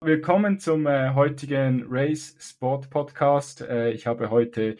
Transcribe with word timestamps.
Willkommen 0.00 0.60
zum 0.60 0.86
äh, 0.86 1.14
heutigen 1.14 1.84
Race 1.88 2.36
Sport 2.38 2.90
Podcast. 2.90 3.62
Äh, 3.62 3.90
ich 3.90 4.06
habe 4.06 4.30
heute 4.30 4.76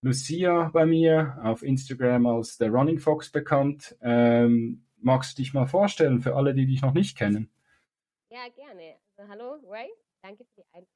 Lucia 0.00 0.70
bei 0.72 0.86
mir 0.86 1.40
auf 1.42 1.64
Instagram 1.64 2.26
als 2.26 2.56
der 2.56 2.70
Running 2.70 3.00
Fox 3.00 3.32
bekannt. 3.32 3.96
Ähm, 4.00 4.86
magst 4.98 5.36
du 5.36 5.42
dich 5.42 5.52
mal 5.52 5.66
vorstellen 5.66 6.20
für 6.20 6.36
alle, 6.36 6.54
die 6.54 6.66
dich 6.66 6.82
noch 6.82 6.94
nicht 6.94 7.18
kennen? 7.18 7.50
Ja, 8.30 8.48
gerne. 8.54 8.96
Also, 9.16 9.28
hallo 9.28 9.58
Ray, 9.68 9.90
danke 10.22 10.44
für 10.44 10.60
die 10.60 10.66
Einladung. 10.72 10.94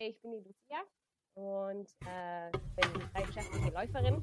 Ich 0.00 0.20
bin 0.20 0.32
die 0.32 0.38
Lucia 0.46 0.84
und 1.36 1.86
äh, 2.06 2.50
bin 2.50 3.02
leidenschaftliche 3.14 3.70
Läuferin. 3.72 4.14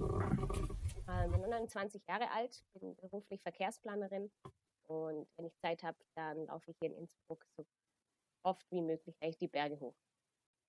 Äh, 1.07 1.30
bin 1.30 1.41
29 1.41 2.02
Jahre 2.08 2.30
alt, 2.31 2.63
bin 2.73 2.95
beruflich 2.95 3.41
Verkehrsplanerin 3.41 4.30
und 4.88 5.27
wenn 5.38 5.45
ich 5.45 5.55
Zeit 5.62 5.84
habe, 5.84 5.98
dann 6.16 6.45
laufe 6.48 6.72
ich 6.72 6.77
hier 6.80 6.89
in 6.89 6.98
Innsbruck 6.98 7.45
so 7.55 7.66
oft 8.44 8.66
wie 8.72 8.81
möglich 8.81 9.16
eigentlich 9.22 9.38
die 9.38 9.48
Berge 9.48 9.80
hoch. 9.80 9.95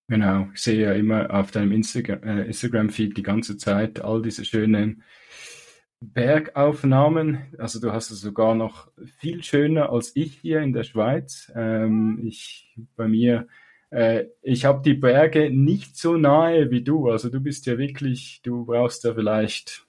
Genau, 0.09 0.49
ich 0.53 0.63
sehe 0.63 0.83
ja 0.83 0.93
immer 0.93 1.33
auf 1.33 1.51
deinem 1.51 1.73
Instagram, 1.73 2.23
äh, 2.23 2.45
Instagram-Feed 2.45 3.17
die 3.17 3.23
ganze 3.23 3.57
Zeit 3.57 4.03
all 4.03 4.21
diese 4.21 4.45
schönen 4.45 5.03
Bergaufnahmen. 6.01 7.55
Also 7.59 7.81
du 7.81 7.91
hast 7.91 8.11
es 8.11 8.21
sogar 8.21 8.55
noch 8.55 8.91
viel 9.19 9.43
schöner 9.43 9.91
als 9.91 10.15
ich 10.15 10.37
hier 10.39 10.61
in 10.61 10.75
der 10.75 10.85
Schweiz. 10.85 11.51
Ähm, 11.55 12.21
ich 12.23 12.77
bei 12.97 13.09
mir, 13.09 13.49
äh, 13.95 14.27
ich 14.43 14.65
habe 14.65 14.83
die 14.83 14.95
Berge 14.95 15.51
nicht 15.51 15.97
so 15.97 16.17
nahe 16.17 16.71
wie 16.71 16.83
du. 16.83 17.09
Also 17.11 17.29
du 17.31 17.41
bist 17.41 17.67
ja 17.67 17.79
wirklich, 17.79 18.41
du 18.43 18.65
brauchst 18.65 19.05
ja 19.05 19.15
vielleicht 19.15 19.87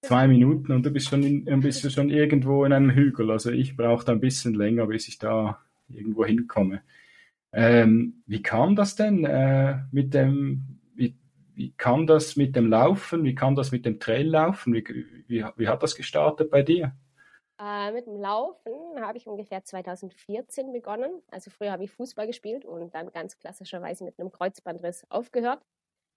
zwei 0.00 0.26
Minuten 0.26 0.72
und 0.72 0.86
du 0.86 0.90
bist 0.90 1.08
schon 1.10 1.22
in, 1.22 1.60
bist 1.60 1.84
du 1.84 1.90
schon 1.90 2.08
irgendwo 2.08 2.64
in 2.64 2.72
einem 2.72 2.90
Hügel. 2.90 3.30
Also 3.30 3.50
ich 3.50 3.76
brauche 3.76 4.06
da 4.06 4.12
ein 4.12 4.20
bisschen 4.20 4.54
länger, 4.54 4.86
bis 4.86 5.06
ich 5.08 5.18
da 5.18 5.60
irgendwo 5.88 6.24
hinkomme. 6.24 6.80
Ähm, 7.52 8.22
wie 8.26 8.42
kam 8.42 8.74
das 8.74 8.96
denn 8.96 9.24
äh, 9.26 9.80
mit 9.92 10.14
dem, 10.14 10.80
wie, 10.94 11.14
wie 11.54 11.72
kam 11.76 12.06
das 12.06 12.36
mit 12.36 12.56
dem 12.56 12.68
Laufen, 12.68 13.22
wie 13.24 13.34
kam 13.34 13.54
das 13.54 13.70
mit 13.70 13.84
dem 13.84 14.00
Traillaufen, 14.00 14.72
wie, 14.72 14.84
wie, 15.28 15.44
wie 15.56 15.68
hat 15.68 15.82
das 15.82 15.94
gestartet 15.94 16.50
bei 16.50 16.62
dir? 16.62 16.94
Äh, 17.60 17.92
mit 17.92 18.06
dem 18.06 18.16
Laufen 18.16 18.72
habe 19.00 19.16
ich 19.16 19.26
ungefähr 19.26 19.62
2014 19.62 20.72
begonnen. 20.72 21.22
Also 21.30 21.50
früher 21.50 21.72
habe 21.72 21.84
ich 21.84 21.90
Fußball 21.92 22.26
gespielt 22.26 22.64
und 22.64 22.94
dann 22.94 23.12
ganz 23.12 23.38
klassischerweise 23.38 24.04
mit 24.04 24.18
einem 24.18 24.32
Kreuzbandriss 24.32 25.06
aufgehört. 25.10 25.62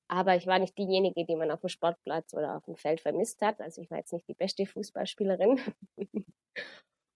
Aber 0.09 0.35
ich 0.35 0.47
war 0.47 0.57
nicht 0.59 0.77
diejenige, 0.77 1.25
die 1.25 1.35
man 1.35 1.51
auf 1.51 1.59
dem 1.61 1.69
Sportplatz 1.69 2.33
oder 2.33 2.55
auf 2.57 2.65
dem 2.65 2.75
Feld 2.75 3.01
vermisst 3.01 3.41
hat. 3.41 3.61
Also 3.61 3.81
ich 3.81 3.91
war 3.91 3.97
jetzt 3.97 4.13
nicht 4.13 4.27
die 4.27 4.33
beste 4.33 4.65
Fußballspielerin. 4.65 5.59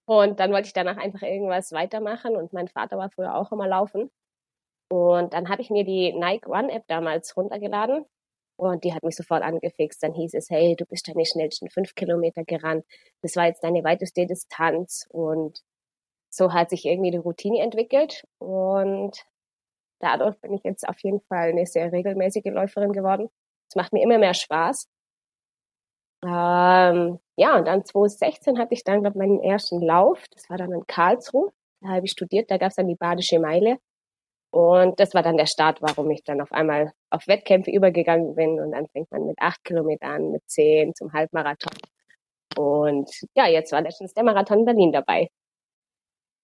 Und 0.05 0.39
dann 0.39 0.51
wollte 0.51 0.67
ich 0.67 0.73
danach 0.73 0.97
einfach 0.97 1.21
irgendwas 1.21 1.71
weitermachen 1.71 2.35
und 2.35 2.51
mein 2.51 2.67
Vater 2.67 2.97
war 2.97 3.09
früher 3.11 3.35
auch 3.35 3.51
immer 3.53 3.67
laufen. 3.67 4.11
Und 4.89 5.33
dann 5.33 5.47
habe 5.47 5.61
ich 5.61 5.69
mir 5.69 5.85
die 5.85 6.11
Nike 6.11 6.49
One 6.49 6.71
App 6.71 6.85
damals 6.87 7.37
runtergeladen 7.37 8.05
und 8.61 8.83
die 8.83 8.93
hat 8.93 9.01
mich 9.03 9.15
sofort 9.15 9.41
angefixt. 9.41 10.03
Dann 10.03 10.13
hieß 10.13 10.35
es, 10.35 10.51
hey, 10.51 10.75
du 10.75 10.85
bist 10.85 11.07
deine 11.07 11.25
schnellsten 11.25 11.69
fünf 11.71 11.95
Kilometer 11.95 12.43
gerannt. 12.43 12.85
Das 13.23 13.35
war 13.35 13.47
jetzt 13.47 13.63
deine 13.63 13.83
weiteste 13.83 14.27
Distanz 14.27 15.07
und 15.09 15.63
so 16.29 16.53
hat 16.53 16.69
sich 16.69 16.85
irgendwie 16.85 17.09
die 17.11 17.17
Routine 17.17 17.59
entwickelt 17.59 18.23
und 18.37 19.17
dadurch 19.99 20.39
bin 20.41 20.53
ich 20.53 20.63
jetzt 20.63 20.87
auf 20.87 20.99
jeden 20.99 21.21
Fall 21.21 21.49
eine 21.49 21.65
sehr 21.65 21.91
regelmäßige 21.91 22.45
Läuferin 22.45 22.93
geworden. 22.93 23.29
Es 23.67 23.75
macht 23.75 23.93
mir 23.93 24.03
immer 24.03 24.19
mehr 24.19 24.35
Spaß. 24.35 24.87
Ähm, 26.23 27.19
ja, 27.35 27.57
und 27.57 27.65
dann 27.67 27.83
2016 27.83 28.59
hatte 28.59 28.75
ich 28.75 28.83
dann, 28.83 29.01
glaube 29.01 29.17
meinen 29.17 29.41
ersten 29.41 29.81
Lauf. 29.81 30.23
Das 30.31 30.49
war 30.51 30.57
dann 30.57 30.71
in 30.71 30.85
Karlsruhe. 30.85 31.51
Da 31.81 31.89
habe 31.89 32.05
ich 32.05 32.11
studiert, 32.11 32.51
da 32.51 32.57
gab 32.57 32.69
es 32.69 32.75
dann 32.75 32.87
die 32.87 32.95
Badische 32.95 33.39
Meile. 33.39 33.79
Und 34.51 34.99
das 34.99 35.13
war 35.13 35.23
dann 35.23 35.37
der 35.37 35.45
Start, 35.45 35.81
warum 35.81 36.11
ich 36.11 36.23
dann 36.23 36.41
auf 36.41 36.51
einmal 36.51 36.91
auf 37.09 37.27
Wettkämpfe 37.27 37.71
übergegangen 37.71 38.35
bin. 38.35 38.59
Und 38.59 38.71
dann 38.71 38.87
fängt 38.87 39.09
man 39.11 39.25
mit 39.25 39.37
acht 39.39 39.63
Kilometern 39.63 40.31
mit 40.31 40.43
zehn 40.47 40.93
zum 40.93 41.13
Halbmarathon. 41.13 41.73
Und 42.57 43.09
ja, 43.33 43.47
jetzt 43.47 43.71
war 43.71 43.81
letztens 43.81 44.13
der 44.13 44.25
Marathon 44.25 44.59
in 44.59 44.65
Berlin 44.65 44.91
dabei. 44.91 45.29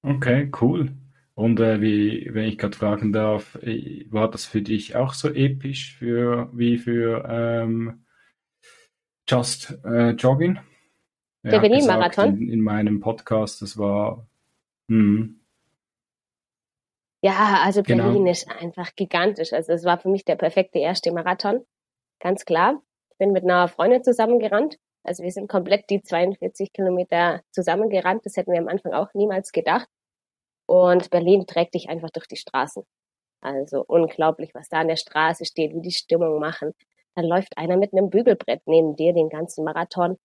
Okay, 0.04 0.50
cool. 0.62 0.94
Und 1.34 1.60
äh, 1.60 1.82
wie, 1.82 2.30
wenn 2.34 2.46
ich 2.46 2.58
gerade 2.58 2.78
fragen 2.78 3.12
darf, 3.12 3.60
war 4.10 4.32
das 4.32 4.46
für 4.46 4.62
dich 4.62 4.96
auch 4.96 5.14
so 5.14 5.30
episch 5.30 5.98
für 5.98 6.50
wie 6.54 6.78
für 6.78 7.26
ähm, 7.30 8.06
Just 9.28 9.78
äh, 9.84 10.12
Jogging. 10.12 10.60
Der 11.44 11.60
Berlin-Marathon? 11.60 12.38
In, 12.38 12.50
in, 12.50 12.62
meinem 12.62 13.00
Podcast, 13.02 13.62
das 13.62 13.78
war. 13.78 14.26
Hm. 14.90 15.42
Ja, 17.22 17.62
also 17.64 17.84
genau. 17.84 18.04
Berlin 18.04 18.20
genau. 18.20 18.32
ist 18.32 18.50
einfach 18.50 18.96
gigantisch. 18.96 19.54
Also 19.54 19.74
es 19.74 19.84
war 19.84 20.00
für 20.00 20.10
mich 20.10 20.26
der 20.26 20.36
perfekte 20.36 20.80
erste 20.80 21.12
Marathon. 21.12 21.66
Ganz 22.20 22.46
klar. 22.46 22.82
Ich 23.12 23.18
bin 23.18 23.32
mit 23.32 23.44
einer 23.44 23.68
Freundin 23.68 24.04
zusammengerannt. 24.04 24.78
Also 25.04 25.24
wir 25.24 25.32
sind 25.32 25.48
komplett 25.48 25.90
die 25.90 26.02
42 26.02 26.74
Kilometer 26.74 27.42
zusammengerannt. 27.52 28.26
Das 28.26 28.36
hätten 28.38 28.52
wir 28.52 28.60
am 28.60 28.68
Anfang 28.68 28.94
auch 28.94 29.14
niemals 29.14 29.52
gedacht. 29.52 29.88
Und 30.68 31.10
Berlin 31.10 31.48
trägt 31.48 31.74
dich 31.74 31.90
einfach 31.90 32.10
durch 32.12 32.28
die 32.28 32.36
Straßen. 32.36 32.84
Also 33.42 33.84
unglaublich, 33.88 34.54
was 34.54 34.68
da 34.68 34.80
an 34.80 34.90
der 34.90 34.96
Straße 34.98 35.46
steht, 35.46 35.74
wie 35.74 35.82
die 35.82 35.92
Stimmung 35.92 36.40
machen 36.40 36.74
dann 37.18 37.26
läuft 37.26 37.58
einer 37.58 37.78
mit 37.78 37.94
einem 37.94 38.12
Bügelbrett 38.12 38.62
neben 38.68 38.96
dir 38.96 39.12
den 39.12 39.30
ganzen 39.30 39.64
Marathon. 39.66 40.18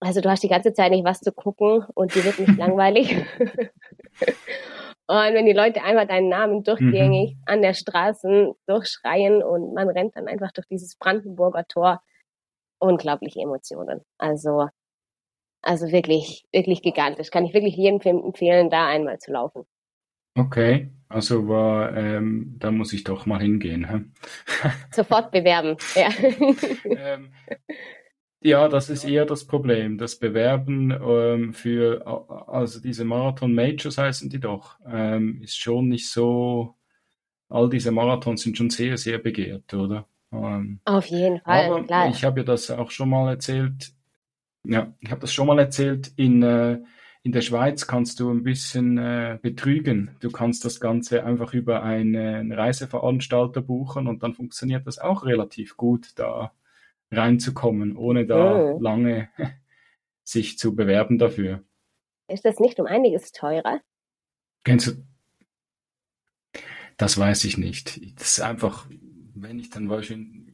Also 0.00 0.20
du 0.20 0.28
hast 0.28 0.42
die 0.42 0.48
ganze 0.48 0.74
Zeit 0.74 0.90
nicht 0.90 1.04
was 1.04 1.20
zu 1.20 1.32
gucken 1.32 1.86
und 1.94 2.14
die 2.14 2.22
wird 2.22 2.38
nicht 2.38 2.58
langweilig. 2.58 3.16
und 5.06 5.34
wenn 5.34 5.44
die 5.46 5.52
Leute 5.52 5.82
einmal 5.82 6.06
deinen 6.06 6.28
Namen 6.28 6.62
durchgängig 6.62 7.34
mhm. 7.34 7.42
an 7.44 7.62
der 7.62 7.74
Straße 7.74 8.54
durchschreien 8.66 9.42
und 9.42 9.74
man 9.74 9.88
rennt 9.88 10.16
dann 10.16 10.28
einfach 10.28 10.50
durch 10.52 10.66
dieses 10.66 10.96
Brandenburger 10.96 11.66
Tor, 11.66 12.02
unglaubliche 12.78 13.40
Emotionen. 13.40 14.00
Also, 14.16 14.68
also 15.60 15.92
wirklich, 15.92 16.44
wirklich 16.52 16.80
gigantisch. 16.82 17.30
Kann 17.30 17.44
ich 17.44 17.52
wirklich 17.52 17.76
jedem 17.76 18.00
empfehlen, 18.00 18.70
da 18.70 18.86
einmal 18.86 19.18
zu 19.18 19.32
laufen. 19.32 19.66
Okay, 20.36 20.90
also 21.08 21.48
war, 21.48 21.96
ähm, 21.96 22.56
da 22.58 22.70
muss 22.70 22.92
ich 22.92 23.04
doch 23.04 23.24
mal 23.26 23.40
hingehen. 23.40 23.88
Hä? 23.88 24.70
Sofort 24.90 25.30
bewerben, 25.30 25.76
ja. 25.94 26.08
ähm, 26.84 27.32
ja, 28.44 28.68
das 28.68 28.90
ist 28.90 29.04
eher 29.04 29.24
das 29.24 29.46
Problem. 29.46 29.96
Das 29.96 30.16
Bewerben 30.16 30.90
ähm, 30.90 31.54
für, 31.54 32.06
also 32.46 32.78
diese 32.78 33.04
Marathon 33.04 33.54
Majors 33.54 33.96
heißen 33.96 34.28
die 34.28 34.38
doch, 34.38 34.78
ähm, 34.86 35.40
ist 35.42 35.58
schon 35.58 35.88
nicht 35.88 36.10
so, 36.10 36.74
all 37.48 37.70
diese 37.70 37.90
Marathons 37.90 38.42
sind 38.42 38.58
schon 38.58 38.68
sehr, 38.68 38.98
sehr 38.98 39.18
begehrt, 39.18 39.72
oder? 39.72 40.06
Ähm, 40.30 40.78
Auf 40.84 41.06
jeden 41.06 41.40
Fall, 41.40 41.66
aber 41.66 41.84
klar. 41.84 42.10
Ich 42.10 42.22
habe 42.22 42.40
ja 42.40 42.44
das 42.44 42.70
auch 42.70 42.90
schon 42.90 43.08
mal 43.08 43.30
erzählt, 43.30 43.94
ja, 44.66 44.92
ich 45.00 45.10
habe 45.10 45.22
das 45.22 45.32
schon 45.32 45.46
mal 45.46 45.58
erzählt 45.58 46.12
in, 46.16 46.42
äh, 46.42 46.80
in 47.22 47.32
der 47.32 47.40
Schweiz 47.40 47.86
kannst 47.86 48.20
du 48.20 48.30
ein 48.30 48.42
bisschen 48.42 48.98
äh, 48.98 49.38
betrügen. 49.40 50.16
Du 50.20 50.30
kannst 50.30 50.66
das 50.66 50.80
Ganze 50.80 51.24
einfach 51.24 51.54
über 51.54 51.82
einen 51.82 52.52
Reiseveranstalter 52.52 53.62
buchen 53.62 54.06
und 54.06 54.22
dann 54.22 54.34
funktioniert 54.34 54.86
das 54.86 54.98
auch 54.98 55.24
relativ 55.24 55.78
gut, 55.78 56.12
da 56.16 56.52
reinzukommen, 57.16 57.96
ohne 57.96 58.26
da 58.26 58.74
mhm. 58.74 58.82
lange 58.82 59.28
sich 60.22 60.58
zu 60.58 60.74
bewerben 60.74 61.18
dafür. 61.18 61.62
Ist 62.28 62.44
das 62.44 62.58
nicht 62.58 62.80
um 62.80 62.86
einiges 62.86 63.32
teurer? 63.32 63.80
Kennst 64.64 64.86
du? 64.86 64.92
Das 66.96 67.18
weiß 67.18 67.44
ich 67.44 67.58
nicht. 67.58 68.00
Das 68.18 68.38
ist 68.38 68.40
einfach, 68.40 68.86
wenn 69.34 69.58
ich 69.58 69.70
dann 69.70 69.88
wahrscheinlich 69.88 70.44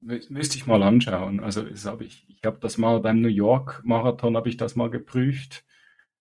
müsste 0.00 0.56
ich 0.56 0.66
mal 0.66 0.82
anschauen. 0.84 1.40
Also 1.40 1.66
habe 1.84 2.04
ich, 2.04 2.24
ich 2.28 2.44
habe 2.44 2.58
das 2.60 2.78
mal 2.78 3.00
beim 3.00 3.20
New 3.20 3.28
York 3.28 3.82
Marathon 3.84 4.36
habe 4.36 4.48
ich 4.48 4.56
das 4.56 4.76
mal 4.76 4.90
geprüft 4.90 5.64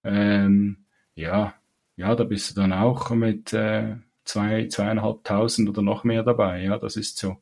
ähm, 0.08 0.86
ja, 1.16 1.56
ja, 1.98 2.16
da 2.16 2.24
bist 2.24 2.52
du 2.52 2.62
dann 2.62 2.74
auch 2.74 3.10
mit 3.12 3.54
äh, 3.54 3.98
zwei, 4.24 4.68
zweieinhalbtausend 4.68 5.68
oder 5.70 5.82
noch 5.82 6.04
mehr 6.04 6.24
dabei. 6.24 6.64
Ja, 6.64 6.78
das 6.78 6.96
ist 6.96 7.18
so. 7.18 7.38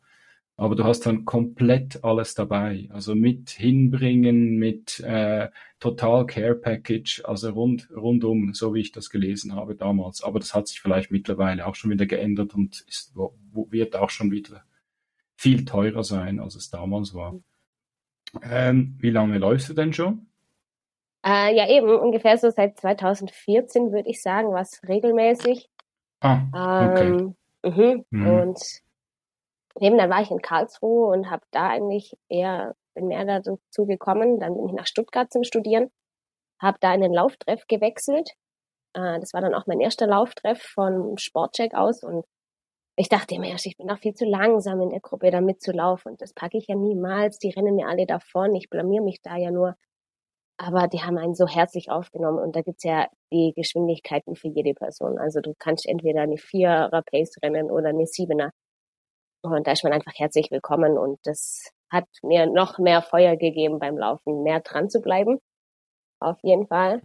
Aber 0.58 0.76
du 0.76 0.86
hast 0.86 1.06
dann 1.06 1.26
komplett 1.26 2.04
alles 2.04 2.34
dabei. 2.34 2.88
Also 2.92 3.14
mit 3.14 3.50
hinbringen, 3.50 4.58
mit 4.58 5.02
äh, 5.02 5.50
Total 5.80 6.26
Care 6.26 6.56
Package, 6.56 7.24
also 7.26 7.50
rund, 7.50 7.90
rundum, 7.94 8.54
so 8.54 8.74
wie 8.74 8.80
ich 8.80 8.94
das 8.94 9.10
gelesen 9.10 9.54
habe 9.54 9.76
damals. 9.76 10.24
Aber 10.24 10.40
das 10.40 10.54
hat 10.54 10.68
sich 10.70 10.80
vielleicht 10.80 11.12
mittlerweile 11.12 11.68
auch 11.68 11.76
schon 11.76 11.92
wieder 11.92 12.06
geändert 12.06 12.56
und 12.56 12.86
ist, 12.88 13.14
wird 13.16 13.96
auch 13.98 14.10
schon 14.10 14.32
wieder 14.32 14.64
viel 15.36 15.66
teurer 15.66 16.04
sein, 16.04 16.40
als 16.40 16.56
es 16.56 16.70
damals 16.70 17.14
war. 17.14 17.36
Ähm, 18.42 18.98
wie 19.00 19.10
lange 19.10 19.38
läufst 19.38 19.68
du 19.70 19.74
denn 19.74 19.92
schon? 19.92 20.28
Äh, 21.26 21.56
ja, 21.56 21.68
eben 21.68 21.90
ungefähr 21.90 22.38
so 22.38 22.50
seit 22.50 22.80
2014 22.80 23.92
würde 23.92 24.10
ich 24.10 24.22
sagen, 24.22 24.52
was 24.52 24.82
regelmäßig. 24.88 25.70
Ah, 26.22 26.92
okay. 26.92 27.08
Ähm, 27.08 27.36
mhm. 27.64 28.06
Mhm. 28.10 28.28
Und 28.28 28.85
eben 29.80 29.98
dann 29.98 30.10
war 30.10 30.22
ich 30.22 30.32
in 30.32 30.42
Karlsruhe 30.42 31.08
und 31.08 31.30
habe 31.30 31.44
da 31.52 31.70
eigentlich 31.70 32.18
eher 32.30 32.76
bin 32.96 33.08
mehr 33.08 33.26
dazu 33.26 33.86
gekommen. 33.86 34.40
Dann 34.40 34.56
bin 34.56 34.68
ich 34.68 34.74
nach 34.74 34.88
Stuttgart 34.88 35.32
zum 35.32 35.44
Studieren, 35.44 35.92
habe 36.62 36.78
da 36.82 36.90
einen 36.92 37.14
Lauftreff 37.14 37.68
gewechselt. 37.68 38.32
Äh, 38.94 39.20
das 39.20 39.34
war 39.34 39.42
dann 39.42 39.54
auch 39.54 39.68
mein 39.68 39.82
erster 39.82 40.08
Lauftreff 40.08 40.62
von 40.62 41.18
Sportcheck 41.18 41.76
aus 41.76 42.04
und 42.04 42.26
ich 42.98 43.10
dachte 43.10 43.38
mir, 43.40 43.54
ich 43.54 43.78
bin 43.78 43.88
doch 43.88 44.00
viel 44.00 44.14
zu 44.14 44.24
langsam 44.26 44.82
in 44.82 44.90
der 44.90 45.02
Gruppe 45.02 45.30
da 45.30 45.42
mitzulaufen 45.42 46.14
und 46.14 46.22
das 46.22 46.34
packe 46.34 46.58
ich 46.58 46.68
ja 46.68 46.76
niemals. 46.76 47.40
Die 47.40 47.50
rennen 47.50 47.76
mir 47.76 47.88
alle 47.90 48.06
davon, 48.06 48.56
ich 48.56 48.70
blamier 48.70 49.02
mich 49.02 49.22
da 49.22 49.36
ja 49.36 49.52
nur. 49.52 49.76
Aber 50.58 50.88
die 50.88 51.02
haben 51.02 51.18
einen 51.18 51.36
so 51.36 51.48
herzlich 51.48 51.92
aufgenommen 51.92 52.40
und 52.40 52.56
da 52.56 52.62
gibt's 52.62 52.84
ja 52.86 53.08
die 53.34 53.52
Geschwindigkeiten 53.54 54.38
für 54.38 54.48
jede 54.48 54.74
Person. 54.74 55.18
Also 55.20 55.42
du 55.42 55.54
kannst 55.60 55.86
entweder 55.86 56.22
eine 56.22 56.38
Vierer 56.38 57.02
Pace 57.02 57.36
rennen 57.44 57.70
oder 57.70 57.90
eine 57.90 58.08
Siebener. 58.08 58.52
Und 59.54 59.68
da 59.68 59.72
ist 59.72 59.84
man 59.84 59.94
einfach 59.94 60.14
herzlich 60.16 60.52
willkommen 60.52 60.98
und 60.98 61.20
das 61.24 61.72
hat 61.92 62.08
mir 62.24 62.46
noch 62.48 62.80
mehr 62.80 63.02
Feuer 63.02 63.36
gegeben 63.38 63.80
beim 63.80 63.98
Laufen, 63.98 64.44
mehr 64.44 64.60
dran 64.60 64.90
zu 64.90 65.02
bleiben. 65.02 65.40
Auf 66.20 66.38
jeden 66.42 66.68
Fall. 66.68 67.02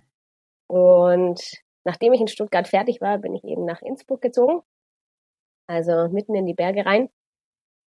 Und 0.66 1.40
nachdem 1.84 2.12
ich 2.12 2.20
in 2.20 2.28
Stuttgart 2.28 2.69
fertig 2.69 3.00
war, 3.00 3.19
bin 3.19 3.34
ich 3.34 3.44
eben 3.44 3.64
nach 3.64 3.82
Innsbruck 3.82 4.20
gezogen. 4.20 4.62
Also 5.66 6.08
mitten 6.08 6.34
in 6.34 6.46
die 6.46 6.54
Berge 6.54 6.87
rein. 6.87 7.10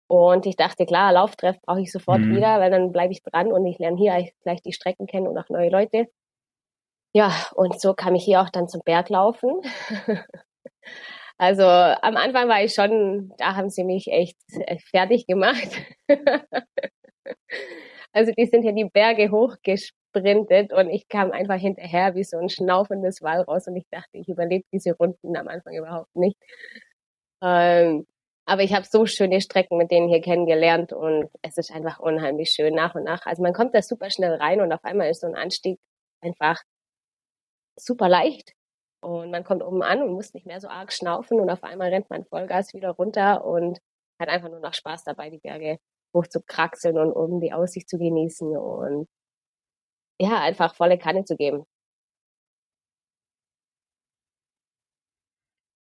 Und 0.09 0.45
ich 0.45 0.57
dachte, 0.57 0.87
klar, 0.87 1.13
Lauftreff 1.13 1.61
brauche 1.63 1.81
ich 1.81 1.93
sofort 1.93 2.21
mhm. 2.21 2.35
wieder, 2.35 2.59
weil 2.59 2.71
dann 2.71 2.91
bleibe 2.91 3.13
ich 3.13 3.23
dran 3.23 3.53
und 3.53 3.65
ich 3.65 3.79
lerne 3.79 3.97
hier 3.97 4.29
gleich 4.43 4.61
die 4.63 4.73
Strecken 4.73 5.07
kennen 5.07 5.29
und 5.29 5.39
auch 5.39 5.49
neue 5.49 5.71
Leute. 5.71 6.09
Ja, 7.13 7.33
und 7.55 7.81
so 7.81 7.95
kam 7.95 8.15
ich 8.15 8.25
hier 8.25 8.41
auch 8.41 8.51
dann 8.51 8.69
zum 8.69 8.83
Berglaufen. 8.85 9.61
also 11.41 11.63
am 11.63 12.19
Anfang 12.19 12.51
war 12.51 12.63
ich 12.63 12.75
schon, 12.75 13.33
da 13.39 13.57
haben 13.57 13.71
sie 13.71 13.83
mich 13.83 14.09
echt 14.09 14.37
fertig 14.91 15.27
gemacht. 15.27 15.71
also 18.13 18.33
die 18.37 18.45
sind 18.45 18.63
ja 18.63 18.73
die 18.73 18.85
Berge 18.85 19.31
hochgesprintet 19.31 20.71
und 20.75 20.91
ich 20.91 21.09
kam 21.09 21.31
einfach 21.31 21.57
hinterher 21.57 22.15
wie 22.15 22.25
so 22.25 22.37
ein 22.37 22.51
schnaufendes 22.51 23.23
Walraus 23.23 23.67
und 23.69 23.77
ich 23.77 23.87
dachte, 23.91 24.19
ich 24.19 24.29
überlebe 24.29 24.67
diese 24.71 24.93
Runden 24.93 25.35
am 25.35 25.49
Anfang 25.49 25.75
überhaupt 25.75 26.15
nicht. 26.15 26.37
Ähm, 27.43 28.07
aber 28.45 28.63
ich 28.63 28.75
habe 28.75 28.85
so 28.85 29.07
schöne 29.07 29.41
Strecken 29.41 29.79
mit 29.79 29.91
denen 29.91 30.11
hier 30.11 30.21
kennengelernt 30.21 30.93
und 30.93 31.31
es 31.41 31.57
ist 31.57 31.73
einfach 31.73 32.01
unheimlich 32.01 32.51
schön 32.51 32.75
nach 32.75 32.95
und 32.95 33.05
nach. 33.05 33.25
Also 33.25 33.43
man 33.43 33.55
kommt 33.55 33.75
da 33.75 33.81
super 33.81 34.11
schnell 34.11 34.35
rein 34.35 34.61
und 34.61 34.75
auf 34.75 34.85
einmal 34.85 35.09
ist 35.09 35.23
so 35.23 35.27
ein 35.27 35.37
Anstieg 35.37 35.81
einfach 36.21 36.63
super 37.77 38.11
leicht. 38.11 38.53
Und 39.01 39.31
man 39.31 39.45
kommt 39.45 39.63
oben 39.63 39.83
an 39.83 40.03
und 40.03 40.13
muss 40.13 40.35
nicht 40.35 40.47
mehr 40.47 40.61
so 40.61 40.69
arg 40.69 40.93
schnaufen 40.93 41.41
und 41.41 41.51
auf 41.51 41.65
einmal 41.65 41.89
rennt 41.91 42.11
man 42.11 42.25
Vollgas 42.27 42.75
wieder 42.75 42.91
runter 42.91 43.45
und 43.45 43.79
hat 44.21 44.29
einfach 44.29 44.51
nur 44.51 44.61
noch 44.61 44.75
Spaß 44.75 45.05
dabei, 45.05 45.31
die 45.31 45.39
Berge 45.39 45.79
hoch 46.15 46.27
zu 46.27 46.41
kraxeln 46.43 46.99
und 46.99 47.13
oben 47.13 47.41
die 47.41 47.53
Aussicht 47.53 47.89
zu 47.89 47.99
genießen 47.99 48.57
und 48.57 49.09
ja, 50.21 50.41
einfach 50.41 50.75
volle 50.75 50.99
Kanne 50.99 51.25
zu 51.25 51.37
geben. 51.37 51.65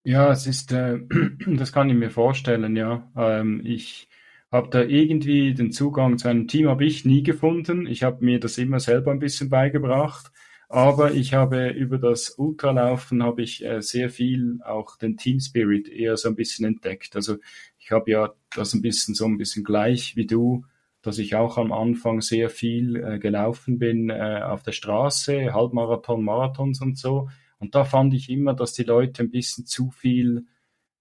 Ja, 0.06 0.32
es 0.32 0.48
ist, 0.48 0.72
äh, 0.72 1.00
das 1.58 1.72
kann 1.74 1.90
ich 1.90 1.96
mir 1.96 2.10
vorstellen, 2.10 2.76
ja. 2.76 3.12
Ähm, 3.16 3.62
ich 3.66 4.10
habe 4.52 4.70
da 4.70 4.82
irgendwie 4.82 5.54
den 5.54 5.72
Zugang 5.72 6.18
zu 6.18 6.28
einem 6.28 6.48
Team 6.48 6.68
habe 6.70 6.86
ich 6.86 7.06
nie 7.06 7.22
gefunden. 7.24 7.86
Ich 7.86 8.04
habe 8.04 8.24
mir 8.26 8.40
das 8.40 8.58
immer 8.58 8.80
selber 8.80 9.12
ein 9.12 9.20
bisschen 9.20 9.50
beigebracht. 9.50 10.32
Aber 10.72 11.14
ich 11.16 11.34
habe 11.34 11.70
über 11.70 11.98
das 11.98 12.30
Ultralaufen 12.30 13.24
habe 13.24 13.42
ich 13.42 13.66
äh, 13.66 13.82
sehr 13.82 14.12
viel 14.12 14.60
auch 14.64 14.98
den 14.98 15.18
Team 15.18 15.40
Spirit 15.40 15.90
eher 15.90 16.16
so 16.16 16.30
ein 16.30 16.36
bisschen 16.36 16.66
entdeckt. 16.66 17.16
Also 17.16 17.38
ich 17.80 17.90
habe 17.90 18.12
ja 18.12 18.34
das 18.56 18.76
ein 18.76 18.84
bisschen 18.84 19.16
so 19.16 19.26
ein 19.26 19.40
bisschen 19.40 19.64
gleich 19.64 20.16
wie 20.16 20.28
du, 20.28 20.64
dass 21.02 21.18
ich 21.18 21.34
auch 21.36 21.58
am 21.58 21.72
Anfang 21.72 22.22
sehr 22.22 22.52
viel 22.52 22.98
äh, 22.98 23.18
gelaufen 23.18 23.80
bin 23.80 24.12
äh, 24.12 24.42
auf 24.44 24.62
der 24.62 24.74
Straße, 24.74 25.54
Halbmarathon, 25.54 26.24
Marathons 26.24 26.82
und 26.82 27.00
so. 27.00 27.30
Und 27.58 27.74
da 27.74 27.84
fand 27.84 28.14
ich 28.14 28.30
immer, 28.30 28.54
dass 28.54 28.74
die 28.74 28.84
Leute 28.84 29.24
ein 29.24 29.32
bisschen 29.32 29.66
zu 29.66 29.90
viel 29.90 30.46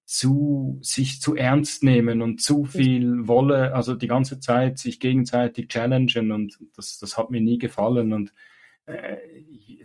zu 0.06 0.78
sich 0.80 1.20
zu 1.20 1.36
ernst 1.36 1.82
nehmen 1.82 2.22
und 2.22 2.40
zu 2.40 2.64
viel 2.64 3.28
wolle, 3.28 3.74
also 3.74 3.94
die 3.94 4.06
ganze 4.06 4.40
Zeit 4.40 4.78
sich 4.78 4.98
gegenseitig 4.98 5.68
challengen 5.68 6.32
und 6.32 6.58
das, 6.74 6.98
das 6.98 7.18
hat 7.18 7.30
mir 7.30 7.42
nie 7.42 7.58
gefallen 7.58 8.14
und 8.14 8.32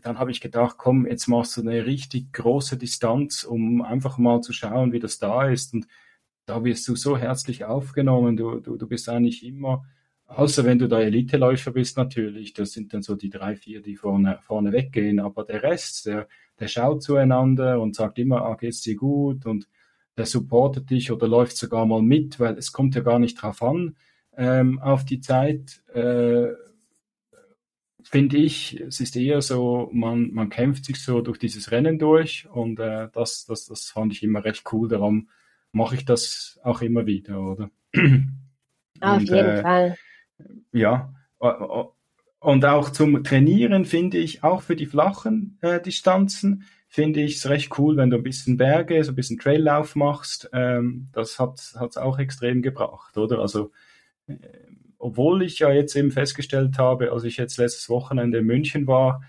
dann 0.03 0.19
habe 0.19 0.31
ich 0.31 0.41
gedacht, 0.41 0.75
komm, 0.77 1.07
jetzt 1.07 1.27
machst 1.27 1.57
du 1.57 1.61
eine 1.61 1.85
richtig 1.85 2.33
große 2.33 2.77
Distanz, 2.77 3.43
um 3.43 3.81
einfach 3.81 4.17
mal 4.17 4.41
zu 4.41 4.53
schauen, 4.53 4.91
wie 4.91 4.99
das 4.99 5.17
da 5.17 5.47
ist. 5.47 5.73
Und 5.73 5.87
da 6.45 6.63
wirst 6.63 6.87
du 6.87 6.95
so 6.95 7.17
herzlich 7.17 7.65
aufgenommen, 7.65 8.35
du, 8.35 8.59
du, 8.59 8.75
du 8.75 8.87
bist 8.87 9.07
eigentlich 9.07 9.45
immer, 9.45 9.85
außer 10.25 10.65
wenn 10.65 10.79
du 10.79 10.87
da 10.87 10.99
Eliteläufer 10.99 11.71
bist 11.71 11.95
natürlich, 11.95 12.53
das 12.53 12.73
sind 12.73 12.93
dann 12.93 13.01
so 13.01 13.15
die 13.15 13.29
drei, 13.29 13.55
vier, 13.55 13.81
die 13.81 13.95
vorne, 13.95 14.39
vorne 14.41 14.73
weggehen, 14.73 15.19
aber 15.19 15.45
der 15.45 15.63
Rest, 15.63 16.05
der, 16.05 16.27
der 16.59 16.67
schaut 16.67 17.01
zueinander 17.01 17.79
und 17.79 17.95
sagt 17.95 18.19
immer, 18.19 18.43
ah, 18.43 18.55
geht's 18.55 18.81
dir 18.81 18.95
gut? 18.95 19.45
Und 19.45 19.67
der 20.17 20.25
supportet 20.25 20.89
dich 20.89 21.11
oder 21.11 21.27
läuft 21.27 21.57
sogar 21.57 21.85
mal 21.85 22.01
mit, 22.01 22.39
weil 22.39 22.57
es 22.57 22.71
kommt 22.71 22.95
ja 22.95 23.01
gar 23.01 23.19
nicht 23.19 23.41
drauf 23.41 23.63
an, 23.63 23.95
ähm, 24.35 24.79
auf 24.79 25.05
die 25.05 25.21
Zeit, 25.21 25.81
äh, 25.93 26.47
finde 28.03 28.37
ich, 28.37 28.79
es 28.79 28.99
ist 28.99 29.15
eher 29.15 29.41
so, 29.41 29.89
man, 29.93 30.31
man 30.33 30.49
kämpft 30.49 30.85
sich 30.85 31.01
so 31.01 31.21
durch 31.21 31.39
dieses 31.39 31.71
Rennen 31.71 31.99
durch 31.99 32.47
und 32.49 32.79
äh, 32.79 33.09
das, 33.13 33.45
das, 33.45 33.65
das 33.65 33.85
fand 33.85 34.13
ich 34.13 34.23
immer 34.23 34.43
recht 34.43 34.63
cool, 34.71 34.87
darum 34.87 35.29
mache 35.71 35.95
ich 35.95 36.05
das 36.05 36.59
auch 36.63 36.81
immer 36.81 37.05
wieder, 37.05 37.39
oder? 37.39 37.71
Auf 38.99 39.17
und, 39.17 39.29
jeden 39.29 39.49
äh, 39.49 39.61
Fall. 39.61 39.97
Ja, 40.71 41.13
und 42.39 42.65
auch 42.65 42.89
zum 42.89 43.23
Trainieren 43.23 43.85
finde 43.85 44.17
ich, 44.17 44.43
auch 44.43 44.61
für 44.61 44.75
die 44.75 44.85
flachen 44.85 45.57
äh, 45.61 45.81
Distanzen, 45.81 46.65
finde 46.87 47.21
ich 47.21 47.37
es 47.37 47.49
recht 47.49 47.77
cool, 47.79 47.97
wenn 47.97 48.11
du 48.11 48.17
ein 48.17 48.23
bisschen 48.23 48.57
Berge, 48.57 49.03
so 49.03 49.13
ein 49.13 49.15
bisschen 49.15 49.39
Traillauf 49.39 49.95
machst. 49.95 50.49
Ähm, 50.53 51.09
das 51.11 51.39
hat 51.39 51.59
es 51.59 51.97
auch 51.97 52.19
extrem 52.19 52.61
gebracht, 52.61 53.17
oder? 53.17 53.39
Also, 53.39 53.71
äh, 54.27 54.35
obwohl 55.03 55.43
ich 55.43 55.59
ja 55.59 55.71
jetzt 55.71 55.95
eben 55.95 56.11
festgestellt 56.11 56.77
habe, 56.77 57.11
als 57.11 57.25
ich 57.25 57.35
jetzt 57.37 57.57
letztes 57.57 57.89
Wochenende 57.89 58.37
in 58.37 58.45
München 58.45 58.87
war, 58.87 59.21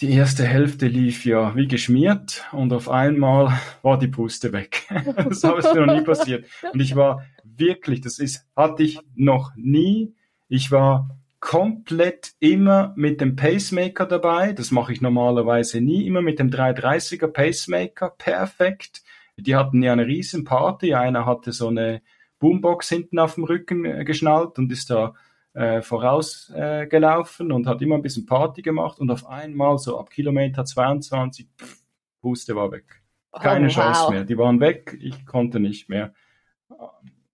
die 0.00 0.12
erste 0.12 0.44
Hälfte 0.44 0.88
lief 0.88 1.24
ja 1.24 1.54
wie 1.54 1.68
geschmiert 1.68 2.46
und 2.52 2.72
auf 2.72 2.88
einmal 2.88 3.60
war 3.82 3.98
die 3.98 4.08
Puste 4.08 4.52
weg. 4.52 4.86
das 5.16 5.44
ist 5.44 5.74
mir 5.74 5.86
noch 5.86 5.94
nie 5.94 6.04
passiert. 6.04 6.46
Und 6.72 6.80
ich 6.80 6.96
war 6.96 7.24
wirklich, 7.44 8.00
das 8.00 8.18
ist, 8.18 8.46
hatte 8.56 8.82
ich 8.82 8.98
noch 9.14 9.52
nie. 9.56 10.14
Ich 10.48 10.72
war 10.72 11.16
komplett 11.38 12.32
immer 12.40 12.92
mit 12.96 13.20
dem 13.20 13.36
Pacemaker 13.36 14.06
dabei. 14.06 14.52
Das 14.52 14.70
mache 14.70 14.92
ich 14.92 15.00
normalerweise 15.00 15.80
nie. 15.80 16.06
Immer 16.06 16.22
mit 16.22 16.38
dem 16.38 16.50
330er 16.50 17.28
Pacemaker. 17.28 18.10
Perfekt. 18.16 19.02
Die 19.36 19.54
hatten 19.54 19.82
ja 19.82 19.92
eine 19.92 20.06
riesen 20.06 20.44
Party. 20.44 20.94
Einer 20.94 21.26
hatte 21.26 21.52
so 21.52 21.68
eine 21.68 22.00
Boombox 22.40 22.88
hinten 22.88 23.20
auf 23.20 23.36
dem 23.36 23.44
Rücken 23.44 23.84
äh, 23.84 24.04
geschnallt 24.04 24.58
und 24.58 24.72
ist 24.72 24.90
da 24.90 25.14
äh, 25.54 25.80
vorausgelaufen 25.82 27.50
äh, 27.50 27.54
und 27.54 27.68
hat 27.68 27.80
immer 27.82 27.94
ein 27.94 28.02
bisschen 28.02 28.26
Party 28.26 28.62
gemacht 28.62 28.98
und 28.98 29.10
auf 29.10 29.26
einmal 29.28 29.78
so 29.78 29.98
ab 29.98 30.10
Kilometer 30.10 30.64
22, 30.64 31.46
pff, 31.56 31.78
Puste 32.20 32.56
war 32.56 32.72
weg. 32.72 33.02
Keine 33.32 33.66
oh, 33.66 33.70
Chance 33.70 34.02
wow. 34.02 34.10
mehr. 34.10 34.24
Die 34.24 34.36
waren 34.36 34.58
weg. 34.58 34.98
Ich 35.00 35.24
konnte 35.24 35.60
nicht 35.60 35.88
mehr. 35.88 36.12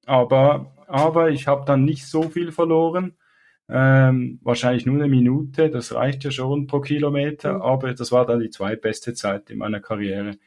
Aber, 0.04 0.72
aber 0.86 1.30
ich 1.30 1.46
habe 1.46 1.64
dann 1.64 1.84
nicht 1.84 2.06
so 2.06 2.24
viel 2.24 2.52
verloren 2.52 3.16
ähm, 3.68 4.38
wahrscheinlich 4.42 4.86
nur 4.86 4.96
eine 4.96 5.08
Minute, 5.08 5.70
das 5.70 5.92
reicht 5.92 6.22
ja 6.22 6.30
schon 6.30 6.66
pro 6.66 6.80
Kilometer, 6.80 7.54
mhm. 7.54 7.62
aber 7.62 7.94
das 7.94 8.12
war 8.12 8.24
dann 8.24 8.40
die 8.40 8.50
zweitbeste 8.50 9.14
Zeit 9.14 9.50
in 9.50 9.58
meiner 9.58 9.80
Karriere. 9.80 10.38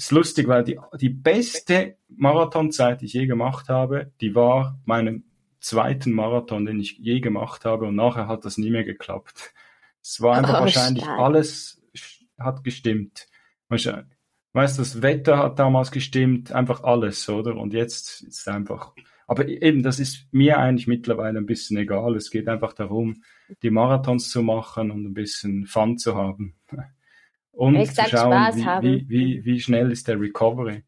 Ist 0.00 0.12
lustig, 0.12 0.48
weil 0.48 0.64
die, 0.64 0.80
die 0.98 1.10
beste 1.10 1.98
Marathonzeit, 2.08 3.02
die 3.02 3.04
ich 3.04 3.12
je 3.12 3.26
gemacht 3.26 3.68
habe, 3.68 4.10
die 4.22 4.34
war 4.34 4.80
meinem 4.86 5.24
zweiten 5.60 6.12
Marathon, 6.12 6.64
den 6.64 6.80
ich 6.80 6.96
je 6.96 7.20
gemacht 7.20 7.66
habe 7.66 7.84
und 7.84 7.96
nachher 7.96 8.26
hat 8.26 8.46
das 8.46 8.56
nie 8.56 8.70
mehr 8.70 8.84
geklappt. 8.84 9.52
Es 10.02 10.22
war 10.22 10.38
einfach 10.38 10.60
oh, 10.60 10.62
wahrscheinlich 10.62 11.04
stark. 11.04 11.20
alles 11.20 11.82
hat 12.38 12.64
gestimmt. 12.64 13.26
Weißt 13.68 13.84
du, 13.84 14.02
das 14.54 15.02
Wetter 15.02 15.36
hat 15.36 15.58
damals 15.58 15.90
gestimmt, 15.90 16.50
einfach 16.50 16.82
alles, 16.82 17.28
oder? 17.28 17.54
Und 17.56 17.74
jetzt 17.74 18.22
ist 18.22 18.48
einfach 18.48 18.94
aber 19.26 19.46
eben, 19.46 19.82
das 19.82 20.00
ist 20.00 20.26
mir 20.32 20.58
eigentlich 20.58 20.86
mittlerweile 20.86 21.38
ein 21.38 21.46
bisschen 21.46 21.76
egal. 21.76 22.16
Es 22.16 22.30
geht 22.30 22.48
einfach 22.48 22.72
darum, 22.72 23.22
die 23.62 23.70
Marathons 23.70 24.30
zu 24.30 24.42
machen 24.42 24.90
und 24.90 25.04
ein 25.04 25.14
bisschen 25.14 25.66
Fun 25.66 25.98
zu 25.98 26.16
haben. 26.16 26.56
Und 27.60 27.76
ich 27.76 27.92
zu 27.92 28.02
schauen, 28.08 28.32
wie, 28.54 28.80
wie, 28.80 29.08
wie, 29.10 29.44
wie, 29.44 29.60
schnell 29.60 29.92
ist 29.92 30.08
der 30.08 30.18
Recovery. 30.18 30.82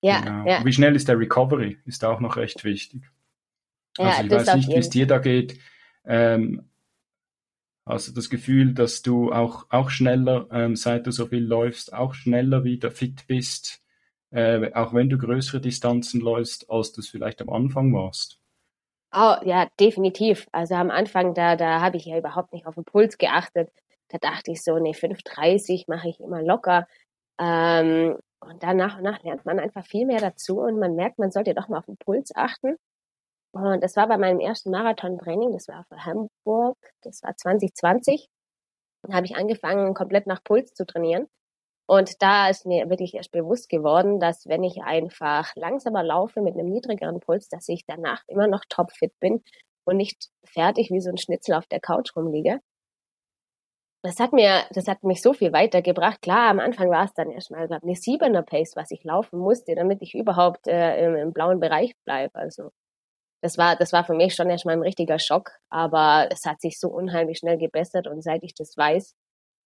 Ja, 0.00 0.20
genau. 0.22 0.48
ja. 0.48 0.64
Wie 0.64 0.72
schnell 0.72 0.96
ist 0.96 1.06
der 1.06 1.18
Recovery, 1.18 1.76
ist 1.84 2.02
auch 2.02 2.20
noch 2.20 2.38
recht 2.38 2.64
wichtig. 2.64 3.02
Ja, 3.98 4.06
also 4.06 4.22
ich 4.22 4.30
weiß 4.30 4.54
nicht, 4.54 4.68
wie 4.70 4.76
es 4.76 4.88
dir 4.88 5.06
da 5.06 5.18
geht. 5.18 5.60
Ähm, 6.06 6.70
also 7.84 8.10
das 8.14 8.30
Gefühl, 8.30 8.72
dass 8.72 9.02
du 9.02 9.34
auch, 9.34 9.66
auch 9.68 9.90
schneller, 9.90 10.48
ähm, 10.50 10.76
seit 10.76 11.06
du 11.06 11.12
so 11.12 11.26
viel 11.26 11.44
läufst, 11.44 11.92
auch 11.92 12.14
schneller 12.14 12.64
wieder 12.64 12.90
fit 12.90 13.26
bist, 13.26 13.82
äh, 14.30 14.72
auch 14.72 14.94
wenn 14.94 15.10
du 15.10 15.18
größere 15.18 15.60
Distanzen 15.60 16.22
läufst, 16.22 16.70
als 16.70 16.92
du 16.92 17.02
es 17.02 17.10
vielleicht 17.10 17.42
am 17.42 17.50
Anfang 17.50 17.92
warst? 17.92 18.40
Oh, 19.12 19.34
ja, 19.44 19.68
definitiv. 19.78 20.48
Also 20.52 20.74
am 20.76 20.90
Anfang, 20.90 21.34
da, 21.34 21.54
da 21.54 21.82
habe 21.82 21.98
ich 21.98 22.06
ja 22.06 22.16
überhaupt 22.16 22.54
nicht 22.54 22.66
auf 22.66 22.76
den 22.76 22.84
Puls 22.84 23.18
geachtet. 23.18 23.68
Da 24.10 24.18
dachte 24.18 24.50
ich 24.52 24.62
so, 24.62 24.78
nee, 24.78 24.92
5,30 24.92 25.84
mache 25.88 26.08
ich 26.08 26.20
immer 26.20 26.42
locker. 26.42 26.86
Ähm, 27.40 28.18
und 28.40 28.62
dann 28.62 28.76
nach 28.76 28.96
und 28.96 29.04
nach 29.04 29.22
lernt 29.22 29.44
man 29.44 29.58
einfach 29.58 29.84
viel 29.86 30.06
mehr 30.06 30.20
dazu 30.20 30.60
und 30.60 30.78
man 30.78 30.94
merkt, 30.94 31.18
man 31.18 31.30
sollte 31.30 31.54
doch 31.54 31.68
mal 31.68 31.78
auf 31.78 31.86
den 31.86 31.96
Puls 31.96 32.30
achten. 32.34 32.76
Und 33.52 33.82
das 33.82 33.96
war 33.96 34.08
bei 34.08 34.18
meinem 34.18 34.40
ersten 34.40 34.70
Marathon-Training, 34.70 35.52
das 35.52 35.68
war 35.68 35.84
für 35.88 36.04
Hamburg, 36.04 36.78
das 37.02 37.22
war 37.22 37.36
2020. 37.36 38.28
Da 39.02 39.14
habe 39.14 39.26
ich 39.26 39.36
angefangen, 39.36 39.94
komplett 39.94 40.26
nach 40.26 40.42
Puls 40.44 40.74
zu 40.74 40.86
trainieren. 40.86 41.28
Und 41.86 42.22
da 42.22 42.48
ist 42.48 42.66
mir 42.66 42.88
wirklich 42.88 43.14
erst 43.14 43.32
bewusst 43.32 43.68
geworden, 43.68 44.20
dass 44.20 44.46
wenn 44.46 44.62
ich 44.62 44.82
einfach 44.82 45.54
langsamer 45.56 46.04
laufe 46.04 46.40
mit 46.40 46.54
einem 46.54 46.68
niedrigeren 46.68 47.20
Puls, 47.20 47.48
dass 47.48 47.68
ich 47.68 47.84
danach 47.86 48.22
immer 48.28 48.46
noch 48.46 48.64
topfit 48.68 49.12
bin 49.20 49.42
und 49.84 49.96
nicht 49.96 50.28
fertig 50.44 50.90
wie 50.92 51.00
so 51.00 51.10
ein 51.10 51.18
Schnitzel 51.18 51.54
auf 51.54 51.66
der 51.66 51.80
Couch 51.80 52.14
rumliege. 52.16 52.60
Das 54.02 54.18
hat 54.18 54.32
mir, 54.32 54.64
das 54.70 54.88
hat 54.88 55.04
mich 55.04 55.20
so 55.20 55.34
viel 55.34 55.52
weitergebracht. 55.52 56.22
Klar, 56.22 56.50
am 56.50 56.58
Anfang 56.58 56.88
war 56.90 57.04
es 57.04 57.12
dann 57.12 57.30
erstmal, 57.30 57.66
glaube 57.66 57.82
eine 57.84 57.96
siebener 57.96 58.42
Pace, 58.42 58.74
was 58.74 58.90
ich 58.90 59.04
laufen 59.04 59.38
musste, 59.38 59.74
damit 59.74 60.00
ich 60.00 60.14
überhaupt 60.14 60.66
äh, 60.66 61.04
im, 61.04 61.16
im 61.16 61.32
blauen 61.34 61.60
Bereich 61.60 61.92
bleibe. 62.04 62.34
Also 62.34 62.70
das 63.42 63.58
war, 63.58 63.76
das 63.76 63.92
war 63.92 64.04
für 64.04 64.14
mich 64.14 64.34
schon 64.34 64.50
erstmal 64.50 64.76
ein 64.76 64.82
richtiger 64.82 65.18
Schock, 65.18 65.52
aber 65.70 66.28
es 66.30 66.44
hat 66.46 66.60
sich 66.60 66.78
so 66.78 66.88
unheimlich 66.88 67.38
schnell 67.38 67.58
gebessert 67.58 68.06
und 68.06 68.22
seit 68.22 68.42
ich 68.42 68.54
das 68.54 68.76
weiß, 68.76 69.14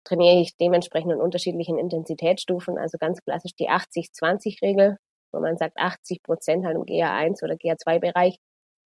trainiere 0.04 0.40
ich 0.40 0.56
dementsprechend 0.56 1.12
in 1.12 1.20
unterschiedlichen 1.20 1.78
Intensitätsstufen, 1.78 2.78
also 2.78 2.98
ganz 2.98 3.22
klassisch 3.24 3.54
die 3.56 3.70
80-20-Regel, 3.70 4.98
wo 5.32 5.40
man 5.40 5.56
sagt 5.56 5.76
80 5.78 6.22
Prozent 6.22 6.64
halt 6.66 6.76
im 6.76 6.84
GA1 6.84 7.42
oder 7.42 7.54
GA2-Bereich 7.54 8.38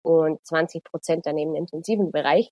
und 0.04 0.46
20 0.46 0.84
Prozent 0.84 1.25
dann 1.25 1.38
im 1.38 1.56
intensiven 1.56 2.12
Bereich. 2.12 2.51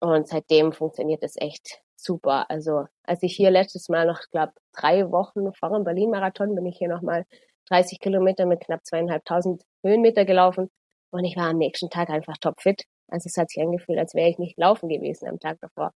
Und 0.00 0.28
seitdem 0.28 0.72
funktioniert 0.72 1.22
es 1.22 1.36
echt 1.36 1.82
super. 1.94 2.50
Also 2.50 2.86
als 3.04 3.22
ich 3.22 3.36
hier 3.36 3.50
letztes 3.50 3.88
Mal 3.88 4.06
noch, 4.06 4.20
glaube 4.30 4.52
drei 4.72 5.10
Wochen 5.10 5.52
vor 5.52 5.70
dem 5.70 5.84
Berlin-Marathon 5.84 6.54
bin 6.54 6.66
ich 6.66 6.78
hier 6.78 6.88
nochmal 6.88 7.26
30 7.68 8.00
Kilometer 8.00 8.46
mit 8.46 8.60
knapp 8.60 8.84
zweieinhalbtausend 8.84 9.62
Höhenmeter 9.84 10.24
gelaufen 10.24 10.70
und 11.10 11.24
ich 11.24 11.36
war 11.36 11.50
am 11.50 11.58
nächsten 11.58 11.90
Tag 11.90 12.10
einfach 12.10 12.36
topfit. 12.38 12.84
Also 13.08 13.26
es 13.26 13.36
hat 13.36 13.50
sich 13.50 13.62
angefühlt, 13.62 13.98
als 13.98 14.14
wäre 14.14 14.28
ich 14.28 14.38
nicht 14.38 14.58
laufen 14.58 14.88
gewesen 14.88 15.28
am 15.28 15.38
Tag 15.38 15.58
davor. 15.60 15.92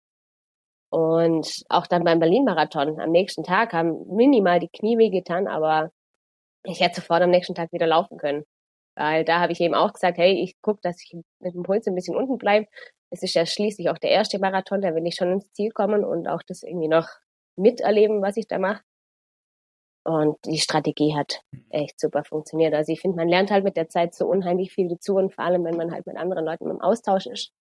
Und 0.90 1.62
auch 1.68 1.86
dann 1.86 2.04
beim 2.04 2.18
Berlin-Marathon 2.18 3.00
am 3.00 3.10
nächsten 3.10 3.44
Tag 3.44 3.72
haben 3.72 4.06
minimal 4.08 4.58
die 4.58 4.68
Knie 4.68 4.98
wehgetan, 4.98 5.46
aber 5.46 5.90
ich 6.64 6.80
hätte 6.80 7.00
sofort 7.00 7.22
am 7.22 7.30
nächsten 7.30 7.54
Tag 7.54 7.72
wieder 7.72 7.86
laufen 7.86 8.18
können. 8.18 8.44
Weil 8.96 9.24
da 9.24 9.40
habe 9.40 9.52
ich 9.52 9.60
eben 9.60 9.74
auch 9.74 9.92
gesagt, 9.92 10.18
hey, 10.18 10.42
ich 10.42 10.60
gucke, 10.62 10.80
dass 10.82 11.00
ich 11.02 11.14
mit 11.40 11.54
dem 11.54 11.62
Puls 11.62 11.86
ein 11.86 11.94
bisschen 11.94 12.16
unten 12.16 12.38
bleibe. 12.38 12.66
Es 13.10 13.22
ist 13.22 13.34
ja 13.34 13.46
schließlich 13.46 13.90
auch 13.90 13.98
der 13.98 14.10
erste 14.10 14.38
Marathon, 14.38 14.80
da 14.82 14.94
will 14.94 15.06
ich 15.06 15.16
schon 15.16 15.32
ins 15.32 15.52
Ziel 15.52 15.70
kommen 15.70 16.04
und 16.04 16.28
auch 16.28 16.42
das 16.42 16.62
irgendwie 16.62 16.88
noch 16.88 17.08
miterleben, 17.56 18.22
was 18.22 18.36
ich 18.36 18.46
da 18.48 18.58
mache. 18.58 18.82
Und 20.04 20.38
die 20.46 20.58
Strategie 20.58 21.14
hat 21.14 21.42
echt 21.68 22.00
super 22.00 22.24
funktioniert. 22.24 22.74
Also 22.74 22.92
ich 22.92 23.00
finde, 23.00 23.16
man 23.16 23.28
lernt 23.28 23.50
halt 23.50 23.64
mit 23.64 23.76
der 23.76 23.88
Zeit 23.88 24.14
so 24.14 24.26
unheimlich 24.26 24.72
viel 24.72 24.88
dazu 24.88 25.16
und 25.16 25.34
vor 25.34 25.44
allem, 25.44 25.64
wenn 25.64 25.76
man 25.76 25.92
halt 25.92 26.06
mit 26.06 26.16
anderen 26.16 26.44
Leuten 26.44 26.70
im 26.70 26.80
Austausch 26.80 27.26
ist 27.26 27.52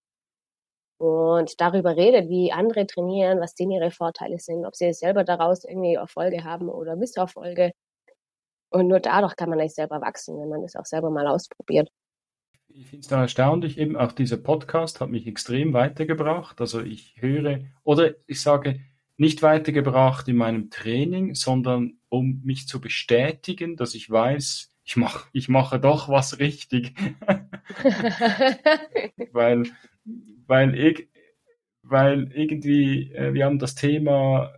und 1.00 1.60
darüber 1.62 1.96
redet, 1.96 2.30
wie 2.30 2.52
andere 2.52 2.86
trainieren, 2.86 3.40
was 3.40 3.56
denen 3.56 3.72
ihre 3.72 3.92
Vorteile 3.92 4.38
sind, 4.40 4.66
ob 4.66 4.76
sie 4.76 4.94
selber 4.94 5.24
daraus 5.24 5.64
irgendwie 5.64 5.96
Erfolge 5.96 6.44
haben 6.44 6.70
oder 6.70 6.96
Misserfolge. 6.96 7.72
Und 8.72 8.88
nur 8.88 9.00
dadurch 9.00 9.36
kann 9.36 9.50
man 9.50 9.60
eigentlich 9.60 9.76
selber 9.76 10.02
wachsen, 10.02 10.40
wenn 10.40 10.50
man 10.50 10.62
das 10.62 10.76
auch 10.76 10.86
selber 10.86 11.10
mal 11.10 11.28
ausprobiert. 11.28 11.90
Ich 12.70 12.88
finde 12.88 13.02
es 13.02 13.08
dann 13.08 13.22
erstaunlich, 13.22 13.78
eben 13.78 13.98
auch 13.98 14.12
dieser 14.12 14.38
Podcast 14.38 15.02
hat 15.02 15.10
mich 15.10 15.28
extrem 15.28 15.74
weitergebracht. 15.74 16.62
Also 16.62 16.82
ich 16.82 17.16
höre, 17.20 17.62
oder 17.84 18.14
ich 18.26 18.42
sage, 18.42 18.80
nicht 19.18 19.42
weitergebracht 19.42 20.28
in 20.28 20.38
meinem 20.38 20.70
Training, 20.70 21.36
sondern 21.36 21.98
um 22.08 22.42
mich 22.44 22.68
zu 22.68 22.80
bestätigen, 22.80 23.76
dass 23.76 23.96
ich 23.96 24.10
weiß, 24.10 24.72
ich 24.84 24.96
mache 24.96 25.28
ich 25.34 25.50
mache 25.50 25.80
doch 25.80 26.08
was 26.08 26.40
richtig. 26.40 26.94
Weil 29.34 29.64
weil, 30.50 30.76
ich, 30.76 31.08
weil 31.84 32.32
irgendwie, 32.34 33.14
äh, 33.14 33.34
wir 33.34 33.46
haben 33.46 33.60
das 33.60 33.76
Thema 33.76 34.52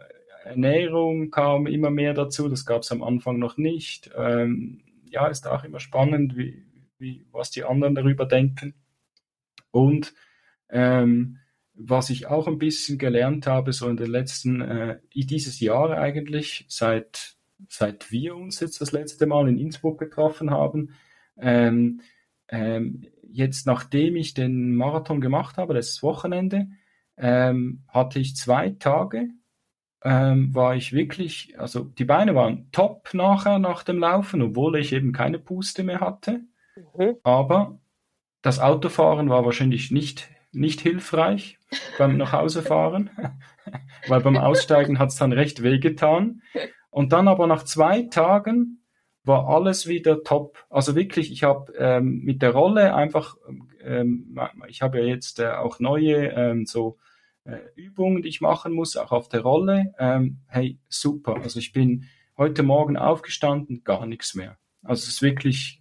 Ernährung 0.45 1.29
kam 1.29 1.67
immer 1.67 1.91
mehr 1.91 2.13
dazu, 2.13 2.47
das 2.47 2.65
gab 2.65 2.81
es 2.81 2.91
am 2.91 3.03
Anfang 3.03 3.37
noch 3.37 3.57
nicht. 3.57 4.09
Ähm, 4.17 4.81
ja, 5.09 5.27
ist 5.27 5.47
auch 5.47 5.65
immer 5.65 5.81
spannend, 5.81 6.37
wie, 6.37 6.63
wie, 7.01 7.25
was 7.31 7.51
die 7.51 7.63
anderen 7.63 7.95
darüber 7.95 8.25
denken. 8.25 8.75
Und 9.71 10.13
ähm, 10.69 11.39
was 11.73 12.09
ich 12.09 12.27
auch 12.27 12.47
ein 12.47 12.59
bisschen 12.59 12.97
gelernt 12.97 13.47
habe, 13.47 13.73
so 13.73 13.89
in 13.89 13.97
den 13.97 14.11
letzten, 14.11 14.61
äh, 14.61 14.99
dieses 15.13 15.59
Jahr 15.59 15.97
eigentlich, 15.97 16.65
seit, 16.69 17.35
seit 17.67 18.11
wir 18.11 18.35
uns 18.35 18.59
jetzt 18.59 18.81
das 18.81 18.91
letzte 18.91 19.25
Mal 19.25 19.49
in 19.49 19.57
Innsbruck 19.57 19.99
getroffen 19.99 20.51
haben, 20.51 20.93
ähm, 21.37 22.01
ähm, 22.49 23.07
jetzt, 23.23 23.65
nachdem 23.65 24.15
ich 24.15 24.33
den 24.33 24.75
Marathon 24.75 25.21
gemacht 25.21 25.57
habe, 25.57 25.73
das 25.73 26.03
Wochenende, 26.03 26.67
ähm, 27.17 27.83
hatte 27.87 28.19
ich 28.19 28.35
zwei 28.35 28.71
Tage, 28.71 29.29
ähm, 30.03 30.53
war 30.53 30.75
ich 30.75 30.93
wirklich, 30.93 31.57
also 31.59 31.83
die 31.83 32.05
Beine 32.05 32.35
waren 32.35 32.69
top 32.71 33.13
nachher 33.13 33.59
nach 33.59 33.83
dem 33.83 33.99
Laufen, 33.99 34.41
obwohl 34.41 34.77
ich 34.77 34.93
eben 34.93 35.13
keine 35.13 35.39
Puste 35.39 35.83
mehr 35.83 35.99
hatte. 35.99 36.41
Mhm. 36.97 37.15
Aber 37.23 37.79
das 38.41 38.59
Autofahren 38.59 39.29
war 39.29 39.45
wahrscheinlich 39.45 39.91
nicht, 39.91 40.29
nicht 40.51 40.81
hilfreich 40.81 41.59
beim 41.97 42.17
Nachhausefahren, 42.17 43.09
weil 44.07 44.21
beim 44.21 44.37
Aussteigen 44.37 44.99
hat 44.99 45.09
es 45.09 45.15
dann 45.15 45.33
recht 45.33 45.63
wehgetan. 45.63 46.41
Und 46.89 47.13
dann 47.13 47.27
aber 47.27 47.47
nach 47.47 47.63
zwei 47.63 48.03
Tagen 48.03 48.81
war 49.23 49.47
alles 49.47 49.87
wieder 49.87 50.23
top. 50.23 50.65
Also 50.69 50.95
wirklich, 50.95 51.31
ich 51.31 51.43
habe 51.43 51.71
ähm, 51.77 52.21
mit 52.23 52.41
der 52.41 52.51
Rolle 52.51 52.95
einfach, 52.95 53.37
ähm, 53.83 54.37
ich 54.67 54.81
habe 54.81 54.99
ja 54.99 55.05
jetzt 55.05 55.39
äh, 55.39 55.51
auch 55.51 55.79
neue 55.79 56.29
ähm, 56.29 56.65
so 56.65 56.97
äh, 57.43 57.57
Übungen, 57.75 58.21
die 58.21 58.29
ich 58.29 58.41
machen 58.41 58.73
muss, 58.73 58.97
auch 58.97 59.11
auf 59.11 59.29
der 59.29 59.41
Rolle. 59.41 59.93
Ähm, 59.99 60.39
hey, 60.47 60.79
super. 60.89 61.35
Also 61.35 61.59
ich 61.59 61.71
bin 61.71 62.07
heute 62.37 62.63
Morgen 62.63 62.97
aufgestanden, 62.97 63.83
gar 63.83 64.05
nichts 64.05 64.33
mehr. 64.33 64.57
Also 64.83 65.01
es 65.01 65.09
ist 65.09 65.21
wirklich, 65.21 65.80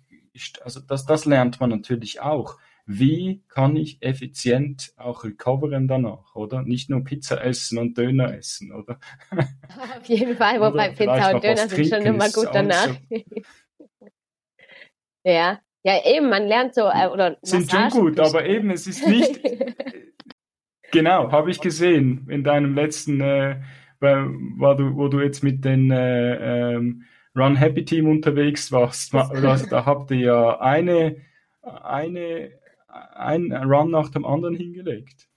also 0.62 0.80
das, 0.80 1.06
das 1.06 1.24
lernt 1.24 1.60
man 1.60 1.70
natürlich 1.70 2.20
auch 2.20 2.58
wie 2.92 3.44
kann 3.48 3.76
ich 3.76 4.02
effizient 4.02 4.92
auch 4.96 5.22
recoveren 5.22 5.86
danach, 5.86 6.34
oder? 6.34 6.62
Nicht 6.62 6.90
nur 6.90 7.04
Pizza 7.04 7.42
essen 7.44 7.78
und 7.78 7.96
Döner 7.96 8.36
essen, 8.36 8.72
oder? 8.72 8.98
Auf 9.96 10.04
jeden 10.06 10.36
Fall, 10.36 10.60
wobei 10.60 10.88
Pizza 10.88 11.34
und 11.34 11.44
Döner 11.44 11.68
sind 11.68 11.86
schon 11.86 12.02
immer 12.02 12.28
gut 12.30 12.48
danach. 12.52 12.96
ja. 15.24 15.60
Ja, 15.82 16.04
eben, 16.04 16.28
man 16.28 16.46
lernt 16.46 16.74
so, 16.74 16.82
äh, 16.82 17.06
oder 17.06 17.38
Sind 17.40 17.70
schon 17.70 17.88
gut, 17.88 18.20
aber 18.20 18.44
eben, 18.44 18.70
es 18.70 18.86
ist 18.86 19.06
nicht, 19.06 19.40
genau, 20.92 21.32
habe 21.32 21.50
ich 21.50 21.60
gesehen 21.60 22.26
in 22.28 22.44
deinem 22.44 22.74
letzten, 22.74 23.18
äh, 23.22 23.62
wo, 24.00 24.74
du, 24.74 24.96
wo 24.96 25.08
du 25.08 25.20
jetzt 25.20 25.42
mit 25.42 25.64
den 25.64 25.90
äh, 25.90 26.74
ähm, 26.74 27.04
Run 27.36 27.56
Happy 27.56 27.84
Team 27.84 28.08
unterwegs 28.08 28.72
warst, 28.72 29.14
da, 29.14 29.28
da 29.70 29.86
habt 29.86 30.10
ihr 30.10 30.18
ja 30.18 30.60
eine, 30.60 31.16
eine 31.62 32.60
ein 32.92 33.52
Run 33.52 33.90
nach 33.90 34.08
dem 34.10 34.24
anderen 34.24 34.54
hingelegt. 34.54 35.28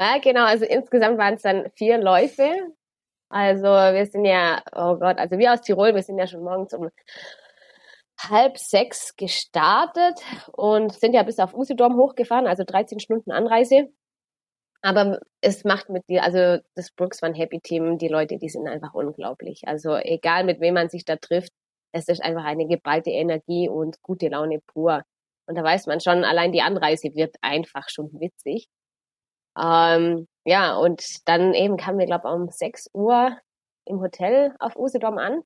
Ja, 0.00 0.18
genau. 0.18 0.44
Also 0.44 0.64
insgesamt 0.64 1.18
waren 1.18 1.34
es 1.34 1.42
dann 1.42 1.70
vier 1.74 1.98
Läufe. 1.98 2.50
Also 3.28 3.64
wir 3.64 4.06
sind 4.06 4.24
ja, 4.24 4.62
oh 4.74 4.96
Gott, 4.96 5.18
also 5.18 5.38
wir 5.38 5.52
aus 5.52 5.62
Tirol, 5.62 5.94
wir 5.94 6.02
sind 6.02 6.18
ja 6.18 6.26
schon 6.26 6.44
morgens 6.44 6.72
um 6.74 6.90
halb 8.18 8.56
sechs 8.56 9.16
gestartet 9.16 10.20
und 10.52 10.92
sind 10.92 11.12
ja 11.12 11.22
bis 11.22 11.38
auf 11.38 11.54
Usedom 11.54 11.96
hochgefahren, 11.96 12.46
also 12.46 12.64
13 12.64 13.00
Stunden 13.00 13.32
Anreise. 13.32 13.88
Aber 14.82 15.20
es 15.40 15.64
macht 15.64 15.88
mit 15.88 16.08
dir, 16.08 16.22
also 16.22 16.62
das 16.74 16.90
Brooks 16.92 17.22
Van 17.22 17.34
Happy 17.34 17.60
Team, 17.60 17.98
die 17.98 18.08
Leute, 18.08 18.38
die 18.38 18.48
sind 18.48 18.68
einfach 18.68 18.94
unglaublich. 18.94 19.62
Also 19.66 19.96
egal 19.96 20.44
mit 20.44 20.60
wem 20.60 20.74
man 20.74 20.88
sich 20.88 21.04
da 21.04 21.16
trifft, 21.16 21.52
es 21.92 22.08
ist 22.08 22.22
einfach 22.22 22.44
eine 22.44 22.66
geballte 22.66 23.10
Energie 23.10 23.68
und 23.68 24.02
gute 24.02 24.28
Laune 24.28 24.60
pur. 24.66 25.02
Und 25.46 25.56
da 25.56 25.62
weiß 25.62 25.86
man 25.86 26.00
schon, 26.00 26.24
allein 26.24 26.52
die 26.52 26.62
Anreise 26.62 27.14
wird 27.14 27.36
einfach 27.40 27.88
schon 27.88 28.10
witzig. 28.20 28.68
Ähm, 29.58 30.28
ja, 30.44 30.76
und 30.76 31.02
dann 31.28 31.54
eben 31.54 31.76
kamen 31.76 31.98
wir, 31.98 32.06
glaube 32.06 32.28
ich, 32.28 32.34
um 32.34 32.48
6 32.50 32.90
Uhr 32.92 33.36
im 33.86 34.00
Hotel 34.00 34.54
auf 34.58 34.76
Usedom 34.76 35.18
an. 35.18 35.42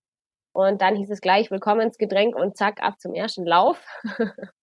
Und 0.52 0.82
dann 0.82 0.96
hieß 0.96 1.10
es 1.10 1.20
gleich 1.20 1.50
Willkommensgetränk 1.50 2.34
und 2.34 2.56
zack, 2.56 2.82
ab 2.82 3.00
zum 3.00 3.14
ersten 3.14 3.46
Lauf. 3.46 3.84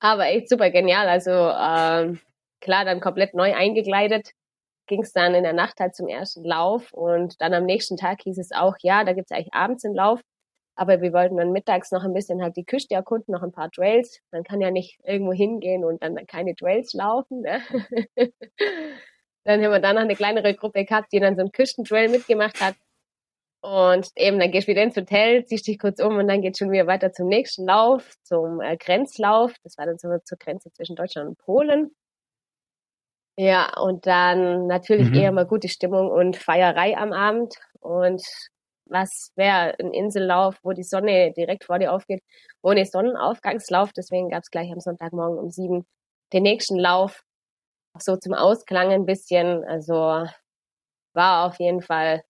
Aber 0.00 0.26
echt 0.26 0.48
super 0.48 0.70
genial. 0.70 1.08
Also 1.08 1.30
ähm, 1.32 2.20
klar, 2.60 2.84
dann 2.84 3.00
komplett 3.00 3.34
neu 3.34 3.54
eingekleidet. 3.54 4.32
Ging 4.86 5.02
es 5.02 5.12
dann 5.12 5.34
in 5.34 5.42
der 5.42 5.52
Nacht 5.52 5.80
halt 5.80 5.96
zum 5.96 6.08
ersten 6.08 6.44
Lauf 6.44 6.92
und 6.92 7.40
dann 7.40 7.54
am 7.54 7.64
nächsten 7.64 7.96
Tag 7.96 8.22
hieß 8.22 8.38
es 8.38 8.52
auch, 8.52 8.76
ja, 8.82 9.04
da 9.04 9.12
gibt 9.14 9.30
es 9.30 9.36
eigentlich 9.36 9.54
abends 9.54 9.84
einen 9.84 9.94
Lauf. 9.94 10.20
Aber 10.76 11.00
wir 11.00 11.12
wollten 11.12 11.38
dann 11.38 11.52
mittags 11.52 11.90
noch 11.90 12.04
ein 12.04 12.12
bisschen 12.12 12.42
halt 12.42 12.56
die 12.56 12.64
Küste 12.64 12.94
erkunden, 12.94 13.32
noch 13.32 13.42
ein 13.42 13.52
paar 13.52 13.70
Trails. 13.70 14.20
Man 14.30 14.44
kann 14.44 14.60
ja 14.60 14.70
nicht 14.70 15.00
irgendwo 15.04 15.32
hingehen 15.32 15.84
und 15.84 16.02
dann 16.02 16.16
keine 16.26 16.54
Trails 16.54 16.92
laufen. 16.92 17.40
Ne? 17.40 17.62
dann 19.44 19.64
haben 19.64 19.72
wir 19.72 19.80
dann 19.80 19.96
noch 19.96 20.02
eine 20.02 20.16
kleinere 20.16 20.54
Gruppe 20.54 20.84
gehabt, 20.84 21.12
die 21.12 21.20
dann 21.20 21.34
so 21.34 21.40
einen 21.40 21.52
Küstentrail 21.52 22.10
mitgemacht 22.10 22.60
hat. 22.60 22.76
Und 23.62 24.10
eben, 24.16 24.38
dann 24.38 24.52
gehst 24.52 24.68
du 24.68 24.72
wieder 24.72 24.82
ins 24.82 24.96
Hotel, 24.96 25.44
ziehst 25.46 25.66
dich 25.66 25.78
kurz 25.78 26.00
um 26.00 26.18
und 26.18 26.28
dann 26.28 26.42
geht 26.42 26.58
schon 26.58 26.70
wieder 26.70 26.86
weiter 26.86 27.12
zum 27.12 27.26
nächsten 27.26 27.66
Lauf, 27.66 28.14
zum 28.22 28.60
äh, 28.60 28.76
Grenzlauf. 28.76 29.54
Das 29.64 29.76
war 29.78 29.86
dann 29.86 29.98
so 29.98 30.08
zur 30.24 30.38
Grenze 30.38 30.70
zwischen 30.72 30.94
Deutschland 30.94 31.28
und 31.30 31.38
Polen. 31.38 31.90
Ja, 33.36 33.78
und 33.78 34.06
dann 34.06 34.66
natürlich 34.66 35.10
mhm. 35.10 35.14
eher 35.14 35.32
mal 35.32 35.46
gute 35.46 35.68
Stimmung 35.68 36.10
und 36.10 36.36
Feierei 36.36 36.96
am 36.96 37.12
Abend. 37.12 37.54
Und 37.80 38.22
was 38.86 39.32
wäre 39.36 39.74
ein 39.78 39.92
Insellauf, 39.92 40.58
wo 40.62 40.72
die 40.72 40.82
Sonne 40.82 41.32
direkt 41.32 41.64
vor 41.64 41.78
dir 41.78 41.92
aufgeht, 41.92 42.22
ohne 42.62 42.84
Sonnenaufgangslauf. 42.86 43.92
Deswegen 43.92 44.30
gab 44.30 44.42
es 44.42 44.50
gleich 44.50 44.72
am 44.72 44.80
Sonntagmorgen 44.80 45.38
um 45.38 45.50
sieben 45.50 45.86
den 46.32 46.44
nächsten 46.44 46.78
Lauf. 46.78 47.22
Auch 47.94 48.00
so 48.00 48.16
zum 48.16 48.34
Ausklang 48.34 48.90
ein 48.90 49.06
bisschen. 49.06 49.64
Also 49.64 50.26
war 51.14 51.46
auf 51.46 51.58
jeden 51.58 51.82
Fall 51.82 52.22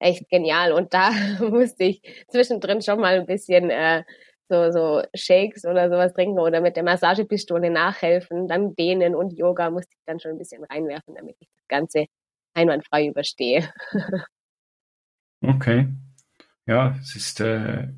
echt 0.00 0.28
genial. 0.30 0.72
Und 0.72 0.94
da 0.94 1.10
musste 1.40 1.84
ich 1.84 2.02
zwischendrin 2.28 2.82
schon 2.82 3.00
mal 3.00 3.20
ein 3.20 3.26
bisschen 3.26 3.70
äh, 3.70 4.04
so, 4.50 4.70
so 4.70 5.02
Shakes 5.14 5.64
oder 5.64 5.88
sowas 5.88 6.12
trinken 6.12 6.38
oder 6.38 6.60
mit 6.60 6.76
der 6.76 6.82
Massagepistole 6.82 7.70
nachhelfen. 7.70 8.48
Dann 8.48 8.74
Dehnen 8.74 9.14
und 9.14 9.32
Yoga 9.32 9.70
musste 9.70 9.92
ich 9.94 10.02
dann 10.04 10.20
schon 10.20 10.32
ein 10.32 10.38
bisschen 10.38 10.64
reinwerfen, 10.64 11.14
damit 11.14 11.36
ich 11.38 11.48
das 11.56 11.68
Ganze 11.68 12.06
einwandfrei 12.52 13.06
überstehe. 13.06 13.72
Okay. 15.42 15.88
Ja, 16.66 16.96
es 17.00 17.16
ist, 17.16 17.40
äh, 17.40 17.88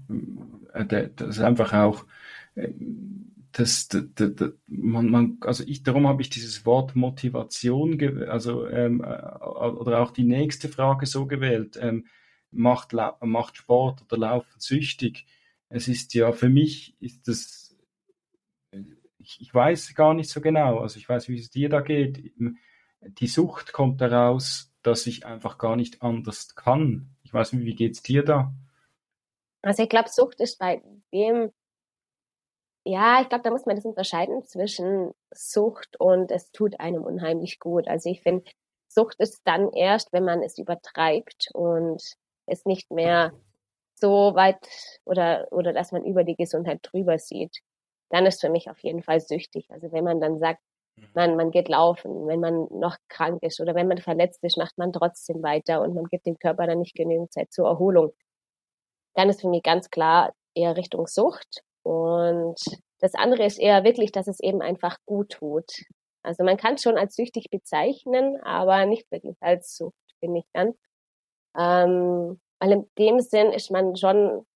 äh 0.73 1.11
das 1.17 1.39
ist 1.39 1.41
einfach 1.41 1.73
auch, 1.73 2.07
äh, 2.55 2.69
das, 3.51 3.89
das, 3.89 4.05
das, 4.15 4.53
man, 4.69 5.11
man, 5.11 5.39
also 5.41 5.65
ich, 5.67 5.83
darum 5.83 6.07
habe 6.07 6.23
ich 6.23 6.31
dieses 6.31 6.65
Wort 6.65 6.95
Motivation, 6.95 8.01
also 8.29 8.69
ähm, 8.69 9.03
äh, 9.03 9.45
oder 9.45 10.01
auch 10.01 10.13
die 10.13 10.25
nächste 10.25 10.69
Frage 10.69 11.07
so 11.07 11.27
gewählt, 11.27 11.77
ähm, 11.81 12.07
macht, 12.53 12.95
macht 13.21 13.57
Sport 13.57 14.03
oder 14.03 14.19
Laufen 14.19 14.59
süchtig? 14.59 15.27
Es 15.75 15.89
ist 15.89 16.13
ja 16.13 16.33
für 16.33 16.51
mich 16.51 17.01
ist 17.01 17.27
das, 17.29 17.75
ich, 19.19 19.41
ich 19.41 19.55
weiß 19.55 19.95
gar 19.95 20.13
nicht 20.13 20.29
so 20.29 20.43
genau, 20.43 20.81
also 20.81 20.99
ich 20.99 21.09
weiß, 21.09 21.29
wie 21.29 21.39
es 21.39 21.51
dir 21.51 21.71
da 21.71 21.81
geht. 21.81 22.33
Die 23.01 23.27
Sucht 23.27 23.73
kommt 23.73 24.01
daraus, 24.03 24.71
dass 24.83 25.07
ich 25.07 25.25
einfach 25.25 25.57
gar 25.57 25.77
nicht 25.77 26.03
anders 26.03 26.55
kann. 26.55 27.17
Ich 27.23 27.33
weiß 27.33 27.55
nicht, 27.55 27.65
wie 27.65 27.75
geht's 27.75 28.03
dir 28.03 28.23
da? 28.23 28.53
Also 29.63 29.83
ich 29.83 29.89
glaube, 29.89 30.11
Sucht 30.11 30.41
ist 30.41 30.59
bei 30.59 30.83
dem, 31.13 31.51
ja, 32.85 33.23
ich 33.23 33.31
glaube, 33.31 33.45
da 33.45 33.51
muss 33.51 33.65
man 33.65 33.77
das 33.77 33.87
unterscheiden 33.87 34.45
zwischen 34.45 35.13
Sucht 35.31 35.99
und 35.99 36.31
es 36.31 36.51
tut 36.53 36.81
einem 36.81 37.03
unheimlich 37.05 37.61
gut. 37.61 37.89
Also 37.89 38.11
ich 38.11 38.21
finde, 38.21 38.45
Sucht 38.89 39.21
ist 39.21 39.41
dann 39.45 39.73
erst, 39.73 40.13
wenn 40.13 40.25
man 40.25 40.43
es 40.43 40.59
übertreibt 40.59 41.49
und 41.55 42.03
es 42.45 42.67
nicht 42.67 42.91
mehr 42.91 43.33
so 44.03 44.35
weit 44.35 44.59
oder, 45.07 45.49
oder 45.51 45.73
dass 45.73 45.93
man 45.93 46.05
über 46.05 46.25
die 46.25 46.37
Gesundheit 46.37 46.81
drüber 46.83 47.19
sieht. 47.19 47.59
Dann 48.11 48.27
ist 48.27 48.43
für 48.43 48.51
mich 48.51 48.71
auf 48.71 48.79
jeden 48.81 49.03
Fall 49.03 49.21
süchtig. 49.21 49.67
Also 49.71 49.93
wenn 49.93 50.05
man 50.05 50.21
dann 50.21 50.39
sagt, 50.39 50.61
Mhm. 50.97 51.09
Man, 51.15 51.37
man 51.37 51.51
geht 51.51 51.69
laufen, 51.69 52.27
wenn 52.27 52.41
man 52.41 52.67
noch 52.71 52.97
krank 53.09 53.43
ist 53.43 53.61
oder 53.61 53.75
wenn 53.75 53.89
man 53.89 53.99
verletzt 53.99 54.43
ist, 54.45 54.59
macht 54.59 54.77
man 54.79 54.93
trotzdem 54.93 55.43
weiter 55.43 55.81
und 55.83 55.95
man 55.95 56.05
gibt 56.05 56.27
dem 56.27 56.39
Körper 56.39 56.67
dann 56.67 56.81
nicht 56.81 56.95
genügend 56.95 57.33
Zeit 57.33 57.53
zur 57.53 57.67
Erholung. 57.67 58.13
Dann 59.15 59.29
ist 59.29 59.41
für 59.41 59.49
mich 59.49 59.63
ganz 59.63 59.91
klar 59.91 60.33
eher 60.55 60.77
Richtung 60.77 61.07
Sucht. 61.07 61.63
Und 61.83 62.61
das 63.01 63.15
andere 63.15 63.45
ist 63.45 63.59
eher 63.59 63.85
wirklich, 63.85 64.13
dass 64.13 64.29
es 64.29 64.41
eben 64.41 64.63
einfach 64.63 64.99
gut 65.07 65.31
tut. 65.33 65.71
Also 66.23 66.45
man 66.45 66.57
kann 66.57 66.75
es 66.75 66.83
schon 66.83 66.97
als 66.97 67.17
süchtig 67.17 67.49
bezeichnen, 67.51 68.41
aber 68.43 68.87
nicht 68.87 69.11
wirklich 69.11 69.37
als 69.41 69.77
Sucht, 69.77 69.95
finde 70.21 70.41
ich 70.41 70.47
dann. 70.53 70.75
Ähm, 71.59 72.41
weil 72.63 72.73
in 72.73 72.87
dem 72.97 73.21
Sinn 73.21 73.51
ist 73.51 73.73
man 73.73 73.97
schon, 73.97 74.47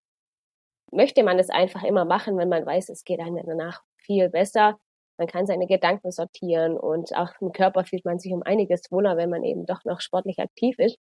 möchte 0.93 1.25
man 1.25 1.41
es 1.41 1.51
einfach 1.51 1.83
immer 1.83 2.05
machen, 2.05 2.39
wenn 2.39 2.49
man 2.49 2.65
weiß, 2.65 2.89
es 2.89 3.03
geht 3.03 3.19
einem 3.19 3.45
danach 3.45 3.83
viel 3.97 4.31
besser. 4.31 4.79
Man 5.19 5.27
kann 5.27 5.47
seine 5.47 5.67
Gedanken 5.67 6.13
sortieren 6.13 6.79
und 6.79 7.17
auch 7.17 7.33
im 7.41 7.51
Körper 7.51 7.85
fühlt 7.85 8.05
man 8.05 8.19
sich 8.21 8.33
um 8.33 8.43
einiges 8.45 8.93
wohler, 8.93 9.17
wenn 9.17 9.31
man 9.31 9.43
eben 9.43 9.67
doch 9.67 9.85
noch 9.85 10.01
sportlich 10.01 10.39
aktiv 10.39 10.79
ist. 10.79 10.99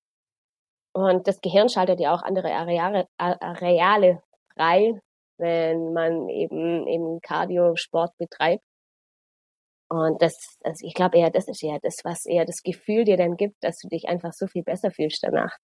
Und 0.93 1.27
das 1.27 1.41
Gehirn 1.41 1.71
schaltet 1.71 2.01
ja 2.01 2.13
auch 2.13 2.23
andere 2.23 2.53
Areale, 2.53 3.07
Areale 3.17 4.23
frei, 4.55 5.01
wenn 5.39 5.95
man 5.95 6.29
eben 6.29 6.87
eben 6.87 7.21
Cardio-Sport 7.23 8.19
betreibt. 8.19 8.65
Und 9.89 10.21
das, 10.21 10.59
also 10.65 10.87
ich 10.87 10.95
glaube 10.95 11.19
eher, 11.19 11.31
das 11.31 11.49
ist 11.49 11.63
eher 11.63 11.79
das, 11.81 12.01
was 12.05 12.27
eher 12.27 12.45
das 12.45 12.63
Gefühl 12.63 13.05
dir 13.05 13.17
dann 13.17 13.37
gibt, 13.37 13.57
dass 13.65 13.79
du 13.79 13.89
dich 13.89 14.07
einfach 14.09 14.33
so 14.33 14.47
viel 14.49 14.65
besser 14.65 14.91
fühlst 14.91 15.23
danach. 15.23 15.57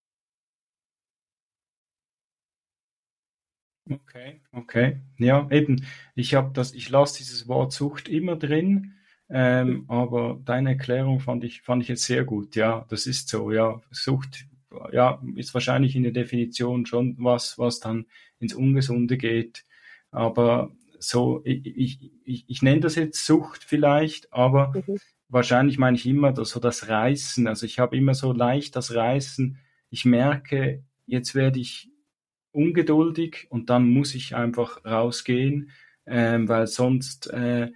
Okay, 3.89 4.41
okay. 4.53 4.97
Ja, 5.19 5.49
eben. 5.51 5.85
Ich 6.15 6.35
habe 6.35 6.51
das, 6.53 6.75
ich 6.75 6.91
lasse 6.91 7.19
dieses 7.19 7.47
Wort 7.47 7.73
Sucht 7.73 8.09
immer 8.09 8.37
drin, 8.37 8.95
ähm, 9.29 9.85
aber 9.89 10.41
deine 10.45 10.71
Erklärung 10.71 11.21
fand 11.21 11.45
ich, 11.45 11.63
fand 11.63 11.83
ich 11.83 11.89
jetzt 11.89 12.05
sehr 12.05 12.25
gut. 12.25 12.57
Ja, 12.57 12.85
das 12.89 13.07
ist 13.07 13.29
so. 13.29 13.53
Ja, 13.53 13.81
Sucht, 13.91 14.47
ja, 14.93 15.23
ist 15.37 15.55
wahrscheinlich 15.55 15.95
in 15.95 16.03
der 16.03 16.13
Definition 16.13 16.87
schon 16.87 17.17
was, 17.19 17.59
was 17.59 17.79
dann 17.79 18.07
ins 18.41 18.55
Ungesunde 18.55 19.17
geht. 19.17 19.65
Aber 20.11 20.73
so, 20.99 21.43
ich, 21.45 21.67
ich, 21.67 22.11
ich, 22.25 22.45
ich 22.49 22.63
nenne 22.63 22.81
das 22.81 22.97
jetzt 22.97 23.25
Sucht 23.25 23.63
vielleicht, 23.63 24.33
aber 24.33 24.73
mhm. 24.75 24.99
wahrscheinlich 25.29 25.79
meine 25.79 25.97
ich 25.97 26.07
immer 26.07 26.33
das, 26.33 26.51
so 26.51 26.61
das 26.61 26.89
Reißen. 26.89 27.47
Also 27.47 27.67
ich 27.67 27.79
habe 27.79 27.97
immer 27.97 28.15
so 28.15 28.33
leicht 28.33 28.75
das 28.75 28.95
Reißen. 28.95 29.59
Ich 29.91 30.05
merke, 30.05 30.83
jetzt 31.07 31.35
werde 31.35 31.61
ich 31.61 31.91
ungeduldig 32.57 33.47
und 33.51 33.71
dann 33.71 33.89
muss 33.89 34.15
ich 34.15 34.35
einfach 34.35 34.85
rausgehen, 34.85 35.71
ähm, 36.07 36.49
weil 36.49 36.67
sonst 36.67 37.29
äh, 37.29 37.71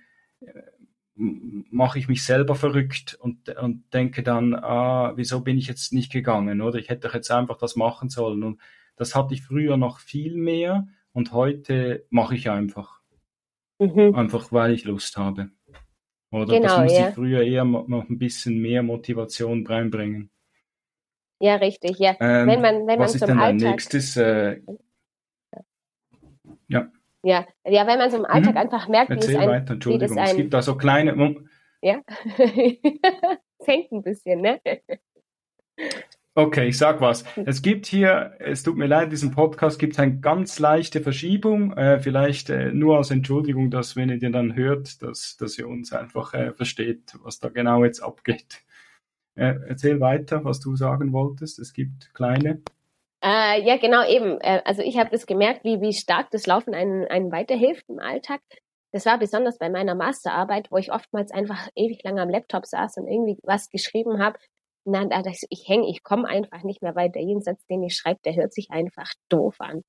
mache 1.15 1.99
ich 1.99 2.09
mich 2.09 2.25
selber 2.25 2.55
verrückt 2.55 3.15
und, 3.21 3.51
und 3.51 3.85
denke 3.93 4.23
dann, 4.23 4.55
ah, 4.55 5.13
wieso 5.17 5.41
bin 5.41 5.59
ich 5.59 5.67
jetzt 5.67 5.93
nicht 5.93 6.11
gegangen, 6.11 6.63
oder? 6.63 6.79
Ich 6.79 6.89
hätte 6.89 7.09
doch 7.09 7.15
jetzt 7.15 7.31
einfach 7.31 7.59
das 7.59 7.77
machen 7.77 8.09
sollen. 8.09 8.43
Und 8.43 8.61
das 8.97 9.15
hatte 9.15 9.35
ich 9.35 9.43
früher 9.43 9.77
noch 9.77 9.99
viel 9.99 10.35
mehr 10.37 10.89
und 11.13 11.33
heute 11.33 12.07
mache 12.09 12.35
ich 12.35 12.49
einfach. 12.49 13.01
Mhm. 13.79 14.15
Einfach 14.15 14.51
weil 14.51 14.73
ich 14.73 14.85
Lust 14.85 15.17
habe. 15.19 15.51
Oder 16.31 16.55
genau, 16.55 16.69
das 16.69 16.79
musste 16.85 17.01
ja. 17.01 17.09
ich 17.09 17.15
früher 17.15 17.43
eher 17.43 17.65
noch 17.65 18.09
ein 18.09 18.19
bisschen 18.19 18.59
mehr 18.59 18.83
Motivation 18.83 19.67
reinbringen. 19.67 20.31
Ja, 21.41 21.55
richtig, 21.57 21.99
ja. 21.99 22.17
Ähm, 22.21 22.47
wenn 22.47 22.61
man, 22.61 22.87
wenn 22.87 22.99
was 22.99 23.15
man 23.15 23.23
ist 23.23 23.29
denn 23.29 23.39
Alltag... 23.39 23.71
nächstes? 23.71 24.17
Äh, 24.17 24.61
ja. 26.69 26.91
Ja, 27.23 27.47
ja, 27.67 27.87
wenn 27.87 27.99
man 27.99 28.11
so 28.11 28.19
im 28.19 28.25
Alltag 28.25 28.53
mhm. 28.53 28.61
einfach 28.61 28.89
merkt, 28.89 29.11
Erzähl 29.11 29.31
wie 29.31 29.35
es 29.35 29.41
ein, 29.41 29.49
weiter, 29.49 29.73
Entschuldigung, 29.75 30.19
ein, 30.19 30.25
es 30.25 30.37
gibt 30.37 30.55
da 30.55 30.63
so 30.63 30.77
kleine... 30.77 31.37
Ja, 31.83 32.01
es 32.39 33.67
hängt 33.67 33.91
ein 33.91 34.03
bisschen, 34.03 34.43
ne? 34.43 34.61
Okay, 36.35 36.69
ich 36.69 36.79
sag 36.79 37.01
was. 37.01 37.25
Es 37.45 37.61
gibt 37.61 37.87
hier, 37.87 38.35
es 38.39 38.63
tut 38.63 38.77
mir 38.77 38.87
leid, 38.87 39.05
in 39.05 39.11
diesem 39.11 39.31
Podcast 39.33 39.79
gibt 39.79 39.95
es 39.95 39.99
eine 39.99 40.21
ganz 40.21 40.59
leichte 40.59 41.01
Verschiebung. 41.01 41.73
Äh, 41.73 42.01
vielleicht 42.01 42.51
äh, 42.51 42.73
nur 42.73 42.99
als 42.99 43.11
Entschuldigung, 43.11 43.71
dass 43.71 43.97
wenn 43.97 44.11
ihr 44.11 44.19
den 44.19 44.33
dann 44.33 44.55
hört, 44.55 45.03
dass, 45.03 45.37
dass 45.39 45.59
ihr 45.59 45.67
uns 45.67 45.93
einfach 45.93 46.33
äh, 46.35 46.53
versteht, 46.53 47.15
was 47.23 47.41
da 47.41 47.49
genau 47.49 47.85
jetzt 47.85 48.01
abgeht. 48.01 48.63
Äh, 49.41 49.59
erzähl 49.69 50.01
weiter, 50.01 50.45
was 50.45 50.61
du 50.61 50.77
sagen 50.77 51.15
wolltest. 51.15 51.59
Es 51.59 51.73
gibt 51.73 52.13
kleine. 52.13 52.61
Äh, 53.25 53.63
ja, 53.63 53.79
genau 53.79 54.07
eben. 54.07 54.39
Äh, 54.43 54.61
also 54.67 54.83
ich 54.83 54.99
habe 54.99 55.09
das 55.09 55.25
gemerkt, 55.25 55.65
wie, 55.65 55.81
wie 55.81 55.95
stark 55.95 56.31
das 56.31 56.47
Laufen 56.47 56.75
einen, 56.75 57.07
einen 57.07 57.33
weiterhilft 57.33 57.89
im 57.89 58.01
Alltag. 58.01 58.43
Das 58.93 59.07
war 59.07 59.19
besonders 59.19 59.57
bei 59.57 59.71
meiner 59.71 59.95
Masterarbeit, 59.95 60.71
wo 60.71 60.77
ich 60.77 60.93
oftmals 60.93 61.31
einfach 61.31 61.71
ewig 61.75 62.03
lang 62.05 62.19
am 62.19 62.29
Laptop 62.29 62.67
saß 62.67 62.99
und 62.99 63.07
irgendwie 63.07 63.39
was 63.43 63.71
geschrieben 63.71 64.23
habe. 64.23 64.39
Und 64.85 64.93
dann 64.93 65.09
dachte 65.09 65.31
ich, 65.31 65.47
ich 65.49 65.67
hänge, 65.67 65.89
ich 65.89 66.03
komme 66.03 66.29
einfach 66.29 66.63
nicht 66.63 66.83
mehr 66.83 66.95
weiter. 66.95 67.19
Jeden 67.21 67.41
Satz, 67.41 67.65
den 67.65 67.83
ich 67.83 67.97
schreibe, 67.97 68.21
der 68.27 68.37
hört 68.37 68.53
sich 68.53 68.71
einfach 68.71 69.11
doof 69.31 69.57
an. 69.61 69.81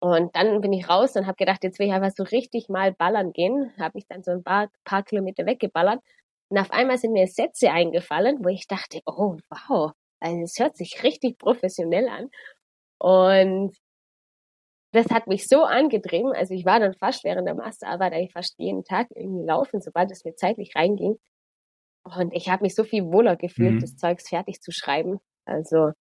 Und 0.00 0.34
dann 0.34 0.60
bin 0.60 0.72
ich 0.72 0.88
raus 0.88 1.14
und 1.14 1.28
habe 1.28 1.36
gedacht, 1.36 1.62
jetzt 1.62 1.78
will 1.78 1.86
ich 1.86 1.92
einfach 1.92 2.10
so 2.16 2.24
richtig 2.24 2.68
mal 2.68 2.92
ballern 2.92 3.32
gehen. 3.32 3.72
Habe 3.78 3.92
mich 3.94 4.08
dann 4.08 4.24
so 4.24 4.32
ein 4.32 4.42
paar, 4.42 4.70
paar 4.82 5.04
Kilometer 5.04 5.46
weggeballert 5.46 6.00
und 6.50 6.58
auf 6.58 6.70
einmal 6.72 6.98
sind 6.98 7.12
mir 7.12 7.26
Sätze 7.28 7.70
eingefallen, 7.72 8.38
wo 8.44 8.48
ich 8.48 8.66
dachte, 8.66 9.00
oh 9.06 9.38
wow, 9.50 9.92
also 10.20 10.42
es 10.42 10.58
hört 10.58 10.76
sich 10.76 11.02
richtig 11.04 11.38
professionell 11.38 12.08
an. 12.08 12.30
Und 12.98 13.76
das 14.92 15.06
hat 15.10 15.26
mich 15.28 15.46
so 15.48 15.62
angetrieben. 15.64 16.32
Also 16.32 16.54
ich 16.54 16.64
war 16.64 16.80
dann 16.80 16.94
fast 16.94 17.24
während 17.24 17.46
der 17.46 17.54
Masterarbeit 17.54 18.12
eigentlich 18.12 18.32
fast 18.32 18.54
jeden 18.58 18.84
Tag 18.84 19.08
irgendwie 19.14 19.46
laufen, 19.46 19.80
sobald 19.80 20.10
es 20.10 20.24
mir 20.24 20.34
zeitlich 20.34 20.72
reinging. 20.76 21.16
Und 22.04 22.34
ich 22.34 22.48
habe 22.48 22.62
mich 22.64 22.74
so 22.74 22.84
viel 22.84 23.04
wohler 23.06 23.36
gefühlt, 23.36 23.74
mhm. 23.74 23.80
das 23.80 23.96
Zeugs 23.96 24.28
fertig 24.28 24.60
zu 24.62 24.72
schreiben. 24.72 25.20
Also 25.46 25.92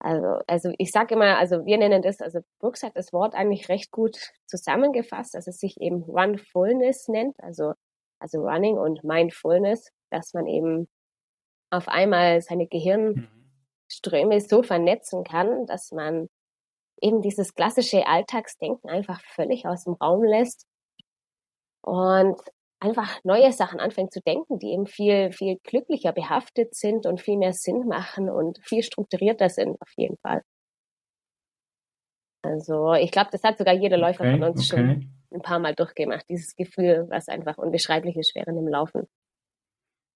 Also, 0.00 0.40
also 0.46 0.72
ich 0.78 0.90
sage 0.92 1.14
immer, 1.14 1.38
also 1.38 1.64
wir 1.64 1.78
nennen 1.78 2.02
das, 2.02 2.20
also 2.20 2.40
Brooks 2.60 2.82
hat 2.82 2.96
das 2.96 3.12
Wort 3.12 3.34
eigentlich 3.34 3.68
recht 3.70 3.90
gut 3.90 4.18
zusammengefasst, 4.46 5.34
dass 5.34 5.46
es 5.48 5.58
sich 5.58 5.80
eben 5.80 6.02
Runfulness 6.02 7.08
nennt, 7.08 7.34
also, 7.42 7.72
also 8.18 8.40
Running 8.40 8.78
und 8.78 9.04
Mindfulness, 9.04 9.90
dass 10.10 10.34
man 10.34 10.46
eben 10.46 10.88
auf 11.70 11.88
einmal 11.88 12.40
seine 12.40 12.66
Gehirnströme 12.66 14.40
so 14.40 14.62
vernetzen 14.62 15.24
kann, 15.24 15.66
dass 15.66 15.92
man 15.92 16.28
eben 17.00 17.20
dieses 17.22 17.54
klassische 17.54 18.06
Alltagsdenken 18.06 18.88
einfach 18.88 19.20
völlig 19.34 19.66
aus 19.66 19.84
dem 19.84 19.94
Raum 19.94 20.24
lässt 20.24 20.66
und 21.82 22.40
einfach 22.80 23.18
neue 23.24 23.52
Sachen 23.52 23.80
anfängt 23.80 24.12
zu 24.12 24.20
denken, 24.20 24.58
die 24.58 24.72
eben 24.72 24.86
viel, 24.86 25.32
viel 25.32 25.58
glücklicher 25.62 26.12
behaftet 26.12 26.74
sind 26.74 27.06
und 27.06 27.20
viel 27.20 27.36
mehr 27.36 27.52
Sinn 27.52 27.86
machen 27.86 28.30
und 28.30 28.58
viel 28.62 28.82
strukturierter 28.82 29.48
sind, 29.48 29.80
auf 29.80 29.90
jeden 29.96 30.16
Fall. 30.18 30.42
Also 32.42 32.94
ich 32.94 33.10
glaube, 33.10 33.30
das 33.32 33.42
hat 33.42 33.58
sogar 33.58 33.74
jeder 33.74 33.96
Läufer 33.96 34.20
okay, 34.20 34.32
von 34.32 34.44
uns 34.44 34.72
okay. 34.72 34.82
schon 34.82 35.15
ein 35.32 35.42
paar 35.42 35.58
Mal 35.58 35.74
durchgemacht, 35.74 36.26
dieses 36.28 36.56
Gefühl, 36.56 37.06
was 37.08 37.28
einfach 37.28 37.58
unbeschreiblich 37.58 38.16
ist 38.16 38.34
während 38.34 38.58
dem 38.58 38.68
Laufen. 38.68 39.06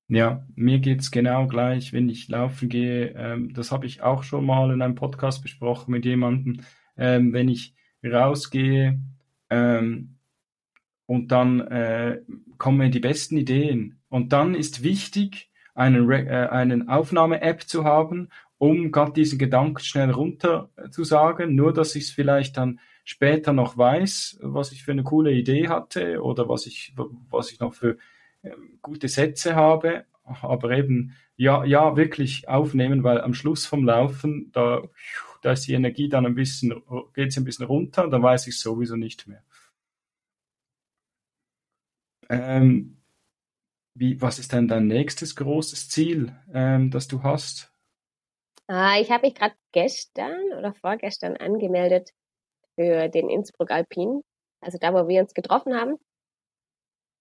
Ja, 0.09 0.45
mir 0.57 0.81
geht's 0.81 1.11
genau 1.11 1.47
gleich, 1.47 1.93
wenn 1.93 2.09
ich 2.09 2.29
laufen 2.29 2.69
gehe. 2.69 3.15
Ähm, 3.17 3.55
das 3.55 3.71
habe 3.71 3.87
ich 3.87 4.03
auch 4.03 4.25
schon 4.25 4.45
mal 4.45 4.73
in 4.73 4.83
einem 4.83 4.97
Podcast 4.97 5.43
besprochen 5.43 5.93
mit 5.93 6.05
jemandem. 6.05 6.63
Ähm, 6.97 7.33
wenn 7.33 7.49
ich 7.49 7.75
rausgehe, 8.05 8.99
ähm, 9.51 10.17
und 11.11 11.33
dann 11.33 11.61
äh, 11.61 12.21
kommen 12.57 12.93
die 12.93 13.01
besten 13.01 13.37
Ideen. 13.37 14.01
Und 14.09 14.33
dann 14.33 14.55
ist 14.55 14.85
wichtig, 14.85 15.51
einen, 15.75 16.09
äh, 16.09 16.49
einen 16.51 16.89
Aufnahme-App 16.89 17.63
zu 17.63 17.83
haben, 17.83 18.29
um 18.59 18.93
gerade 18.93 19.13
diesen 19.15 19.37
Gedanken 19.37 19.81
schnell 19.81 20.13
runter 20.13 20.71
zu 20.91 21.03
sagen, 21.03 21.57
nur 21.57 21.73
dass 21.73 21.97
ich 21.97 22.05
es 22.05 22.11
vielleicht 22.11 22.57
dann 22.59 22.79
später 23.05 23.53
noch 23.53 23.77
weiß, 23.77 24.39
was 24.43 24.73
ich 24.73 24.83
für 24.85 24.93
eine 24.93 25.03
coole 25.03 25.33
Idee 25.33 25.69
hatte 25.69 26.23
oder 26.23 26.49
was 26.49 26.67
ich, 26.67 26.95
was 27.31 27.51
ich 27.53 27.61
noch 27.61 27.75
für 27.75 27.99
äh, 28.43 28.51
gute 28.83 29.09
Sätze 29.09 29.55
habe, 29.55 30.05
aber 30.25 30.71
eben 30.73 31.15
ja, 31.37 31.65
ja, 31.65 31.97
wirklich 31.97 32.49
aufnehmen, 32.49 33.03
weil 33.03 33.21
am 33.21 33.35
Schluss 33.35 33.67
vom 33.67 33.85
Laufen, 33.85 34.51
da, 34.53 34.83
da 35.43 35.53
ist 35.53 35.67
die 35.67 35.73
Energie 35.73 36.09
dann 36.09 36.27
ein 36.27 36.35
bisschen, 36.35 36.83
geht 37.15 37.29
es 37.29 37.39
ein 37.39 37.45
bisschen 37.45 37.67
runter 37.67 38.09
dann 38.09 38.23
weiß 38.23 38.47
ich 38.47 38.59
sowieso 38.59 38.97
nicht 38.97 39.27
mehr. 39.27 39.43
Ähm, 42.29 42.99
wie, 43.95 44.21
was 44.21 44.39
ist 44.39 44.53
denn 44.53 44.69
dein 44.69 44.87
nächstes 44.87 45.35
großes 45.35 45.89
Ziel, 45.89 46.37
ähm, 46.53 46.91
das 46.91 47.09
du 47.09 47.23
hast? 47.23 47.73
Ah, 48.69 49.01
ich 49.01 49.11
habe 49.11 49.27
mich 49.27 49.35
gerade 49.35 49.57
gestern 49.73 50.53
oder 50.57 50.73
vorgestern 50.75 51.37
angemeldet 51.37 52.13
für 52.81 53.09
den 53.09 53.29
Innsbruck 53.29 53.71
Alpin, 53.71 54.23
also 54.63 54.79
da, 54.81 54.95
wo 54.95 55.07
wir 55.07 55.21
uns 55.21 55.35
getroffen 55.35 55.75
haben. 55.75 55.97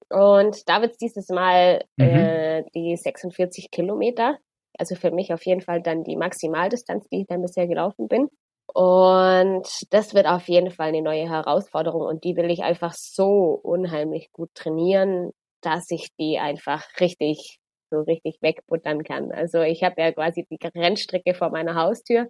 Und 0.10 0.68
da 0.70 0.82
wird 0.82 0.94
es 0.94 0.98
dieses 0.98 1.28
Mal 1.30 1.84
mhm. 1.98 2.06
äh, 2.06 2.64
die 2.74 2.96
46 2.96 3.70
Kilometer, 3.70 4.38
also 4.78 4.96
für 4.96 5.12
mich 5.12 5.34
auf 5.34 5.46
jeden 5.46 5.62
Fall 5.62 5.82
dann 5.82 6.04
die 6.04 6.16
Maximaldistanz, 6.16 7.08
die 7.10 7.22
ich 7.22 7.28
dann 7.28 7.42
bisher 7.42 7.68
gelaufen 7.68 8.08
bin. 8.08 8.30
Und 8.74 9.68
das 9.90 10.14
wird 10.14 10.28
auf 10.28 10.48
jeden 10.48 10.72
Fall 10.72 10.90
eine 10.90 11.02
neue 11.02 11.30
Herausforderung 11.30 12.04
und 12.04 12.24
die 12.24 12.36
will 12.38 12.50
ich 12.52 12.64
einfach 12.64 12.94
so 12.94 13.60
unheimlich 13.62 14.32
gut 14.32 14.50
trainieren, 14.54 15.32
dass 15.62 15.90
ich 15.90 16.10
die 16.20 16.40
einfach 16.40 16.86
richtig, 17.00 17.60
so 17.92 18.02
richtig 18.02 18.38
wegbuttern 18.42 19.04
kann. 19.04 19.32
Also 19.32 19.62
ich 19.62 19.84
habe 19.84 20.02
ja 20.02 20.12
quasi 20.12 20.46
die 20.50 20.60
Rennstrecke 20.64 21.34
vor 21.34 21.50
meiner 21.50 21.76
Haustür 21.76 22.30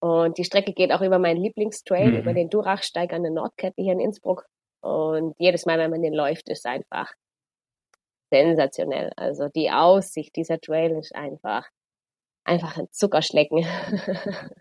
und 0.00 0.38
die 0.38 0.44
Strecke 0.44 0.72
geht 0.72 0.92
auch 0.92 1.00
über 1.00 1.18
meinen 1.18 1.42
Lieblingstrail, 1.42 2.12
mhm. 2.12 2.18
über 2.18 2.34
den 2.34 2.50
Durachsteig 2.50 3.12
an 3.12 3.22
der 3.22 3.32
Nordkette 3.32 3.82
hier 3.82 3.92
in 3.92 4.00
Innsbruck. 4.00 4.46
Und 4.80 5.34
jedes 5.38 5.66
Mal, 5.66 5.78
wenn 5.78 5.90
man 5.90 6.02
den 6.02 6.14
läuft, 6.14 6.48
ist 6.48 6.66
einfach 6.66 7.12
sensationell. 8.30 9.12
Also 9.16 9.48
die 9.48 9.70
Aussicht 9.70 10.36
dieser 10.36 10.60
Trail 10.60 10.92
ist 10.92 11.14
einfach, 11.14 11.66
einfach 12.44 12.76
ein 12.76 12.86
Zuckerschlecken. 12.90 13.66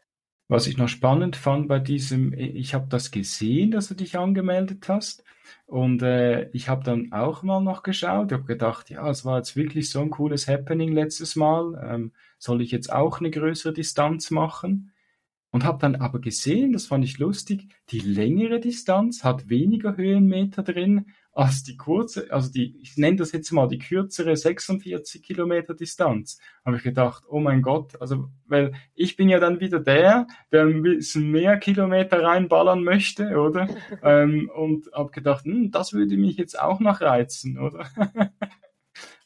Was 0.50 0.66
ich 0.66 0.78
noch 0.78 0.88
spannend 0.88 1.36
fand 1.36 1.68
bei 1.68 1.78
diesem, 1.78 2.32
ich 2.34 2.74
habe 2.74 2.88
das 2.88 3.12
gesehen, 3.12 3.72
dass 3.72 3.90
du 3.90 3.96
dich 3.96 4.18
angemeldet 4.18 4.88
hast. 4.88 5.26
Und 5.66 6.02
äh, 6.02 6.50
ich 6.52 6.70
habe 6.70 6.86
dann 6.86 7.12
auch 7.12 7.44
mal 7.44 7.60
noch 7.60 7.84
geschaut. 7.84 8.32
Ich 8.32 8.38
habe 8.38 8.46
gedacht, 8.46 8.90
ja, 8.90 9.10
es 9.10 9.26
war 9.26 9.38
jetzt 9.38 9.58
wirklich 9.58 9.90
so 9.90 10.00
ein 10.00 10.10
cooles 10.10 10.48
Happening 10.48 10.94
letztes 10.94 11.36
Mal. 11.36 11.78
Ähm, 11.86 12.14
soll 12.38 12.62
ich 12.62 12.72
jetzt 12.72 12.92
auch 12.92 13.20
eine 13.20 13.30
größere 13.30 13.74
Distanz 13.74 14.32
machen? 14.32 14.94
Und 15.58 15.66
habe 15.66 15.80
dann 15.80 15.96
aber 15.96 16.22
gesehen, 16.22 16.72
das 16.72 16.86
fand 16.86 17.04
ich 17.04 17.18
lustig, 17.18 17.68
die 17.90 17.98
längere 17.98 18.60
Distanz 18.60 19.24
hat 19.24 19.50
weniger 19.50 19.98
Höhenmeter 19.98 20.62
drin 20.62 21.08
als 21.34 21.64
die 21.64 21.76
kurze, 21.76 22.32
also 22.32 22.52
die, 22.52 22.78
ich 22.80 22.96
nenne 22.96 23.18
das 23.18 23.32
jetzt 23.32 23.50
mal 23.50 23.68
die 23.68 23.80
kürzere 23.80 24.38
46 24.38 25.24
Kilometer 25.24 25.74
Distanz. 25.74 26.40
Habe 26.64 26.78
ich 26.78 26.84
gedacht, 26.84 27.24
oh 27.28 27.40
mein 27.40 27.64
Gott, 27.64 28.00
also, 28.00 28.30
weil 28.46 28.74
ich 28.94 29.16
bin 29.16 29.30
ja 29.30 29.40
dann 29.40 29.60
wieder 29.60 29.80
der, 29.80 30.28
der 30.52 30.62
ein 30.62 30.84
bisschen 30.84 31.32
mehr 31.32 31.58
Kilometer 31.58 32.22
reinballern 32.22 32.84
möchte, 32.84 33.36
oder? 33.40 33.68
ähm, 34.04 34.52
und 34.56 34.92
habe 34.94 35.10
gedacht, 35.10 35.46
hm, 35.46 35.72
das 35.72 35.92
würde 35.92 36.18
mich 36.18 36.38
jetzt 36.38 36.62
auch 36.62 36.80
noch 36.80 37.02
reizen, 37.02 37.58
oder? 37.58 37.90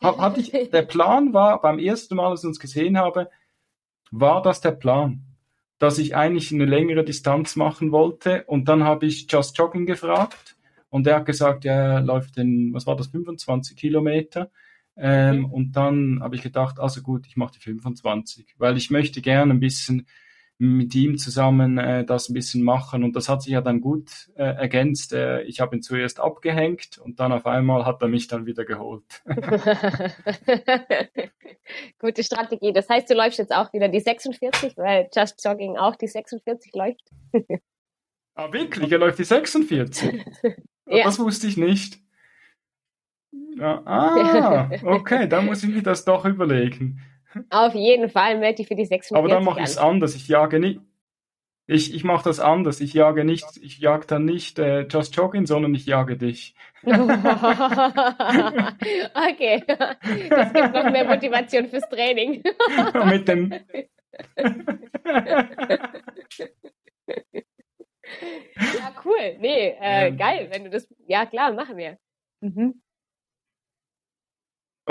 Hatte 0.02 0.40
ich, 0.40 0.52
der 0.52 0.84
Plan 0.84 1.34
war, 1.34 1.60
beim 1.60 1.78
ersten 1.78 2.16
Mal, 2.16 2.30
als 2.30 2.44
ich 2.44 2.48
uns 2.48 2.60
gesehen 2.62 2.98
habe, 2.98 3.30
war 4.12 4.42
das 4.42 4.62
der 4.62 4.72
Plan 4.72 5.26
dass 5.82 5.98
ich 5.98 6.16
eigentlich 6.16 6.52
eine 6.52 6.66
längere 6.66 7.04
Distanz 7.04 7.56
machen 7.56 7.92
wollte 7.92 8.44
und 8.44 8.70
dann 8.70 8.84
habe 8.84 9.08
ich 9.08 9.26
Just 9.28 9.58
Jogging 9.58 9.88
gefragt 9.88 10.56
und 10.90 11.08
er 11.08 11.16
hat 11.16 11.26
gesagt, 11.26 11.64
ja, 11.64 11.74
er 11.74 12.02
läuft 12.02 12.38
in, 12.38 12.72
was 12.72 12.86
war 12.86 12.96
das, 12.96 13.08
25 13.08 13.76
Kilometer. 13.76 14.52
Ähm, 14.96 15.40
mhm. 15.40 15.46
Und 15.46 15.72
dann 15.72 16.20
habe 16.22 16.36
ich 16.36 16.44
gedacht, 16.44 16.80
also 16.80 17.02
gut, 17.02 17.26
ich 17.26 17.36
mache 17.36 17.54
die 17.54 17.62
25, 17.62 18.46
weil 18.60 18.78
ich 18.78 18.92
möchte 18.92 19.22
gerne 19.22 19.54
ein 19.54 19.60
bisschen 19.60 20.06
mit 20.62 20.94
ihm 20.94 21.18
zusammen 21.18 21.80
äh, 21.80 22.06
das 22.06 22.30
ein 22.30 22.36
bisschen 22.36 22.64
machen. 22.64 23.04
Und 23.04 23.16
das 23.16 23.28
hat 23.30 23.42
sich 23.42 23.54
ja 23.54 23.62
dann 23.62 23.82
gut 23.82 24.30
äh, 24.36 24.44
ergänzt. 24.44 25.12
Äh, 25.12 25.42
ich 25.44 25.60
habe 25.60 25.76
ihn 25.76 25.82
zuerst 25.82 26.20
abgehängt 26.20 27.00
und 27.00 27.20
dann 27.20 27.32
auf 27.32 27.48
einmal 27.48 27.86
hat 27.86 28.02
er 28.04 28.08
mich 28.08 28.28
dann 28.28 28.46
wieder 28.46 28.64
geholt. 28.64 29.24
Gute 32.00 32.24
Strategie. 32.24 32.74
Das 32.74 32.88
heißt, 32.90 33.10
du 33.10 33.16
läufst 33.16 33.40
jetzt 33.40 33.52
auch 33.54 33.74
wieder 33.74 33.88
die 33.88 34.02
46, 34.02 34.78
weil 34.78 35.10
Just 35.16 35.44
Jogging 35.44 35.78
auch 35.78 35.96
die 35.96 36.08
46 36.08 36.76
läuft. 36.76 37.10
ah, 38.36 38.54
wirklich? 38.54 38.92
Er 38.92 39.00
läuft 39.00 39.18
die 39.18 39.24
46? 39.24 40.24
Ja. 40.88 41.06
Das 41.06 41.20
wusste 41.20 41.48
ich 41.48 41.56
nicht. 41.56 42.00
Ah, 43.62 44.70
okay, 44.84 45.26
da 45.30 45.42
muss 45.42 45.64
ich 45.64 45.70
mir 45.70 45.84
das 45.84 46.04
doch 46.04 46.26
überlegen. 46.26 47.00
Auf 47.50 47.74
jeden 47.76 48.10
Fall 48.10 48.38
melde 48.40 48.62
ich 48.62 48.68
für 48.68 48.76
die 48.76 48.86
46 48.86 49.18
Aber 49.18 49.28
dann 49.28 49.44
mache 49.44 49.60
ich 49.60 49.66
es 49.66 49.78
anders. 49.78 50.16
Ich 50.16 50.28
jage 50.28 50.60
nicht. 50.60 50.82
Ich, 51.68 51.94
ich 51.94 52.04
mache 52.04 52.24
das 52.26 52.40
anders. 52.40 52.82
Ich 52.82 52.94
jage 52.94 53.24
nicht, 53.24 53.46
ich 53.62 53.80
jag 53.80 54.06
dann 54.08 54.26
nicht 54.26 54.60
äh, 54.60 54.88
Just 54.88 55.16
Jogging, 55.16 55.46
sondern 55.46 55.74
ich 55.74 55.86
jage 55.86 56.18
dich. 56.18 56.54
okay. 56.84 56.98
Das 59.68 60.54
gibt 60.54 60.74
noch 60.74 60.92
mehr 60.92 61.06
Motivation 61.06 61.68
fürs 61.70 61.88
Training. 61.90 62.44
Mit 63.06 63.28
dem. 63.28 63.54
Ja, 68.58 68.94
cool. 69.06 69.38
Nee, 69.40 69.70
äh, 69.80 70.08
ähm, 70.08 70.18
geil, 70.18 70.50
wenn 70.52 70.66
du 70.66 70.70
das. 70.70 70.94
Ja, 71.08 71.26
klar, 71.26 71.54
machen 71.54 71.78
wir. 71.78 71.98
Mhm. 72.42 72.82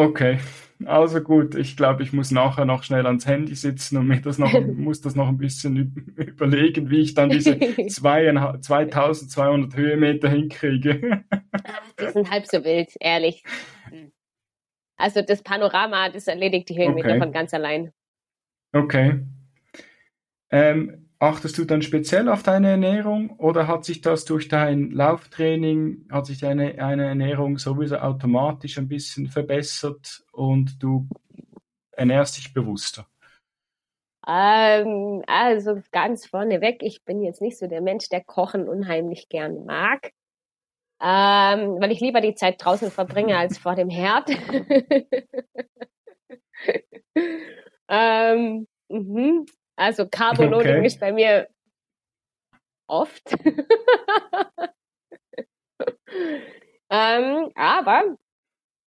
Okay, 0.00 0.38
also 0.86 1.20
gut. 1.20 1.54
Ich 1.54 1.76
glaube, 1.76 2.02
ich 2.02 2.12
muss 2.12 2.30
nachher 2.30 2.64
noch 2.64 2.82
schnell 2.84 3.06
ans 3.06 3.26
Handy 3.26 3.54
sitzen 3.54 3.98
und 3.98 4.06
mir 4.06 4.20
das 4.20 4.38
noch, 4.38 4.52
muss 4.74 5.00
das 5.00 5.14
noch 5.14 5.28
ein 5.28 5.38
bisschen 5.38 5.94
überlegen, 6.16 6.90
wie 6.90 7.00
ich 7.00 7.14
dann 7.14 7.30
diese 7.30 7.58
zwei, 7.88 8.32
2200 8.60 9.76
Höhenmeter 9.76 10.28
hinkriege. 10.28 11.24
Die 12.00 12.10
sind 12.10 12.30
halb 12.30 12.46
so 12.46 12.64
wild, 12.64 12.88
ehrlich. 13.00 13.42
Hm. 13.90 14.10
Also 14.96 15.22
das 15.22 15.42
Panorama, 15.42 16.08
das 16.10 16.26
erledigt 16.26 16.68
die 16.68 16.78
Höhenmeter 16.78 17.10
okay. 17.10 17.18
von 17.18 17.32
ganz 17.32 17.54
allein. 17.54 17.92
Okay. 18.72 19.20
Ähm, 20.50 20.99
Achtest 21.22 21.59
du 21.59 21.66
dann 21.66 21.83
speziell 21.83 22.30
auf 22.30 22.42
deine 22.42 22.70
Ernährung 22.70 23.38
oder 23.38 23.68
hat 23.68 23.85
sich 23.85 24.00
das 24.00 24.24
durch 24.24 24.48
dein 24.48 24.90
Lauftraining, 24.90 26.09
hat 26.11 26.24
sich 26.24 26.38
deine, 26.38 26.72
deine 26.72 27.09
Ernährung 27.09 27.59
sowieso 27.59 27.96
automatisch 27.96 28.78
ein 28.78 28.88
bisschen 28.88 29.26
verbessert 29.26 30.24
und 30.33 30.83
du 30.83 31.06
ernährst 31.92 32.38
dich 32.38 32.54
bewusster? 32.54 33.06
Ähm, 34.26 35.22
also 35.26 35.83
ganz 35.92 36.24
vorneweg, 36.24 36.83
ich 36.83 37.04
bin 37.04 37.20
jetzt 37.20 37.42
nicht 37.42 37.59
so 37.59 37.66
der 37.66 37.83
Mensch, 37.83 38.09
der 38.09 38.24
Kochen 38.24 38.66
unheimlich 38.66 39.28
gern 39.28 39.66
mag, 39.66 40.12
ähm, 41.02 41.76
weil 41.80 41.92
ich 41.92 42.00
lieber 42.00 42.22
die 42.22 42.35
Zeit 42.35 42.64
draußen 42.64 42.90
verbringe 42.90 43.37
als 43.37 43.59
vor 43.59 43.74
dem 43.74 43.90
Herd. 43.90 44.30
ähm, 47.88 48.66
mhm. 48.88 49.44
Also 49.81 50.07
Carboloading 50.07 50.77
okay. 50.77 50.87
ist 50.87 51.01
bei 51.01 51.11
mir 51.11 51.49
oft. 52.87 53.23
ähm, 56.90 57.51
aber 57.55 58.19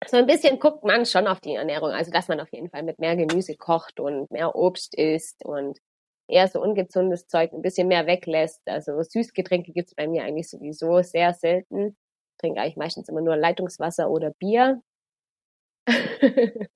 so 0.08 0.16
ein 0.16 0.26
bisschen 0.26 0.58
guckt 0.58 0.82
man 0.82 1.06
schon 1.06 1.28
auf 1.28 1.40
die 1.40 1.54
Ernährung. 1.54 1.92
Also, 1.92 2.10
dass 2.10 2.26
man 2.26 2.40
auf 2.40 2.52
jeden 2.52 2.70
Fall 2.70 2.82
mit 2.82 2.98
mehr 2.98 3.14
Gemüse 3.14 3.56
kocht 3.56 4.00
und 4.00 4.32
mehr 4.32 4.56
Obst 4.56 4.96
isst 4.96 5.44
und 5.44 5.78
eher 6.26 6.48
so 6.48 6.60
ungesundes 6.60 7.28
Zeug 7.28 7.52
ein 7.52 7.62
bisschen 7.62 7.86
mehr 7.86 8.08
weglässt. 8.08 8.62
Also 8.66 9.00
Süßgetränke 9.00 9.70
gibt's 9.72 9.94
bei 9.94 10.08
mir 10.08 10.24
eigentlich 10.24 10.50
sowieso 10.50 11.02
sehr 11.02 11.34
selten. 11.34 11.96
Ich 12.32 12.38
trinke 12.38 12.60
eigentlich 12.60 12.76
meistens 12.76 13.08
immer 13.08 13.20
nur 13.20 13.36
Leitungswasser 13.36 14.10
oder 14.10 14.32
Bier. 14.40 14.82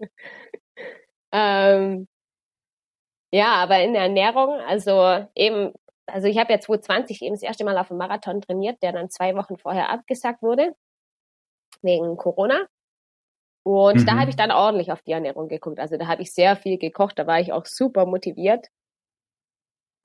ähm, 1.32 2.06
ja, 3.34 3.54
aber 3.56 3.82
in 3.82 3.94
der 3.94 4.02
Ernährung, 4.02 4.60
also 4.60 5.26
eben, 5.34 5.72
also 6.06 6.28
ich 6.28 6.38
habe 6.38 6.52
ja 6.52 6.60
2020 6.60 7.20
eben 7.22 7.34
das 7.34 7.42
erste 7.42 7.64
Mal 7.64 7.76
auf 7.78 7.88
dem 7.88 7.96
Marathon 7.96 8.40
trainiert, 8.40 8.80
der 8.80 8.92
dann 8.92 9.10
zwei 9.10 9.34
Wochen 9.34 9.58
vorher 9.58 9.90
abgesagt 9.90 10.40
wurde, 10.40 10.76
wegen 11.82 12.16
Corona. 12.16 12.64
Und 13.64 14.02
mhm. 14.02 14.06
da 14.06 14.20
habe 14.20 14.30
ich 14.30 14.36
dann 14.36 14.52
ordentlich 14.52 14.92
auf 14.92 15.02
die 15.02 15.10
Ernährung 15.10 15.48
geguckt. 15.48 15.80
Also 15.80 15.96
da 15.96 16.06
habe 16.06 16.22
ich 16.22 16.32
sehr 16.32 16.54
viel 16.54 16.78
gekocht, 16.78 17.18
da 17.18 17.26
war 17.26 17.40
ich 17.40 17.52
auch 17.52 17.66
super 17.66 18.06
motiviert. 18.06 18.68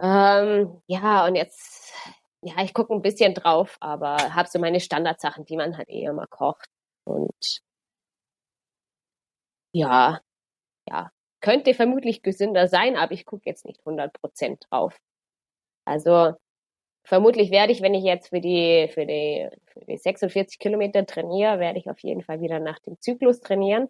Ähm, 0.02 0.82
ja, 0.88 1.28
und 1.28 1.36
jetzt, 1.36 1.94
ja, 2.42 2.64
ich 2.64 2.74
gucke 2.74 2.94
ein 2.96 3.04
bisschen 3.04 3.36
drauf, 3.36 3.78
aber 3.80 4.34
habe 4.34 4.50
so 4.50 4.58
meine 4.58 4.80
Standardsachen, 4.80 5.46
die 5.46 5.56
man 5.56 5.78
halt 5.78 5.90
eh 5.90 6.06
immer 6.06 6.26
kocht. 6.26 6.68
Und 7.06 7.62
ja, 9.74 10.20
ja, 10.88 11.12
könnte 11.42 11.74
vermutlich 11.74 12.22
gesünder 12.22 12.68
sein, 12.68 12.96
aber 12.98 13.14
ich 13.14 13.26
gucke 13.26 13.44
jetzt 13.46 13.66
nicht 13.66 13.80
100 13.80 14.14
Prozent 14.14 14.66
drauf. 14.70 14.98
Also 15.86 16.34
vermutlich 17.04 17.52
werde 17.52 17.72
ich, 17.74 17.82
wenn 17.82 17.94
ich 17.94 18.04
jetzt 18.04 18.30
für 18.30 18.42
die, 18.42 18.90
für 18.94 19.06
die, 19.06 19.50
für 19.68 19.86
die 19.86 19.98
46 19.98 20.60
Kilometer 20.60 21.06
trainiere, 21.06 21.60
werde 21.60 21.80
ich 21.80 21.90
auf 21.90 22.00
jeden 22.00 22.24
Fall 22.24 22.42
wieder 22.42 22.60
nach 22.60 22.80
dem 22.80 23.00
Zyklus 23.02 23.42
trainieren. 23.42 23.90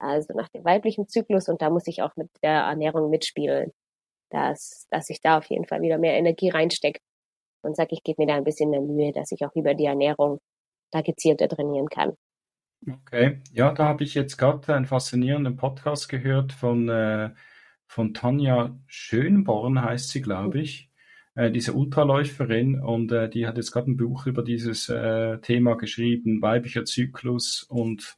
Also 0.00 0.34
nach 0.34 0.48
dem 0.50 0.64
weiblichen 0.64 1.08
Zyklus 1.08 1.48
und 1.48 1.62
da 1.62 1.70
muss 1.70 1.86
ich 1.88 2.02
auch 2.02 2.14
mit 2.16 2.30
der 2.42 2.52
Ernährung 2.62 3.10
mitspielen, 3.10 3.72
dass, 4.30 4.86
dass 4.90 5.10
ich 5.10 5.20
da 5.20 5.38
auf 5.38 5.46
jeden 5.46 5.66
Fall 5.66 5.82
wieder 5.82 5.98
mehr 5.98 6.16
Energie 6.16 6.50
reinstecke 6.50 7.00
und 7.62 7.76
sage, 7.76 7.90
ich 7.92 8.02
gebe 8.04 8.22
mir 8.22 8.28
da 8.28 8.36
ein 8.36 8.44
bisschen 8.44 8.70
mehr 8.70 8.80
Mühe, 8.80 9.12
dass 9.12 9.32
ich 9.32 9.44
auch 9.44 9.54
über 9.56 9.74
die 9.74 9.86
Ernährung 9.86 10.40
da 10.92 11.02
gezielter 11.02 11.48
trainieren 11.48 11.88
kann. 11.88 12.16
Okay, 12.86 13.40
ja, 13.52 13.72
da 13.72 13.86
habe 13.86 14.04
ich 14.04 14.14
jetzt 14.14 14.36
gerade 14.36 14.74
einen 14.74 14.86
faszinierenden 14.86 15.56
Podcast 15.56 16.08
gehört 16.08 16.52
von, 16.52 16.88
äh, 16.88 17.30
von 17.86 18.14
Tanja 18.14 18.78
Schönborn, 18.86 19.82
heißt 19.82 20.10
sie, 20.10 20.20
glaube 20.22 20.60
ich, 20.60 20.90
äh, 21.34 21.50
diese 21.50 21.72
Ultraläuferin. 21.72 22.80
Und 22.80 23.10
äh, 23.10 23.28
die 23.28 23.46
hat 23.46 23.56
jetzt 23.56 23.72
gerade 23.72 23.90
ein 23.90 23.96
Buch 23.96 24.26
über 24.26 24.42
dieses 24.44 24.88
äh, 24.88 25.38
Thema 25.40 25.76
geschrieben, 25.76 26.40
weiblicher 26.40 26.84
Zyklus. 26.84 27.64
Und 27.64 28.16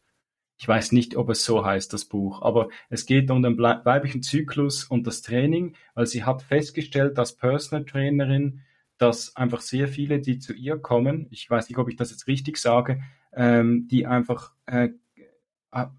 ich 0.59 0.68
weiß 0.68 0.92
nicht, 0.92 1.16
ob 1.16 1.31
es 1.31 1.44
so 1.44 1.64
heißt, 1.64 1.92
das 1.94 2.05
Buch, 2.05 2.42
aber 2.42 2.68
es 2.90 3.07
geht 3.07 3.31
um 3.31 3.42
den 3.42 3.57
weiblichen 3.59 4.23
Zyklus 4.23 4.85
und 4.85 5.07
das 5.07 5.23
Training, 5.23 5.75
weil 5.94 6.07
sie 6.07 6.25
hat 6.25 6.42
festgestellt, 6.42 7.18
als 7.18 7.35
Personal 7.35 7.87
Trainerin, 7.87 8.61
dass 8.99 9.35
einfach 9.37 9.62
sehr 9.62 9.88
viele, 9.88 10.20
die 10.20 10.38
zu 10.38 10.53
ihr 10.53 10.77
kommen, 10.77 11.29
ich 11.31 11.49
weiß 11.49 11.70
nicht, 11.70 11.79
ob 11.79 11.88
ich 11.88 11.96
das 11.96 12.11
jetzt 12.11 12.27
richtig 12.27 12.59
sage, 12.59 13.01
ähm, 13.33 13.88
die 13.88 14.07
einfach 14.07 14.53
äh, 14.66 14.90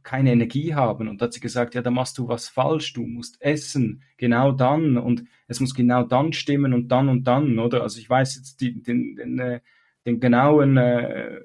keine 0.03 0.33
Energie 0.33 0.75
haben. 0.75 1.07
Und 1.07 1.21
da 1.21 1.25
hat 1.25 1.33
sie 1.33 1.39
gesagt, 1.39 1.75
ja, 1.75 1.81
da 1.81 1.91
machst 1.91 2.17
du 2.17 2.27
was 2.27 2.49
falsch, 2.49 2.93
du 2.93 3.05
musst 3.05 3.41
essen, 3.41 4.03
genau 4.17 4.51
dann 4.51 4.97
und 4.97 5.23
es 5.47 5.59
muss 5.59 5.73
genau 5.73 6.03
dann 6.03 6.33
stimmen 6.33 6.73
und 6.73 6.89
dann 6.89 7.07
und 7.07 7.23
dann, 7.23 7.57
oder? 7.57 7.81
Also 7.81 7.99
ich 7.99 8.09
weiß 8.09 8.35
jetzt 8.35 8.59
die, 8.59 8.81
den, 8.81 9.15
den, 9.15 9.39
äh, 9.39 9.61
den 10.05 10.19
genauen 10.19 10.75
äh, 10.77 11.41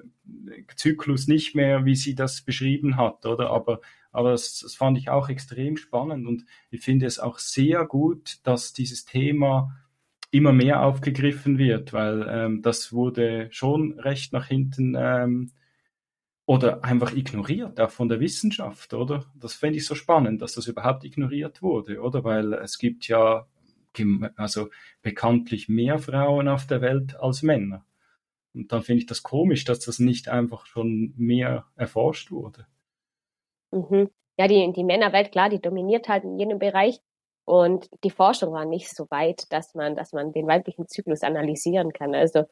Zyklus 0.75 1.27
nicht 1.27 1.55
mehr, 1.55 1.85
wie 1.85 1.95
sie 1.95 2.15
das 2.15 2.41
beschrieben 2.41 2.97
hat, 2.97 3.25
oder? 3.25 3.49
Aber, 3.49 3.79
aber 4.11 4.31
das, 4.31 4.59
das 4.59 4.75
fand 4.75 4.97
ich 4.97 5.09
auch 5.09 5.29
extrem 5.29 5.77
spannend 5.77 6.27
und 6.27 6.43
ich 6.69 6.81
finde 6.81 7.05
es 7.05 7.19
auch 7.19 7.39
sehr 7.39 7.85
gut, 7.85 8.39
dass 8.43 8.73
dieses 8.73 9.05
Thema 9.05 9.71
immer 10.31 10.51
mehr 10.51 10.83
aufgegriffen 10.83 11.57
wird, 11.57 11.93
weil 11.93 12.27
ähm, 12.29 12.61
das 12.61 12.91
wurde 12.91 13.47
schon 13.51 13.97
recht 13.99 14.33
nach 14.33 14.47
hinten 14.47 14.95
ähm, 14.97 15.51
oder 16.47 16.83
einfach 16.83 17.13
ignoriert, 17.13 17.79
auch 17.79 17.91
von 17.91 18.07
der 18.07 18.21
Wissenschaft, 18.21 18.93
oder? 18.93 19.25
Das 19.35 19.53
fände 19.53 19.77
ich 19.77 19.85
so 19.85 19.95
spannend, 19.95 20.41
dass 20.41 20.53
das 20.53 20.67
überhaupt 20.67 21.03
ignoriert 21.03 21.61
wurde, 21.61 22.01
oder? 22.01 22.23
Weil 22.23 22.53
es 22.53 22.77
gibt 22.79 23.07
ja 23.07 23.45
also 24.35 24.69
bekanntlich 25.01 25.67
mehr 25.67 25.99
Frauen 25.99 26.47
auf 26.47 26.65
der 26.65 26.81
Welt 26.81 27.19
als 27.19 27.43
Männer. 27.43 27.85
Und 28.53 28.71
dann 28.71 28.81
finde 28.81 28.99
ich 29.01 29.07
das 29.07 29.23
komisch, 29.23 29.65
dass 29.65 29.79
das 29.79 29.99
nicht 29.99 30.29
einfach 30.29 30.65
schon 30.67 31.13
mehr 31.17 31.65
erforscht 31.75 32.31
wurde. 32.31 32.65
Mhm. 33.71 34.09
Ja, 34.39 34.47
die, 34.47 34.71
die 34.71 34.83
Männerwelt, 34.83 35.31
klar, 35.33 35.49
die 35.49 35.59
dominiert 35.59 36.07
halt 36.07 36.23
in 36.23 36.39
jedem 36.39 36.59
Bereich. 36.59 37.01
Und 37.43 37.89
die 38.03 38.09
Forschung 38.09 38.53
war 38.53 38.65
nicht 38.65 38.95
so 38.95 39.07
weit, 39.09 39.51
dass 39.51 39.73
man, 39.73 39.95
dass 39.95 40.13
man 40.13 40.31
den 40.31 40.47
weiblichen 40.47 40.87
Zyklus 40.87 41.23
analysieren 41.23 41.91
kann. 41.91 42.15
Also 42.15 42.45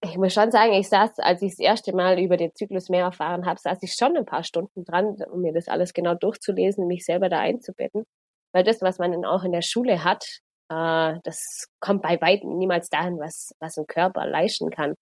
ich 0.00 0.16
muss 0.16 0.32
schon 0.32 0.50
sagen, 0.50 0.72
ich 0.74 0.88
saß, 0.88 1.18
als 1.18 1.42
ich 1.42 1.52
das 1.52 1.58
erste 1.58 1.94
Mal 1.94 2.18
über 2.20 2.36
den 2.36 2.54
Zyklus 2.54 2.88
mehr 2.88 3.04
erfahren 3.04 3.46
habe, 3.46 3.58
saß 3.58 3.82
ich 3.82 3.94
schon 3.94 4.16
ein 4.16 4.24
paar 4.24 4.44
Stunden 4.44 4.84
dran, 4.84 5.16
um 5.30 5.40
mir 5.40 5.52
das 5.52 5.68
alles 5.68 5.92
genau 5.92 6.14
durchzulesen, 6.14 6.86
mich 6.86 7.04
selber 7.04 7.28
da 7.28 7.40
einzubetten. 7.40 8.04
Weil 8.52 8.64
das, 8.64 8.80
was 8.80 8.98
man 8.98 9.12
dann 9.12 9.24
auch 9.24 9.42
in 9.42 9.52
der 9.52 9.62
Schule 9.62 10.04
hat, 10.04 10.24
äh, 10.70 11.18
das 11.24 11.68
kommt 11.80 12.02
bei 12.02 12.20
weitem 12.20 12.56
niemals 12.56 12.88
dahin, 12.90 13.18
was, 13.18 13.54
was 13.60 13.76
ein 13.76 13.86
Körper 13.86 14.26
leisten 14.26 14.70
kann. 14.70 14.94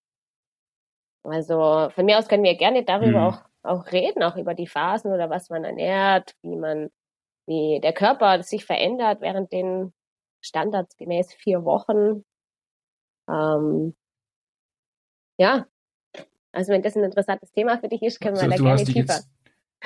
Also 1.24 1.90
von 1.90 2.06
mir 2.06 2.18
aus 2.18 2.28
können 2.28 2.44
wir 2.44 2.56
gerne 2.56 2.84
darüber 2.84 3.20
mhm. 3.20 3.26
auch, 3.26 3.38
auch 3.62 3.92
reden, 3.92 4.22
auch 4.22 4.36
über 4.36 4.54
die 4.54 4.68
Phasen 4.68 5.12
oder 5.12 5.28
was 5.28 5.50
man 5.50 5.64
ernährt, 5.64 6.34
wie 6.42 6.56
man, 6.56 6.88
wie 7.46 7.80
der 7.82 7.92
Körper 7.92 8.42
sich 8.42 8.64
verändert 8.64 9.20
während 9.20 9.52
den 9.52 9.92
standardgemäß 10.42 11.34
vier 11.34 11.64
Wochen. 11.64 12.24
Ähm, 13.28 13.94
ja, 15.38 15.66
also 16.52 16.72
wenn 16.72 16.82
das 16.82 16.96
ein 16.96 17.04
interessantes 17.04 17.52
Thema 17.52 17.78
für 17.78 17.88
dich 17.88 18.02
ist, 18.02 18.20
können 18.20 18.36
wir 18.36 18.44
also, 18.44 18.64
da 18.64 18.74
gerne 18.76 18.84
tiefer. 18.84 19.00
Jetzt, 19.00 19.30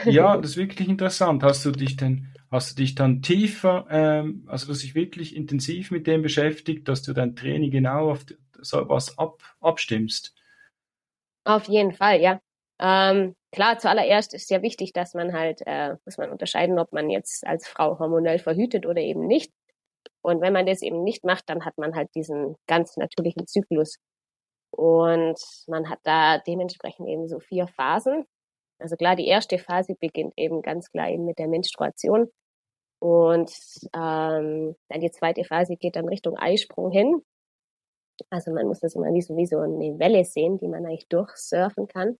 ja, 0.04 0.36
das 0.36 0.52
ist 0.52 0.56
wirklich 0.56 0.88
interessant. 0.88 1.42
Hast 1.42 1.64
du 1.64 1.72
dich 1.72 1.96
denn, 1.96 2.28
hast 2.50 2.72
du 2.72 2.82
dich 2.82 2.94
dann 2.94 3.22
tiefer, 3.22 3.86
ähm, 3.90 4.44
also 4.46 4.72
du 4.72 4.78
dich 4.78 4.94
wirklich 4.94 5.34
intensiv 5.34 5.90
mit 5.90 6.06
dem 6.06 6.22
beschäftigt, 6.22 6.88
dass 6.88 7.02
du 7.02 7.12
dein 7.12 7.34
Training 7.34 7.70
genau 7.70 8.12
auf 8.12 8.24
so 8.60 8.88
was 8.88 9.18
ab, 9.18 9.42
abstimmst? 9.60 10.34
Auf 11.44 11.64
jeden 11.64 11.92
Fall, 11.92 12.20
ja. 12.20 12.40
Ähm, 12.78 13.34
klar, 13.52 13.78
zuallererst 13.78 14.32
ist 14.34 14.50
ja 14.50 14.62
wichtig, 14.62 14.92
dass 14.92 15.14
man 15.14 15.32
halt, 15.32 15.62
äh, 15.66 15.96
muss 16.04 16.18
man 16.18 16.30
unterscheiden, 16.30 16.78
ob 16.78 16.92
man 16.92 17.10
jetzt 17.10 17.46
als 17.46 17.66
Frau 17.66 17.98
hormonell 17.98 18.38
verhütet 18.38 18.86
oder 18.86 19.00
eben 19.00 19.26
nicht. 19.26 19.52
Und 20.22 20.40
wenn 20.40 20.52
man 20.52 20.66
das 20.66 20.82
eben 20.82 21.02
nicht 21.02 21.24
macht, 21.24 21.48
dann 21.48 21.64
hat 21.64 21.78
man 21.78 21.94
halt 21.94 22.14
diesen 22.14 22.56
ganz 22.66 22.96
natürlichen 22.96 23.46
Zyklus. 23.46 23.96
Und 24.80 25.38
man 25.66 25.90
hat 25.90 25.98
da 26.04 26.38
dementsprechend 26.38 27.06
eben 27.06 27.28
so 27.28 27.38
vier 27.38 27.66
Phasen. 27.66 28.24
Also 28.78 28.96
klar, 28.96 29.14
die 29.14 29.26
erste 29.26 29.58
Phase 29.58 29.94
beginnt 29.94 30.32
eben 30.38 30.62
ganz 30.62 30.90
klar 30.90 31.10
eben 31.10 31.26
mit 31.26 31.38
der 31.38 31.48
Menstruation. 31.48 32.30
Und 32.98 33.52
ähm, 33.94 34.74
dann 34.88 35.00
die 35.02 35.10
zweite 35.10 35.44
Phase 35.44 35.76
geht 35.76 35.96
dann 35.96 36.08
Richtung 36.08 36.34
Eisprung 36.38 36.90
hin. 36.90 37.20
Also 38.30 38.52
man 38.52 38.68
muss 38.68 38.80
das 38.80 38.94
immer 38.94 39.12
wie 39.12 39.20
so, 39.20 39.36
wie 39.36 39.44
so 39.44 39.58
eine 39.58 39.98
Welle 39.98 40.24
sehen, 40.24 40.56
die 40.56 40.68
man 40.68 40.86
eigentlich 40.86 41.08
durchsurfen 41.08 41.86
kann. 41.86 42.16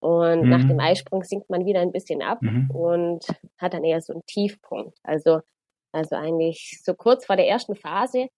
Und 0.00 0.42
mhm. 0.42 0.48
nach 0.48 0.64
dem 0.64 0.80
Eisprung 0.80 1.22
sinkt 1.22 1.48
man 1.48 1.64
wieder 1.64 1.78
ein 1.80 1.92
bisschen 1.92 2.22
ab 2.22 2.42
mhm. 2.42 2.72
und 2.72 3.24
hat 3.56 3.74
dann 3.74 3.84
eher 3.84 4.00
so 4.00 4.14
einen 4.14 4.26
Tiefpunkt. 4.26 4.98
Also, 5.04 5.42
also 5.92 6.16
eigentlich 6.16 6.80
so 6.82 6.94
kurz 6.94 7.24
vor 7.24 7.36
der 7.36 7.46
ersten 7.46 7.76
Phase 7.76 8.30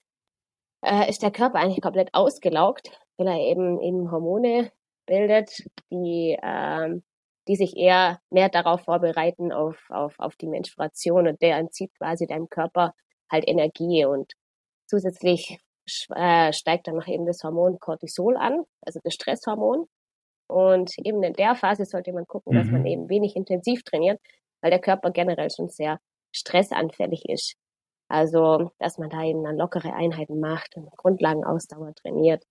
äh, 0.83 1.09
ist 1.09 1.23
der 1.23 1.31
Körper 1.31 1.59
eigentlich 1.59 1.81
komplett 1.81 2.11
ausgelaugt, 2.13 2.91
weil 3.17 3.29
er 3.29 3.39
eben, 3.39 3.81
eben 3.81 4.11
Hormone 4.11 4.73
bildet, 5.07 5.51
die, 5.91 6.39
ähm, 6.43 7.03
die 7.49 7.57
sich 7.57 7.77
eher 7.77 8.21
mehr 8.31 8.49
darauf 8.49 8.83
vorbereiten 8.83 9.53
auf, 9.53 9.77
auf, 9.91 10.15
auf 10.19 10.37
die 10.37 10.47
Menstruation 10.47 11.27
und 11.27 11.43
der 11.43 11.57
entzieht 11.59 11.93
quasi 11.99 12.27
deinem 12.27 12.49
Körper 12.49 12.95
halt 13.31 13.49
Energie 13.49 14.05
und 14.05 14.33
zusätzlich 14.87 15.59
äh, 16.15 16.53
steigt 16.53 16.87
dann 16.87 16.97
noch 16.97 17.09
eben 17.09 17.27
das 17.27 17.43
Hormon 17.43 17.79
Cortisol 17.79 18.37
an, 18.37 18.63
also 18.83 19.01
das 19.03 19.15
Stresshormon. 19.15 19.87
Und 20.49 20.91
eben 20.99 21.23
in 21.23 21.33
der 21.35 21.55
Phase 21.55 21.85
sollte 21.85 22.13
man 22.13 22.27
gucken, 22.27 22.55
mhm. 22.55 22.59
dass 22.59 22.69
man 22.69 22.81
mhm. 22.81 22.87
eben 22.87 23.09
wenig 23.09 23.37
intensiv 23.37 23.83
trainiert, 23.85 24.21
weil 24.61 24.71
der 24.71 24.81
Körper 24.81 25.11
generell 25.11 25.51
schon 25.51 25.69
sehr 25.69 25.99
stressanfällig 26.35 27.29
ist. 27.29 27.55
Also, 28.11 28.73
dass 28.81 28.99
man 28.99 29.09
da 29.09 29.23
eben 29.23 29.45
dann 29.45 29.57
lockere 29.57 29.95
Einheiten 29.95 30.41
macht 30.41 30.77
und 30.77 30.91
Grundlagenausdauer 30.97 31.95
trainiert. 31.95 32.45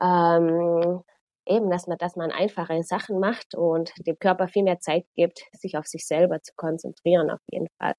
Ähm, 0.00 1.02
eben, 1.46 1.70
dass 1.70 1.86
man, 1.86 1.96
dass 1.96 2.14
man 2.16 2.30
einfache 2.30 2.82
Sachen 2.82 3.18
macht 3.20 3.54
und 3.54 3.90
dem 4.06 4.18
Körper 4.18 4.48
viel 4.48 4.64
mehr 4.64 4.78
Zeit 4.78 5.06
gibt, 5.16 5.40
sich 5.52 5.78
auf 5.78 5.86
sich 5.86 6.06
selber 6.06 6.42
zu 6.42 6.52
konzentrieren, 6.56 7.30
auf 7.30 7.40
jeden 7.50 7.68
Fall. 7.78 7.94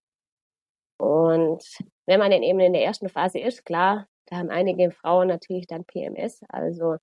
Und 1.00 1.64
wenn 2.06 2.20
man 2.20 2.30
dann 2.30 2.44
eben 2.44 2.60
in 2.60 2.74
der 2.74 2.84
ersten 2.84 3.10
Phase 3.10 3.40
ist, 3.40 3.66
klar, 3.66 4.06
da 4.28 4.38
haben 4.38 4.52
einige 4.52 4.92
Frauen 4.92 5.30
natürlich 5.30 5.66
dann 5.66 5.84
PMS, 5.86 6.42
also, 6.50 6.98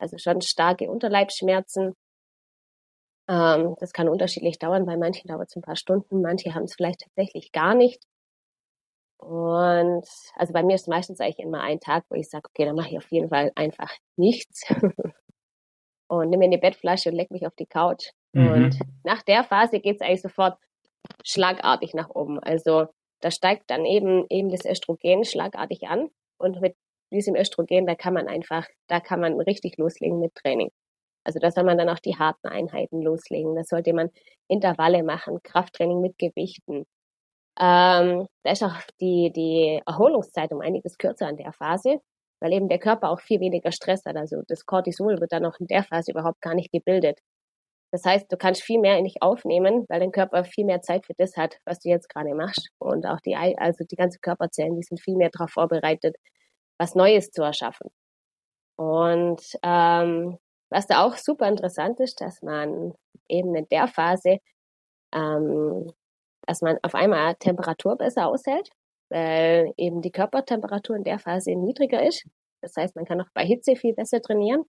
also 0.00 0.18
schon 0.18 0.40
starke 0.40 0.90
Unterleibsschmerzen. 0.90 1.94
Ähm, 3.28 3.76
das 3.78 3.92
kann 3.92 4.08
unterschiedlich 4.08 4.58
dauern, 4.58 4.86
bei 4.86 4.96
manchen 4.96 5.28
dauert 5.28 5.48
es 5.50 5.56
ein 5.56 5.62
paar 5.62 5.76
Stunden, 5.76 6.20
manche 6.20 6.52
haben 6.52 6.64
es 6.64 6.74
vielleicht 6.74 7.02
tatsächlich 7.02 7.52
gar 7.52 7.76
nicht. 7.76 8.02
Und 9.24 10.04
also 10.34 10.52
bei 10.52 10.62
mir 10.62 10.74
ist 10.74 10.86
meistens 10.86 11.18
eigentlich 11.18 11.38
immer 11.38 11.62
ein 11.62 11.80
Tag, 11.80 12.04
wo 12.10 12.14
ich 12.14 12.28
sage, 12.28 12.48
okay, 12.50 12.66
dann 12.66 12.76
mache 12.76 12.90
ich 12.90 12.98
auf 12.98 13.10
jeden 13.10 13.30
Fall 13.30 13.52
einfach 13.54 13.90
nichts. 14.16 14.64
und 16.08 16.28
nehme 16.28 16.40
mir 16.40 16.52
eine 16.52 16.58
Bettflasche 16.58 17.08
und 17.08 17.16
leg 17.16 17.30
mich 17.30 17.46
auf 17.46 17.54
die 17.54 17.66
Couch. 17.66 18.10
Mhm. 18.32 18.52
Und 18.52 18.78
nach 19.02 19.22
der 19.22 19.42
Phase 19.44 19.80
geht 19.80 19.96
es 19.96 20.02
eigentlich 20.02 20.20
sofort 20.20 20.58
schlagartig 21.24 21.94
nach 21.94 22.10
oben. 22.10 22.38
Also 22.38 22.86
da 23.20 23.30
steigt 23.30 23.70
dann 23.70 23.86
eben 23.86 24.26
eben 24.28 24.50
das 24.50 24.66
Östrogen 24.66 25.24
schlagartig 25.24 25.88
an. 25.88 26.10
Und 26.36 26.60
mit 26.60 26.76
diesem 27.10 27.34
Östrogen, 27.34 27.86
da 27.86 27.94
kann 27.94 28.12
man 28.12 28.28
einfach, 28.28 28.66
da 28.88 29.00
kann 29.00 29.20
man 29.20 29.40
richtig 29.40 29.78
loslegen 29.78 30.20
mit 30.20 30.34
Training. 30.34 30.70
Also 31.24 31.38
da 31.38 31.50
soll 31.50 31.64
man 31.64 31.78
dann 31.78 31.88
auch 31.88 32.00
die 32.00 32.16
harten 32.16 32.48
Einheiten 32.48 33.00
loslegen. 33.00 33.54
Da 33.56 33.64
sollte 33.64 33.94
man 33.94 34.10
Intervalle 34.48 35.02
machen, 35.02 35.42
Krafttraining 35.42 36.02
mit 36.02 36.18
Gewichten. 36.18 36.84
Ähm, 37.60 38.26
da 38.42 38.52
ist 38.52 38.62
auch 38.62 38.76
die, 39.00 39.32
die 39.34 39.80
Erholungszeit 39.86 40.52
um 40.52 40.60
einiges 40.60 40.98
kürzer 40.98 41.28
an 41.28 41.36
der 41.36 41.52
Phase, 41.52 42.00
weil 42.40 42.52
eben 42.52 42.68
der 42.68 42.78
Körper 42.78 43.10
auch 43.10 43.20
viel 43.20 43.40
weniger 43.40 43.72
Stress 43.72 44.04
hat. 44.04 44.16
Also 44.16 44.42
das 44.48 44.66
Cortisol 44.66 45.20
wird 45.20 45.32
dann 45.32 45.46
auch 45.46 45.58
in 45.60 45.66
der 45.66 45.84
Phase 45.84 46.10
überhaupt 46.12 46.40
gar 46.40 46.54
nicht 46.54 46.72
gebildet. 46.72 47.20
Das 47.92 48.04
heißt, 48.04 48.30
du 48.32 48.36
kannst 48.36 48.62
viel 48.62 48.80
mehr 48.80 48.98
in 48.98 49.08
aufnehmen, 49.20 49.86
weil 49.88 50.00
dein 50.00 50.10
Körper 50.10 50.44
viel 50.44 50.64
mehr 50.64 50.80
Zeit 50.82 51.06
für 51.06 51.14
das 51.16 51.36
hat, 51.36 51.58
was 51.64 51.78
du 51.78 51.90
jetzt 51.90 52.08
gerade 52.08 52.34
machst. 52.34 52.70
Und 52.78 53.06
auch 53.06 53.20
die, 53.20 53.36
also 53.36 53.84
die 53.84 53.94
ganzen 53.94 54.20
Körperzellen, 54.20 54.74
die 54.74 54.82
sind 54.82 55.00
viel 55.00 55.14
mehr 55.16 55.30
darauf 55.30 55.50
vorbereitet, 55.50 56.16
was 56.76 56.96
Neues 56.96 57.30
zu 57.30 57.42
erschaffen. 57.44 57.90
Und 58.76 59.40
ähm, 59.62 60.38
was 60.70 60.88
da 60.88 61.04
auch 61.04 61.16
super 61.16 61.46
interessant 61.46 62.00
ist, 62.00 62.20
dass 62.20 62.42
man 62.42 62.94
eben 63.28 63.54
in 63.54 63.68
der 63.70 63.86
Phase, 63.86 64.38
ähm, 65.14 65.92
dass 66.46 66.62
man 66.62 66.78
auf 66.82 66.94
einmal 66.94 67.34
Temperatur 67.36 67.96
besser 67.96 68.26
aushält, 68.26 68.70
weil 69.10 69.72
eben 69.76 70.02
die 70.02 70.12
Körpertemperatur 70.12 70.96
in 70.96 71.04
der 71.04 71.18
Phase 71.18 71.54
niedriger 71.54 72.06
ist. 72.06 72.26
Das 72.60 72.76
heißt, 72.76 72.96
man 72.96 73.04
kann 73.04 73.20
auch 73.20 73.30
bei 73.34 73.44
Hitze 73.44 73.76
viel 73.76 73.94
besser 73.94 74.20
trainieren. 74.20 74.64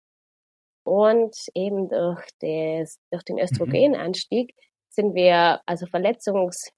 Und 0.86 1.36
eben 1.56 1.90
durch, 1.90 2.28
des, 2.42 3.00
durch 3.12 3.24
den 3.24 3.38
mhm. 3.38 3.44
Östrogenanstieg 3.44 4.54
sind 4.90 5.16
wir 5.16 5.62
also 5.66 5.88
verletzungsfreier 5.88 6.72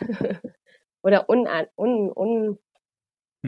oder 1.02 1.28
un, 1.28 1.46
un, 1.76 2.10
un, 2.10 2.58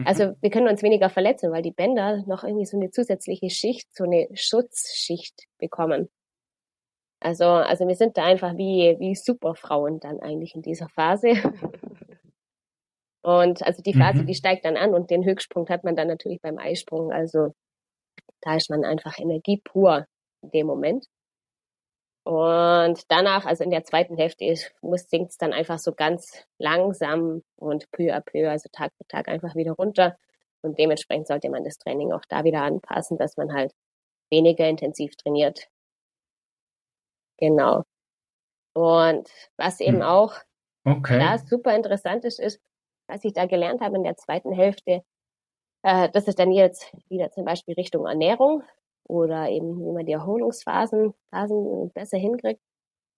also 0.05 0.27
mhm. 0.27 0.35
wir 0.41 0.49
können 0.51 0.67
uns 0.67 0.83
weniger 0.83 1.09
verletzen, 1.09 1.51
weil 1.51 1.63
die 1.63 1.71
Bänder 1.71 2.23
noch 2.27 2.43
irgendwie 2.43 2.65
so 2.65 2.77
eine 2.77 2.91
zusätzliche 2.91 3.49
Schicht, 3.49 3.87
so 3.95 4.03
eine 4.03 4.27
Schutzschicht 4.33 5.47
bekommen. 5.57 6.09
Also, 7.19 7.45
also 7.45 7.87
wir 7.87 7.95
sind 7.95 8.17
da 8.17 8.25
einfach 8.25 8.57
wie, 8.57 8.95
wie 8.99 9.15
Superfrauen 9.15 9.99
dann 9.99 10.19
eigentlich 10.19 10.55
in 10.55 10.61
dieser 10.61 10.87
Phase. 10.89 11.33
Und 13.23 13.61
also 13.63 13.81
die 13.81 13.93
Phase, 13.93 14.21
mhm. 14.21 14.27
die 14.27 14.35
steigt 14.35 14.63
dann 14.63 14.77
an 14.77 14.93
und 14.93 15.09
den 15.09 15.25
Höchstpunkt 15.25 15.69
hat 15.69 15.83
man 15.83 15.95
dann 15.95 16.07
natürlich 16.07 16.39
beim 16.41 16.57
Eisprung. 16.57 17.11
Also 17.11 17.53
da 18.41 18.55
ist 18.55 18.69
man 18.69 18.85
einfach 18.85 19.19
Energie 19.19 19.59
pur 19.63 20.05
in 20.41 20.51
dem 20.51 20.67
Moment. 20.67 21.07
Und 22.23 23.03
danach, 23.09 23.45
also 23.45 23.63
in 23.63 23.69
der 23.69 23.83
zweiten 23.83 24.17
Hälfte, 24.17 24.53
muss 24.81 25.09
sinkt 25.09 25.31
es 25.31 25.37
dann 25.37 25.53
einfach 25.53 25.79
so 25.79 25.93
ganz 25.93 26.45
langsam 26.57 27.41
und 27.55 27.89
peu 27.91 28.13
à 28.13 28.21
peu, 28.21 28.49
also 28.49 28.69
Tag 28.71 28.91
für 28.97 29.07
Tag 29.07 29.27
einfach 29.29 29.55
wieder 29.55 29.71
runter. 29.73 30.17
Und 30.61 30.77
dementsprechend 30.77 31.27
sollte 31.27 31.49
man 31.49 31.63
das 31.63 31.77
Training 31.77 32.11
auch 32.11 32.23
da 32.27 32.43
wieder 32.43 32.63
anpassen, 32.63 33.17
dass 33.17 33.37
man 33.37 33.53
halt 33.53 33.73
weniger 34.29 34.67
intensiv 34.67 35.15
trainiert. 35.15 35.69
Genau. 37.37 37.83
Und 38.73 39.29
was 39.57 39.79
eben 39.79 39.97
hm. 39.97 40.03
auch 40.03 40.33
okay. 40.85 41.19
da 41.19 41.37
super 41.37 41.75
interessant 41.75 42.25
ist, 42.25 42.39
ist, 42.39 42.61
was 43.07 43.23
ich 43.23 43.33
da 43.33 43.45
gelernt 43.45 43.81
habe 43.81 43.95
in 43.95 44.03
der 44.03 44.17
zweiten 44.17 44.51
Hälfte, 44.51 45.03
äh, 45.83 46.09
das 46.09 46.27
ist 46.27 46.39
dann 46.39 46.51
jetzt 46.51 46.93
wieder 47.09 47.31
zum 47.31 47.45
Beispiel 47.45 47.75
Richtung 47.75 48.05
Ernährung 48.05 48.63
oder 49.07 49.49
eben 49.49 49.79
wie 49.79 49.91
man 49.91 50.05
die 50.05 50.11
Erholungsphasen 50.11 51.13
Phasen 51.31 51.91
besser 51.93 52.17
hinkriegt, 52.17 52.61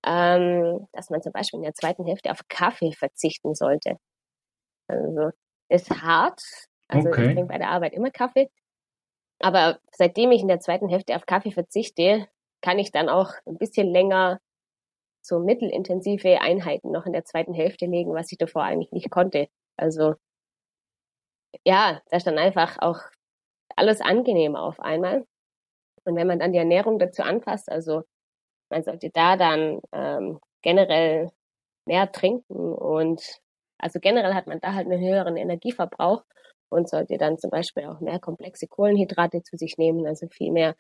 ähm, 0.05 0.87
dass 0.93 1.09
man 1.09 1.21
zum 1.21 1.31
Beispiel 1.31 1.57
in 1.57 1.63
der 1.63 1.73
zweiten 1.73 2.05
Hälfte 2.05 2.31
auf 2.31 2.47
Kaffee 2.47 2.93
verzichten 2.93 3.55
sollte. 3.55 3.97
Also 4.87 5.31
ist 5.69 5.89
hart. 6.01 6.41
Also 6.87 7.09
okay. 7.09 7.21
ich 7.21 7.33
trinke 7.33 7.45
bei 7.45 7.57
der 7.57 7.69
Arbeit 7.69 7.93
immer 7.93 8.11
Kaffee. 8.11 8.49
Aber 9.39 9.79
seitdem 9.91 10.31
ich 10.31 10.41
in 10.41 10.47
der 10.47 10.59
zweiten 10.59 10.89
Hälfte 10.89 11.15
auf 11.15 11.25
Kaffee 11.25 11.51
verzichte, 11.51 12.27
kann 12.61 12.79
ich 12.79 12.91
dann 12.91 13.09
auch 13.09 13.33
ein 13.45 13.57
bisschen 13.57 13.87
länger 13.87 14.39
so 15.21 15.39
mittelintensive 15.39 16.41
Einheiten 16.41 16.91
noch 16.91 17.05
in 17.05 17.13
der 17.13 17.25
zweiten 17.25 17.53
Hälfte 17.53 17.85
legen, 17.85 18.13
was 18.13 18.31
ich 18.31 18.37
davor 18.37 18.63
eigentlich 18.63 18.91
nicht 18.91 19.09
konnte. 19.11 19.47
Also 19.77 20.15
ja, 21.65 22.01
da 22.09 22.17
ist 22.17 22.27
dann 22.27 22.37
einfach 22.37 22.77
auch 22.79 22.99
alles 23.75 24.01
angenehm 24.01 24.55
auf 24.55 24.79
einmal. 24.79 25.25
Und 26.05 26.15
wenn 26.15 26.27
man 26.27 26.39
dann 26.39 26.53
die 26.53 26.59
Ernährung 26.59 26.99
dazu 26.99 27.23
anpasst, 27.23 27.71
also 27.71 28.03
man 28.69 28.83
sollte 28.83 29.09
da 29.11 29.37
dann 29.37 29.79
ähm, 29.91 30.39
generell 30.61 31.31
mehr 31.85 32.11
trinken 32.11 32.73
und 32.73 33.21
also 33.79 33.99
generell 33.99 34.33
hat 34.33 34.47
man 34.47 34.59
da 34.59 34.73
halt 34.73 34.87
einen 34.87 35.01
höheren 35.01 35.37
Energieverbrauch 35.37 36.23
und 36.69 36.89
sollte 36.89 37.17
dann 37.17 37.37
zum 37.39 37.49
Beispiel 37.49 37.85
auch 37.85 37.99
mehr 37.99 38.19
komplexe 38.19 38.67
Kohlenhydrate 38.67 39.41
zu 39.43 39.57
sich 39.57 39.77
nehmen, 39.77 40.05
also 40.05 40.27
viel 40.27 40.51
mehr 40.51 40.75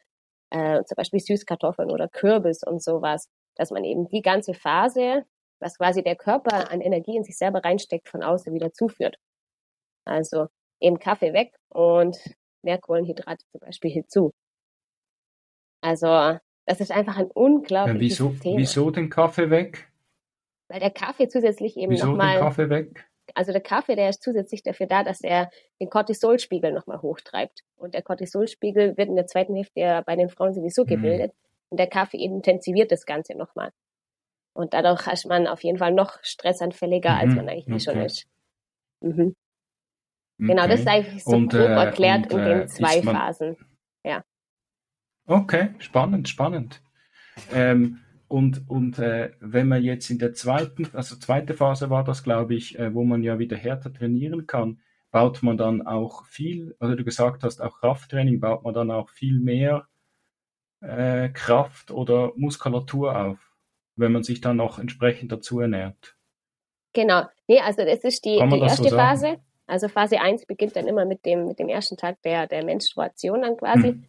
äh, 0.51 0.83
zum 0.83 0.95
Beispiel 0.95 1.19
Süßkartoffeln 1.19 1.91
oder 1.91 2.07
Kürbis 2.07 2.63
und 2.63 2.81
sowas, 2.81 3.29
dass 3.55 3.71
man 3.71 3.83
eben 3.83 4.07
die 4.07 4.21
ganze 4.21 4.53
Phase, 4.53 5.23
was 5.59 5.77
quasi 5.77 6.03
der 6.03 6.15
Körper 6.15 6.71
an 6.71 6.81
Energie 6.81 7.17
in 7.17 7.23
sich 7.23 7.37
selber 7.37 7.63
reinsteckt, 7.63 8.07
von 8.09 8.23
außen 8.23 8.53
wieder 8.53 8.71
zuführt. 8.71 9.17
Also 10.05 10.47
eben 10.79 10.99
Kaffee 10.99 11.33
weg 11.33 11.53
und 11.69 12.17
mehr 12.63 12.79
Kohlenhydrate 12.79 13.45
zum 13.51 13.59
Beispiel 13.59 13.91
hinzu. 13.91 14.31
Also 15.81 16.37
das 16.65 16.81
ist 16.81 16.91
einfach 16.91 17.17
ein 17.17 17.31
unglaubliches 17.31 18.19
ja, 18.19 18.25
wieso, 18.25 18.39
Thema. 18.41 18.57
Wieso 18.57 18.91
den 18.91 19.09
Kaffee 19.09 19.49
weg? 19.49 19.91
Weil 20.69 20.79
der 20.79 20.91
Kaffee 20.91 21.27
zusätzlich 21.27 21.77
eben 21.77 21.91
wieso 21.91 22.07
nochmal... 22.07 22.35
den 22.35 22.41
Kaffee 22.41 22.69
weg? 22.69 23.08
Also 23.35 23.51
der 23.51 23.61
Kaffee, 23.61 23.95
der 23.95 24.09
ist 24.09 24.23
zusätzlich 24.23 24.63
dafür 24.63 24.87
da, 24.87 25.03
dass 25.03 25.21
er 25.21 25.49
den 25.79 25.89
Cortisolspiegel 25.89 26.71
nochmal 26.71 27.01
hochtreibt. 27.01 27.61
Und 27.75 27.93
der 27.93 28.01
Cortisolspiegel 28.01 28.97
wird 28.97 29.09
in 29.09 29.15
der 29.15 29.27
zweiten 29.27 29.55
Hälfte 29.55 29.79
ja 29.79 30.01
bei 30.01 30.15
den 30.15 30.29
Frauen 30.29 30.53
sowieso 30.53 30.83
mhm. 30.83 30.87
gebildet. 30.87 31.33
Und 31.69 31.79
der 31.79 31.87
Kaffee 31.87 32.17
intensiviert 32.17 32.91
das 32.91 33.05
Ganze 33.05 33.35
nochmal. 33.35 33.71
Und 34.53 34.73
dadurch 34.73 35.07
ist 35.07 35.25
man 35.25 35.47
auf 35.47 35.63
jeden 35.63 35.77
Fall 35.77 35.93
noch 35.93 36.17
stressanfälliger, 36.21 37.11
mhm. 37.11 37.19
als 37.19 37.35
man 37.35 37.49
eigentlich 37.49 37.87
okay. 37.87 37.97
schon 37.97 38.05
ist. 38.05 38.27
Mhm. 39.01 39.35
Genau, 40.39 40.67
das 40.67 40.81
ist 40.81 40.87
eigentlich 40.87 41.23
so 41.23 41.35
und, 41.35 41.49
grob 41.49 41.69
äh, 41.69 41.73
erklärt 41.73 42.31
und, 42.31 42.39
in 42.39 42.45
den 42.45 42.61
äh, 42.61 42.67
zwei 42.67 43.01
Phasen. 43.01 43.57
Ja. 44.03 44.23
Okay, 45.27 45.75
spannend, 45.79 46.29
spannend. 46.29 46.81
Ähm, 47.53 47.99
und 48.29 48.69
und 48.69 48.99
äh, 48.99 49.31
wenn 49.39 49.67
man 49.67 49.83
jetzt 49.83 50.09
in 50.09 50.19
der 50.19 50.33
zweiten, 50.33 50.87
also 50.93 51.15
zweite 51.17 51.53
Phase 51.53 51.89
war 51.89 52.03
das, 52.03 52.23
glaube 52.23 52.55
ich, 52.55 52.77
äh, 52.79 52.93
wo 52.93 53.03
man 53.03 53.23
ja 53.23 53.39
wieder 53.39 53.57
härter 53.57 53.91
trainieren 53.91 54.47
kann, 54.47 54.79
baut 55.11 55.43
man 55.43 55.57
dann 55.57 55.85
auch 55.85 56.25
viel, 56.27 56.75
also 56.79 56.95
du 56.95 57.03
gesagt 57.03 57.43
hast, 57.43 57.59
auch 57.59 57.79
Krafttraining, 57.79 58.39
baut 58.39 58.63
man 58.63 58.73
dann 58.73 58.91
auch 58.91 59.09
viel 59.09 59.39
mehr 59.39 59.87
äh, 60.81 61.29
Kraft 61.29 61.91
oder 61.91 62.31
Muskulatur 62.35 63.17
auf, 63.19 63.39
wenn 63.95 64.11
man 64.11 64.23
sich 64.23 64.41
dann 64.41 64.57
noch 64.57 64.79
entsprechend 64.79 65.31
dazu 65.31 65.59
ernährt. 65.59 66.15
Genau. 66.93 67.23
Nee, 67.47 67.59
also 67.59 67.83
das 67.83 68.03
ist 68.03 68.25
die, 68.25 68.39
die 68.39 68.59
erste 68.59 68.89
so 68.89 68.95
Phase. 68.95 69.37
Also 69.67 69.87
Phase 69.87 70.19
1 70.19 70.45
beginnt 70.45 70.75
dann 70.75 70.87
immer 70.87 71.05
mit 71.05 71.25
dem, 71.25 71.47
mit 71.47 71.59
dem 71.59 71.69
ersten 71.69 71.97
Tag 71.97 72.21
der, 72.23 72.47
der 72.47 72.63
Menstruation 72.63 73.41
dann 73.41 73.57
quasi. 73.57 73.93
Mhm. 73.93 74.05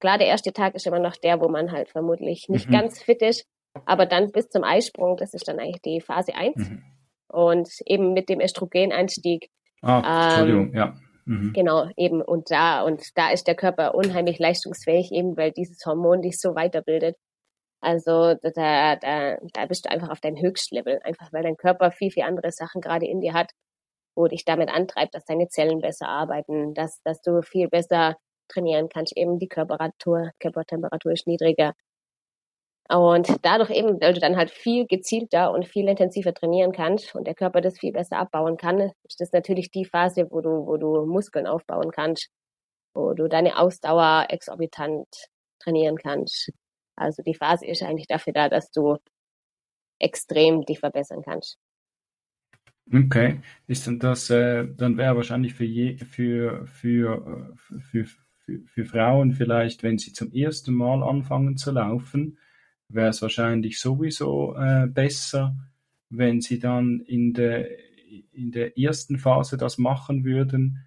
Klar, 0.00 0.18
der 0.18 0.28
erste 0.28 0.52
Tag 0.52 0.74
ist 0.74 0.86
immer 0.86 0.98
noch 0.98 1.16
der, 1.16 1.40
wo 1.40 1.48
man 1.48 1.72
halt 1.72 1.88
vermutlich 1.88 2.48
nicht 2.48 2.68
mhm. 2.68 2.72
ganz 2.72 3.02
fit 3.02 3.22
ist, 3.22 3.46
aber 3.84 4.06
dann 4.06 4.32
bis 4.32 4.48
zum 4.48 4.64
Eisprung, 4.64 5.16
das 5.16 5.34
ist 5.34 5.48
dann 5.48 5.58
eigentlich 5.58 5.82
die 5.82 6.00
Phase 6.00 6.34
1. 6.34 6.56
Mhm. 6.56 6.82
Und 7.28 7.68
eben 7.84 8.12
mit 8.14 8.28
dem 8.28 8.40
Östrogeneinstieg. 8.40 9.50
Ah, 9.82 10.28
Entschuldigung, 10.28 10.68
ähm, 10.68 10.74
ja. 10.74 10.94
Mhm. 11.26 11.52
Genau, 11.52 11.88
eben. 11.96 12.22
Und 12.22 12.50
da, 12.50 12.82
und 12.82 13.02
da 13.14 13.30
ist 13.30 13.46
der 13.46 13.54
Körper 13.54 13.94
unheimlich 13.94 14.38
leistungsfähig, 14.38 15.12
eben 15.12 15.36
weil 15.36 15.52
dieses 15.52 15.84
Hormon 15.84 16.22
dich 16.22 16.40
so 16.40 16.54
weiterbildet. 16.54 17.16
Also 17.80 18.34
da, 18.34 18.96
da, 18.96 19.36
da 19.52 19.66
bist 19.66 19.84
du 19.84 19.90
einfach 19.90 20.08
auf 20.08 20.20
deinem 20.20 20.40
Höchstlevel, 20.40 21.00
einfach 21.04 21.32
weil 21.32 21.42
dein 21.42 21.56
Körper 21.56 21.90
viel, 21.92 22.10
viel 22.10 22.24
andere 22.24 22.50
Sachen 22.50 22.80
gerade 22.80 23.06
in 23.06 23.20
dir 23.20 23.34
hat, 23.34 23.52
wo 24.16 24.26
dich 24.26 24.44
damit 24.44 24.68
antreibt, 24.70 25.14
dass 25.14 25.24
deine 25.24 25.48
Zellen 25.48 25.80
besser 25.80 26.08
arbeiten, 26.08 26.74
dass, 26.74 27.00
dass 27.04 27.20
du 27.20 27.42
viel 27.42 27.68
besser 27.68 28.16
trainieren 28.48 28.88
kannst. 28.88 29.16
Eben 29.16 29.38
die 29.38 29.48
Körpertemperatur, 29.48 30.30
Körpertemperatur 30.40 31.12
ist 31.12 31.26
niedriger. 31.26 31.74
Und 32.90 33.28
dadurch 33.42 33.70
eben, 33.70 34.00
weil 34.00 34.14
du 34.14 34.20
dann 34.20 34.36
halt 34.36 34.50
viel 34.50 34.86
gezielter 34.86 35.52
und 35.52 35.66
viel 35.66 35.88
intensiver 35.88 36.32
trainieren 36.32 36.72
kannst 36.72 37.14
und 37.14 37.26
der 37.26 37.34
Körper 37.34 37.60
das 37.60 37.78
viel 37.78 37.92
besser 37.92 38.18
abbauen 38.18 38.56
kann, 38.56 38.92
ist 39.04 39.20
das 39.20 39.30
natürlich 39.32 39.70
die 39.70 39.84
Phase, 39.84 40.26
wo 40.30 40.40
du, 40.40 40.66
wo 40.66 40.78
du 40.78 41.04
Muskeln 41.04 41.46
aufbauen 41.46 41.90
kannst, 41.90 42.30
wo 42.94 43.12
du 43.12 43.28
deine 43.28 43.58
Ausdauer 43.58 44.26
exorbitant 44.30 45.06
trainieren 45.62 45.96
kannst. 45.96 46.50
Also 46.96 47.22
die 47.22 47.34
Phase 47.34 47.66
ist 47.66 47.82
eigentlich 47.82 48.06
dafür 48.06 48.32
da, 48.32 48.48
dass 48.48 48.70
du 48.70 48.96
extrem 49.98 50.64
dich 50.64 50.78
verbessern 50.78 51.22
kannst. 51.22 51.58
Okay, 52.90 53.40
ist 53.66 53.86
denn 53.86 53.98
das, 53.98 54.30
äh, 54.30 54.66
dann 54.66 54.96
wäre 54.96 55.14
wahrscheinlich 55.14 55.52
für, 55.52 55.64
je, 55.64 55.98
für, 55.98 56.66
für, 56.66 57.52
äh, 57.60 57.80
für, 57.80 58.04
für, 58.06 58.60
für 58.64 58.84
Frauen 58.86 59.32
vielleicht, 59.32 59.82
wenn 59.82 59.98
sie 59.98 60.14
zum 60.14 60.32
ersten 60.32 60.72
Mal 60.72 61.02
anfangen 61.02 61.58
zu 61.58 61.70
laufen, 61.70 62.38
wäre 62.88 63.08
es 63.08 63.22
wahrscheinlich 63.22 63.78
sowieso 63.78 64.56
äh, 64.56 64.86
besser, 64.86 65.56
wenn 66.10 66.40
sie 66.40 66.58
dann 66.58 67.00
in 67.00 67.34
der, 67.34 67.68
in 68.32 68.50
der 68.50 68.78
ersten 68.78 69.18
Phase 69.18 69.56
das 69.56 69.78
machen 69.78 70.24
würden, 70.24 70.86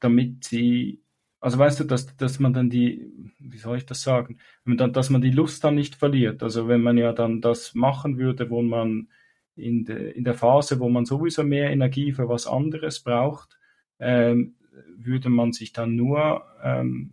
damit 0.00 0.44
sie, 0.44 1.02
also 1.40 1.58
weißt 1.58 1.80
du, 1.80 1.84
dass, 1.84 2.14
dass 2.16 2.38
man 2.38 2.52
dann 2.52 2.70
die, 2.70 3.32
wie 3.38 3.58
soll 3.58 3.78
ich 3.78 3.86
das 3.86 4.02
sagen, 4.02 4.38
dann, 4.64 4.92
dass 4.92 5.10
man 5.10 5.22
die 5.22 5.30
Lust 5.30 5.64
dann 5.64 5.74
nicht 5.74 5.94
verliert. 5.96 6.42
Also 6.42 6.68
wenn 6.68 6.82
man 6.82 6.98
ja 6.98 7.12
dann 7.12 7.40
das 7.40 7.74
machen 7.74 8.18
würde, 8.18 8.50
wo 8.50 8.62
man 8.62 9.08
in, 9.56 9.84
de, 9.84 10.12
in 10.12 10.24
der 10.24 10.34
Phase, 10.34 10.80
wo 10.80 10.88
man 10.88 11.06
sowieso 11.06 11.42
mehr 11.42 11.70
Energie 11.70 12.12
für 12.12 12.28
was 12.28 12.46
anderes 12.46 13.00
braucht, 13.00 13.58
ähm, 13.98 14.56
würde 14.96 15.30
man 15.30 15.52
sich 15.52 15.72
dann 15.72 15.96
nur, 15.96 16.44
ähm, 16.62 17.12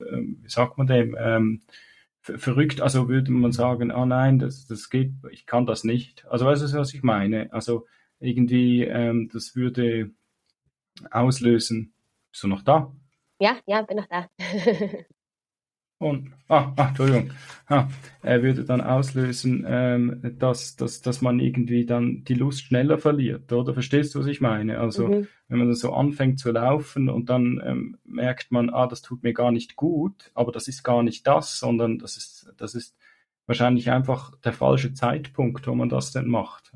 ähm 0.00 0.38
wie 0.42 0.48
sagt 0.48 0.78
man 0.78 0.86
dem, 0.86 1.16
ähm, 1.18 1.62
verrückt, 2.22 2.80
also 2.80 3.08
würde 3.08 3.32
man 3.32 3.52
sagen, 3.52 3.90
ah 3.90 4.06
nein, 4.06 4.38
das, 4.38 4.66
das 4.66 4.90
geht, 4.90 5.12
ich 5.30 5.46
kann 5.46 5.66
das 5.66 5.84
nicht. 5.84 6.26
Also 6.26 6.46
weißt 6.46 6.62
du, 6.62 6.78
was 6.78 6.94
ich 6.94 7.02
meine? 7.02 7.52
Also 7.52 7.86
irgendwie, 8.18 8.84
ähm, 8.84 9.30
das 9.32 9.56
würde 9.56 10.10
auslösen. 11.10 11.94
Bist 12.30 12.44
du 12.44 12.48
noch 12.48 12.62
da? 12.62 12.92
Ja, 13.38 13.58
ja, 13.66 13.82
bin 13.82 13.96
noch 13.96 14.06
da. 14.06 14.28
Und, 16.00 16.32
ah, 16.48 16.72
ah 16.76 16.88
Entschuldigung, 16.88 17.30
ah, 17.66 17.86
er 18.22 18.42
würde 18.42 18.64
dann 18.64 18.80
auslösen, 18.80 19.66
ähm, 19.68 20.34
dass, 20.38 20.74
dass, 20.74 21.02
dass 21.02 21.20
man 21.20 21.38
irgendwie 21.38 21.84
dann 21.84 22.24
die 22.24 22.32
Lust 22.32 22.62
schneller 22.62 22.96
verliert, 22.96 23.52
oder? 23.52 23.74
Verstehst 23.74 24.14
du, 24.14 24.20
was 24.20 24.26
ich 24.26 24.40
meine? 24.40 24.78
Also, 24.80 25.08
mhm. 25.08 25.28
wenn 25.48 25.58
man 25.58 25.74
so 25.74 25.92
anfängt 25.92 26.38
zu 26.38 26.52
laufen 26.52 27.10
und 27.10 27.28
dann 27.28 27.60
ähm, 27.62 27.98
merkt 28.04 28.50
man, 28.50 28.70
ah, 28.70 28.86
das 28.86 29.02
tut 29.02 29.22
mir 29.22 29.34
gar 29.34 29.52
nicht 29.52 29.76
gut, 29.76 30.30
aber 30.32 30.52
das 30.52 30.68
ist 30.68 30.82
gar 30.84 31.02
nicht 31.02 31.26
das, 31.26 31.58
sondern 31.58 31.98
das 31.98 32.16
ist, 32.16 32.50
das 32.56 32.74
ist 32.74 32.96
wahrscheinlich 33.44 33.90
einfach 33.90 34.34
der 34.38 34.54
falsche 34.54 34.94
Zeitpunkt, 34.94 35.66
wo 35.66 35.74
man 35.74 35.90
das 35.90 36.12
denn 36.12 36.28
macht. 36.28 36.72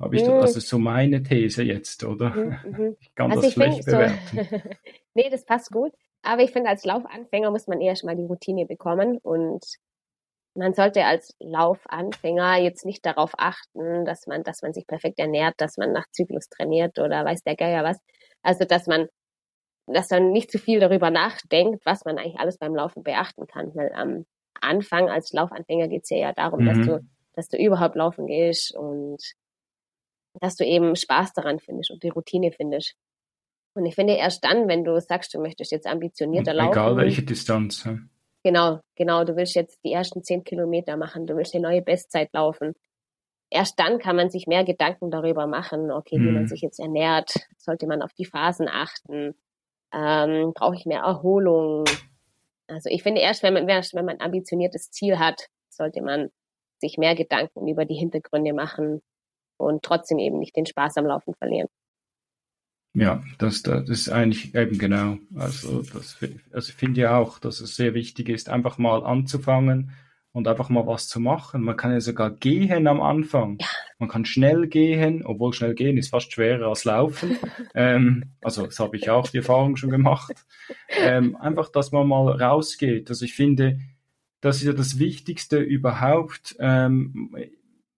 Habe 0.00 0.16
ich, 0.16 0.24
mhm. 0.24 0.40
das 0.40 0.56
ist 0.56 0.66
so 0.66 0.80
meine 0.80 1.22
These 1.22 1.62
jetzt, 1.62 2.02
oder? 2.02 2.30
Mhm. 2.30 2.56
mhm. 2.64 2.96
Ich 3.00 3.14
kann 3.14 3.30
also 3.30 3.42
das 3.42 3.52
schlecht 3.52 3.84
bewerten. 3.84 4.18
So 4.50 4.58
nee, 5.14 5.30
das 5.30 5.44
passt 5.44 5.70
gut. 5.70 5.92
Aber 6.22 6.42
ich 6.42 6.52
finde, 6.52 6.70
als 6.70 6.84
Laufanfänger 6.84 7.50
muss 7.50 7.66
man 7.66 7.80
erst 7.80 8.04
mal 8.04 8.16
die 8.16 8.24
Routine 8.24 8.66
bekommen 8.66 9.18
und 9.18 9.64
man 10.54 10.74
sollte 10.74 11.04
als 11.04 11.34
Laufanfänger 11.38 12.58
jetzt 12.58 12.84
nicht 12.84 13.06
darauf 13.06 13.32
achten, 13.38 14.04
dass 14.04 14.26
man, 14.26 14.42
dass 14.42 14.62
man 14.62 14.72
sich 14.72 14.86
perfekt 14.86 15.18
ernährt, 15.18 15.54
dass 15.58 15.76
man 15.76 15.92
nach 15.92 16.06
Zyklus 16.10 16.48
trainiert 16.48 16.98
oder 16.98 17.24
weiß 17.24 17.42
der 17.42 17.56
Geier 17.56 17.84
was. 17.84 17.98
Also, 18.42 18.64
dass 18.64 18.86
man, 18.86 19.08
dass 19.86 20.10
man 20.10 20.32
nicht 20.32 20.50
zu 20.50 20.58
viel 20.58 20.80
darüber 20.80 21.10
nachdenkt, 21.10 21.84
was 21.86 22.04
man 22.04 22.18
eigentlich 22.18 22.38
alles 22.38 22.58
beim 22.58 22.74
Laufen 22.74 23.02
beachten 23.02 23.46
kann. 23.46 23.74
Weil 23.74 23.92
am 23.92 24.26
Anfang 24.60 25.08
als 25.08 25.32
Laufanfänger 25.32 25.88
geht 25.88 26.02
es 26.02 26.10
ja, 26.10 26.18
ja 26.18 26.32
darum, 26.32 26.64
mhm. 26.64 26.66
dass 26.66 26.86
du, 26.86 27.08
dass 27.34 27.48
du 27.48 27.56
überhaupt 27.56 27.94
laufen 27.94 28.26
gehst 28.26 28.74
und 28.76 29.18
dass 30.40 30.56
du 30.56 30.64
eben 30.64 30.96
Spaß 30.96 31.32
daran 31.32 31.58
findest 31.58 31.90
und 31.90 32.02
die 32.02 32.08
Routine 32.08 32.52
findest. 32.52 32.94
Und 33.74 33.86
ich 33.86 33.94
finde 33.94 34.14
erst 34.14 34.44
dann, 34.44 34.68
wenn 34.68 34.84
du 34.84 35.00
sagst, 35.00 35.32
du 35.34 35.40
möchtest 35.40 35.72
jetzt 35.72 35.86
ambitionierter 35.86 36.52
laufen. 36.52 36.72
Egal 36.72 36.96
welche 36.96 37.22
Distanz. 37.22 37.84
Ja. 37.84 37.98
Genau, 38.42 38.80
genau. 38.96 39.24
Du 39.24 39.36
willst 39.36 39.54
jetzt 39.54 39.78
die 39.84 39.92
ersten 39.92 40.22
zehn 40.22 40.44
Kilometer 40.44 40.96
machen, 40.96 41.26
du 41.26 41.36
willst 41.36 41.54
eine 41.54 41.68
neue 41.68 41.82
Bestzeit 41.82 42.32
laufen. 42.32 42.74
Erst 43.50 43.78
dann 43.78 43.98
kann 43.98 44.16
man 44.16 44.30
sich 44.30 44.46
mehr 44.46 44.64
Gedanken 44.64 45.10
darüber 45.10 45.46
machen, 45.46 45.90
okay, 45.90 46.16
wie 46.16 46.30
man 46.30 46.42
mhm. 46.42 46.48
sich 46.48 46.60
jetzt 46.60 46.78
ernährt, 46.78 47.34
sollte 47.58 47.86
man 47.86 48.00
auf 48.00 48.12
die 48.12 48.24
Phasen 48.24 48.68
achten, 48.68 49.34
ähm, 49.92 50.52
brauche 50.54 50.76
ich 50.76 50.86
mehr 50.86 51.00
Erholung. 51.00 51.84
Also 52.68 52.88
ich 52.90 53.02
finde 53.02 53.20
erst, 53.20 53.42
wenn 53.42 53.54
man, 53.54 53.68
erst 53.68 53.94
wenn 53.94 54.04
man 54.04 54.16
ein 54.16 54.26
ambitioniertes 54.26 54.90
Ziel 54.90 55.18
hat, 55.18 55.48
sollte 55.68 56.00
man 56.00 56.30
sich 56.78 56.96
mehr 56.96 57.16
Gedanken 57.16 57.66
über 57.66 57.84
die 57.84 57.96
Hintergründe 57.96 58.52
machen 58.52 59.02
und 59.56 59.82
trotzdem 59.82 60.18
eben 60.18 60.38
nicht 60.38 60.56
den 60.56 60.66
Spaß 60.66 60.96
am 60.96 61.06
Laufen 61.06 61.34
verlieren. 61.34 61.68
Ja, 62.92 63.22
das, 63.38 63.62
das 63.62 63.88
ist 63.88 64.08
eigentlich 64.08 64.54
eben 64.54 64.76
genau. 64.76 65.18
Also, 65.36 65.82
das, 65.82 66.18
also 66.52 66.68
ich 66.70 66.74
finde 66.74 67.02
ja 67.02 67.16
auch, 67.16 67.38
dass 67.38 67.60
es 67.60 67.76
sehr 67.76 67.94
wichtig 67.94 68.28
ist, 68.28 68.48
einfach 68.48 68.78
mal 68.78 69.04
anzufangen 69.04 69.92
und 70.32 70.48
einfach 70.48 70.68
mal 70.68 70.86
was 70.86 71.08
zu 71.08 71.20
machen. 71.20 71.62
Man 71.62 71.76
kann 71.76 71.92
ja 71.92 72.00
sogar 72.00 72.30
gehen 72.30 72.88
am 72.88 73.00
Anfang. 73.00 73.58
Ja. 73.60 73.66
Man 73.98 74.08
kann 74.08 74.24
schnell 74.24 74.66
gehen, 74.66 75.24
obwohl 75.24 75.52
schnell 75.52 75.74
gehen 75.74 75.98
ist 75.98 76.10
fast 76.10 76.32
schwerer 76.32 76.68
als 76.68 76.84
laufen. 76.84 77.36
ähm, 77.74 78.32
also 78.40 78.66
das 78.66 78.80
habe 78.80 78.96
ich 78.96 79.08
auch 79.10 79.28
die 79.28 79.38
Erfahrung 79.38 79.76
schon 79.76 79.90
gemacht. 79.90 80.34
Ähm, 80.88 81.36
einfach, 81.36 81.70
dass 81.70 81.92
man 81.92 82.08
mal 82.08 82.30
rausgeht. 82.30 83.08
Also 83.08 83.24
ich 83.24 83.34
finde, 83.34 83.80
das 84.40 84.56
ist 84.56 84.64
ja 84.64 84.72
das 84.72 84.98
Wichtigste 84.98 85.58
überhaupt. 85.58 86.56
Ähm, 86.58 87.34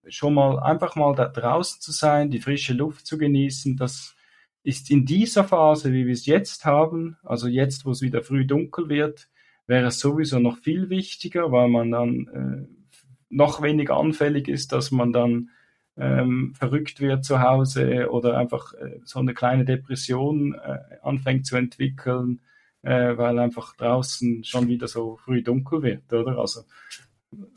schon 0.07 0.33
mal 0.33 0.59
einfach 0.59 0.95
mal 0.95 1.15
da 1.15 1.27
draußen 1.27 1.81
zu 1.81 1.91
sein, 1.91 2.29
die 2.29 2.41
frische 2.41 2.73
Luft 2.73 3.07
zu 3.07 3.17
genießen, 3.17 3.77
das 3.77 4.15
ist 4.63 4.89
in 4.89 5.05
dieser 5.05 5.43
Phase, 5.43 5.91
wie 5.91 6.05
wir 6.05 6.13
es 6.13 6.25
jetzt 6.25 6.65
haben, 6.65 7.17
also 7.23 7.47
jetzt, 7.47 7.85
wo 7.85 7.91
es 7.91 8.01
wieder 8.01 8.23
früh 8.23 8.45
dunkel 8.45 8.89
wird, 8.89 9.27
wäre 9.67 9.87
es 9.87 9.99
sowieso 9.99 10.39
noch 10.39 10.57
viel 10.57 10.89
wichtiger, 10.89 11.51
weil 11.51 11.67
man 11.67 11.91
dann 11.91 12.27
äh, 12.27 12.83
noch 13.29 13.61
weniger 13.61 13.97
anfällig 13.97 14.47
ist, 14.47 14.71
dass 14.71 14.91
man 14.91 15.11
dann 15.11 15.49
ähm, 15.97 16.53
verrückt 16.55 17.01
wird 17.01 17.23
zu 17.23 17.41
Hause 17.41 18.09
oder 18.09 18.37
einfach 18.37 18.73
äh, 18.73 18.99
so 19.03 19.19
eine 19.19 19.33
kleine 19.33 19.65
Depression 19.65 20.53
äh, 20.53 20.79
anfängt 21.01 21.45
zu 21.45 21.55
entwickeln, 21.55 22.41
äh, 22.81 23.17
weil 23.17 23.37
einfach 23.39 23.75
draußen 23.75 24.43
schon 24.43 24.67
wieder 24.67 24.87
so 24.87 25.17
früh 25.17 25.43
dunkel 25.43 25.83
wird, 25.83 26.11
oder? 26.11 26.37
Also, 26.39 26.61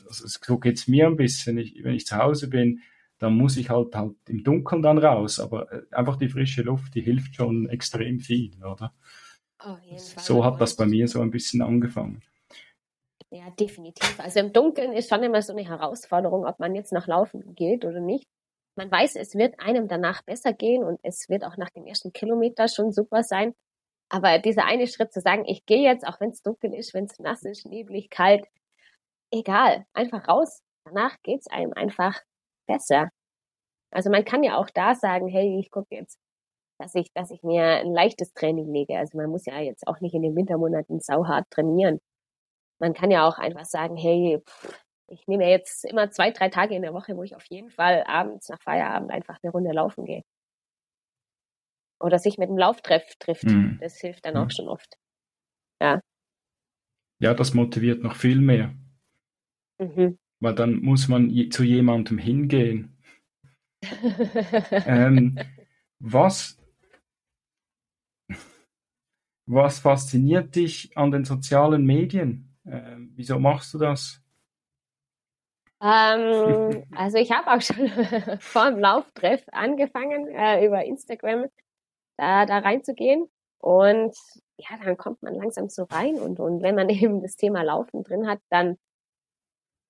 also 0.07 0.27
so 0.27 0.59
geht's 0.59 0.87
mir 0.87 1.07
ein 1.07 1.17
bisschen. 1.17 1.59
Ich, 1.59 1.83
wenn 1.83 1.95
ich 1.95 2.07
zu 2.07 2.17
Hause 2.17 2.49
bin, 2.49 2.81
dann 3.19 3.35
muss 3.35 3.57
ich 3.57 3.71
halt 3.71 3.95
halt 3.95 4.17
im 4.29 4.45
Dunkeln 4.45 4.83
dann 4.83 4.99
raus. 4.99 5.41
Aber 5.41 5.73
äh, 5.73 5.83
einfach 5.91 6.17
die 6.17 6.29
frische 6.29 6.63
Luft, 6.63 6.95
die 6.95 7.03
hilft 7.03 7.35
schon 7.35 7.69
extrem 7.69 8.21
viel, 8.21 8.63
oder? 8.65 8.93
so 10.19 10.45
hat 10.45 10.61
das 10.61 10.77
bei 10.77 10.87
mir 10.87 11.09
so 11.09 11.21
ein 11.21 11.31
bisschen 11.31 11.63
angefangen. 11.63 12.23
Ja, 13.31 13.51
definitiv. 13.51 14.21
Also 14.21 14.41
im 14.41 14.53
Dunkeln 14.53 14.93
ist 14.93 15.09
schon 15.09 15.23
immer 15.23 15.43
so 15.43 15.53
eine 15.53 15.67
Herausforderung, 15.67 16.47
ob 16.47 16.61
man 16.61 16.75
jetzt 16.75 16.93
noch 16.93 17.07
laufen 17.07 17.55
geht 17.55 17.85
oder 17.85 18.01
nicht. 18.01 18.29
Man 18.77 18.91
weiß, 18.91 19.17
es 19.17 19.35
wird 19.35 19.59
einem 19.59 19.89
danach 19.89 20.23
besser 20.23 20.53
gehen 20.53 20.85
und 20.85 21.01
es 21.03 21.29
wird 21.29 21.45
auch 21.45 21.57
nach 21.57 21.71
dem 21.71 21.87
ersten 21.87 22.13
Kilometer 22.13 22.69
schon 22.69 22.93
super 22.93 23.23
sein. 23.23 23.55
Aber 24.09 24.39
dieser 24.39 24.67
eine 24.67 24.87
Schritt 24.87 25.13
zu 25.13 25.21
sagen, 25.21 25.45
ich 25.47 25.67
gehe 25.67 25.83
jetzt, 25.83 26.07
auch 26.07 26.21
wenn 26.21 26.31
es 26.31 26.43
dunkel 26.43 26.75
ist, 26.75 26.95
wenn 26.95 27.07
es 27.07 27.19
nass 27.19 27.43
ist, 27.43 27.67
neblig, 27.67 28.11
kalt, 28.11 28.47
egal, 29.33 29.87
einfach 29.95 30.29
raus. 30.29 30.63
Danach 30.85 31.21
geht 31.23 31.41
es 31.41 31.49
einem 31.49 31.73
einfach 31.73 32.21
besser. 32.67 33.11
Also 33.91 34.11
man 34.11 34.25
kann 34.25 34.43
ja 34.43 34.57
auch 34.59 34.71
da 34.71 34.95
sagen, 34.95 35.29
hey, 35.29 35.59
ich 35.59 35.71
gucke 35.71 35.95
jetzt, 35.95 36.19
dass 36.79 36.95
ich, 36.95 37.13
dass 37.15 37.31
ich 37.31 37.43
mir 37.43 37.65
ein 37.65 37.93
leichtes 37.93 38.33
Training 38.35 38.73
lege. 38.73 38.99
Also 38.99 39.17
man 39.17 39.31
muss 39.31 39.47
ja 39.47 39.59
jetzt 39.61 39.87
auch 39.87 40.01
nicht 40.01 40.15
in 40.15 40.23
den 40.23 40.37
Wintermonaten 40.37 41.01
sauhart 41.01 41.47
trainieren. 41.51 42.01
Man 42.79 42.93
kann 42.95 43.11
ja 43.11 43.27
auch 43.27 43.39
einfach 43.39 43.65
sagen, 43.65 43.97
hey, 43.97 44.41
pff, 44.45 44.85
ich 45.09 45.27
nehme 45.27 45.49
jetzt 45.49 45.85
immer 45.85 46.11
zwei, 46.11 46.31
drei 46.31 46.49
Tage 46.49 46.75
in 46.75 46.83
der 46.83 46.93
Woche, 46.93 47.17
wo 47.17 47.23
ich 47.23 47.37
auf 47.37 47.45
jeden 47.47 47.71
Fall 47.71 48.05
abends 48.07 48.49
nach 48.49 48.61
Feierabend 48.61 49.11
einfach 49.11 49.39
eine 49.43 49.53
Runde 49.53 49.73
laufen 49.73 50.05
gehe. 50.05 50.23
Oder 52.01 52.19
sich 52.19 52.39
mit 52.39 52.49
dem 52.49 52.59
Lauftreff 52.59 53.15
trifft. 53.19 53.45
Mhm. 53.45 53.79
Das 53.81 53.99
hilft 53.99 54.27
dann 54.27 54.35
mhm. 54.35 54.41
auch 54.41 54.51
schon 54.51 54.69
oft. 54.69 54.99
Ja. 55.81 56.01
Ja, 57.19 57.33
das 57.33 57.55
motiviert 57.55 58.03
noch 58.03 58.17
viel 58.17 58.41
mehr. 58.41 58.75
Mhm. 59.79 60.19
Weil 60.41 60.55
dann 60.55 60.81
muss 60.81 61.09
man 61.09 61.31
zu 61.51 61.65
jemandem 61.65 62.19
hingehen. 62.19 62.97
ähm, 64.71 65.39
was, 65.99 66.59
was 69.47 69.79
fasziniert 69.79 70.55
dich 70.55 70.97
an 70.97 71.11
den 71.11 71.25
sozialen 71.25 71.85
Medien? 71.85 72.57
Ähm, 72.67 73.13
wieso 73.15 73.39
machst 73.39 73.73
du 73.75 73.79
das? 73.79 74.21
Ähm, 75.81 76.85
also 76.95 77.19
ich 77.19 77.31
habe 77.33 77.51
auch 77.53 77.61
schon 77.61 77.89
vor 78.41 78.71
dem 78.71 78.81
Lauftreff 78.81 79.45
angefangen, 79.53 80.29
äh, 80.29 80.65
über 80.67 80.85
Instagram 80.85 81.47
da, 82.17 82.47
da 82.47 82.59
reinzugehen. 82.59 83.29
Und 83.59 84.17
ja, 84.59 84.79
dann 84.83 84.97
kommt 84.97 85.23
man 85.23 85.35
langsam 85.35 85.69
so 85.69 85.85
rein. 85.85 86.17
Und, 86.17 86.41
und 86.41 86.63
wenn 86.63 86.75
man 86.75 86.89
eben 86.91 87.23
das 87.23 87.37
Thema 87.37 87.63
Laufen 87.63 88.03
drin 88.05 88.27
hat, 88.27 88.41
dann 88.51 88.79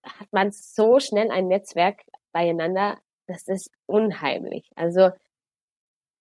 hat 0.07 0.29
man 0.33 0.51
so 0.53 0.99
schnell 1.01 1.31
ein 1.31 1.49
Netzwerk 1.49 2.03
beieinander, 2.33 2.99
das 3.27 3.49
ist 3.49 3.71
unheimlich. 3.87 4.71
Also 4.77 5.11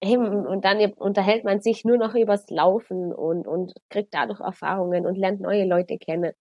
eben, 0.01 0.45
und 0.45 0.65
dann 0.65 0.79
unterhält 0.93 1.43
man 1.43 1.61
sich 1.61 1.85
nur 1.85 1.97
noch 1.97 2.15
übers 2.15 2.49
Laufen 2.49 3.13
und, 3.13 3.47
und 3.47 3.73
kriegt 3.89 4.13
dadurch 4.13 4.39
Erfahrungen 4.39 5.05
und 5.05 5.15
lernt 5.17 5.41
neue 5.41 5.65
Leute 5.65 5.97
kennen. 5.97 6.33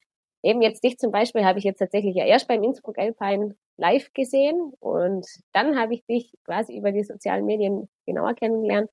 Eben 0.43 0.61
jetzt 0.63 0.85
dich 0.85 0.99
zum 0.99 1.11
Beispiel 1.11 1.45
habe 1.45 1.59
ich 1.59 1.65
jetzt 1.65 1.79
tatsächlich 1.79 2.15
ja 2.17 2.27
erst 2.27 2.49
beim 2.49 2.63
Innsbruck 2.63 2.99
Alpine 2.99 3.57
live 3.79 4.13
gesehen 4.13 4.73
und 4.81 5.27
dann 5.53 5.79
habe 5.79 5.95
ich 5.95 6.05
dich 6.07 6.35
quasi 6.45 6.77
über 6.77 6.93
die 6.93 7.05
sozialen 7.05 7.47
Medien 7.47 7.89
genauer 8.07 8.35
kennengelernt. 8.35 8.91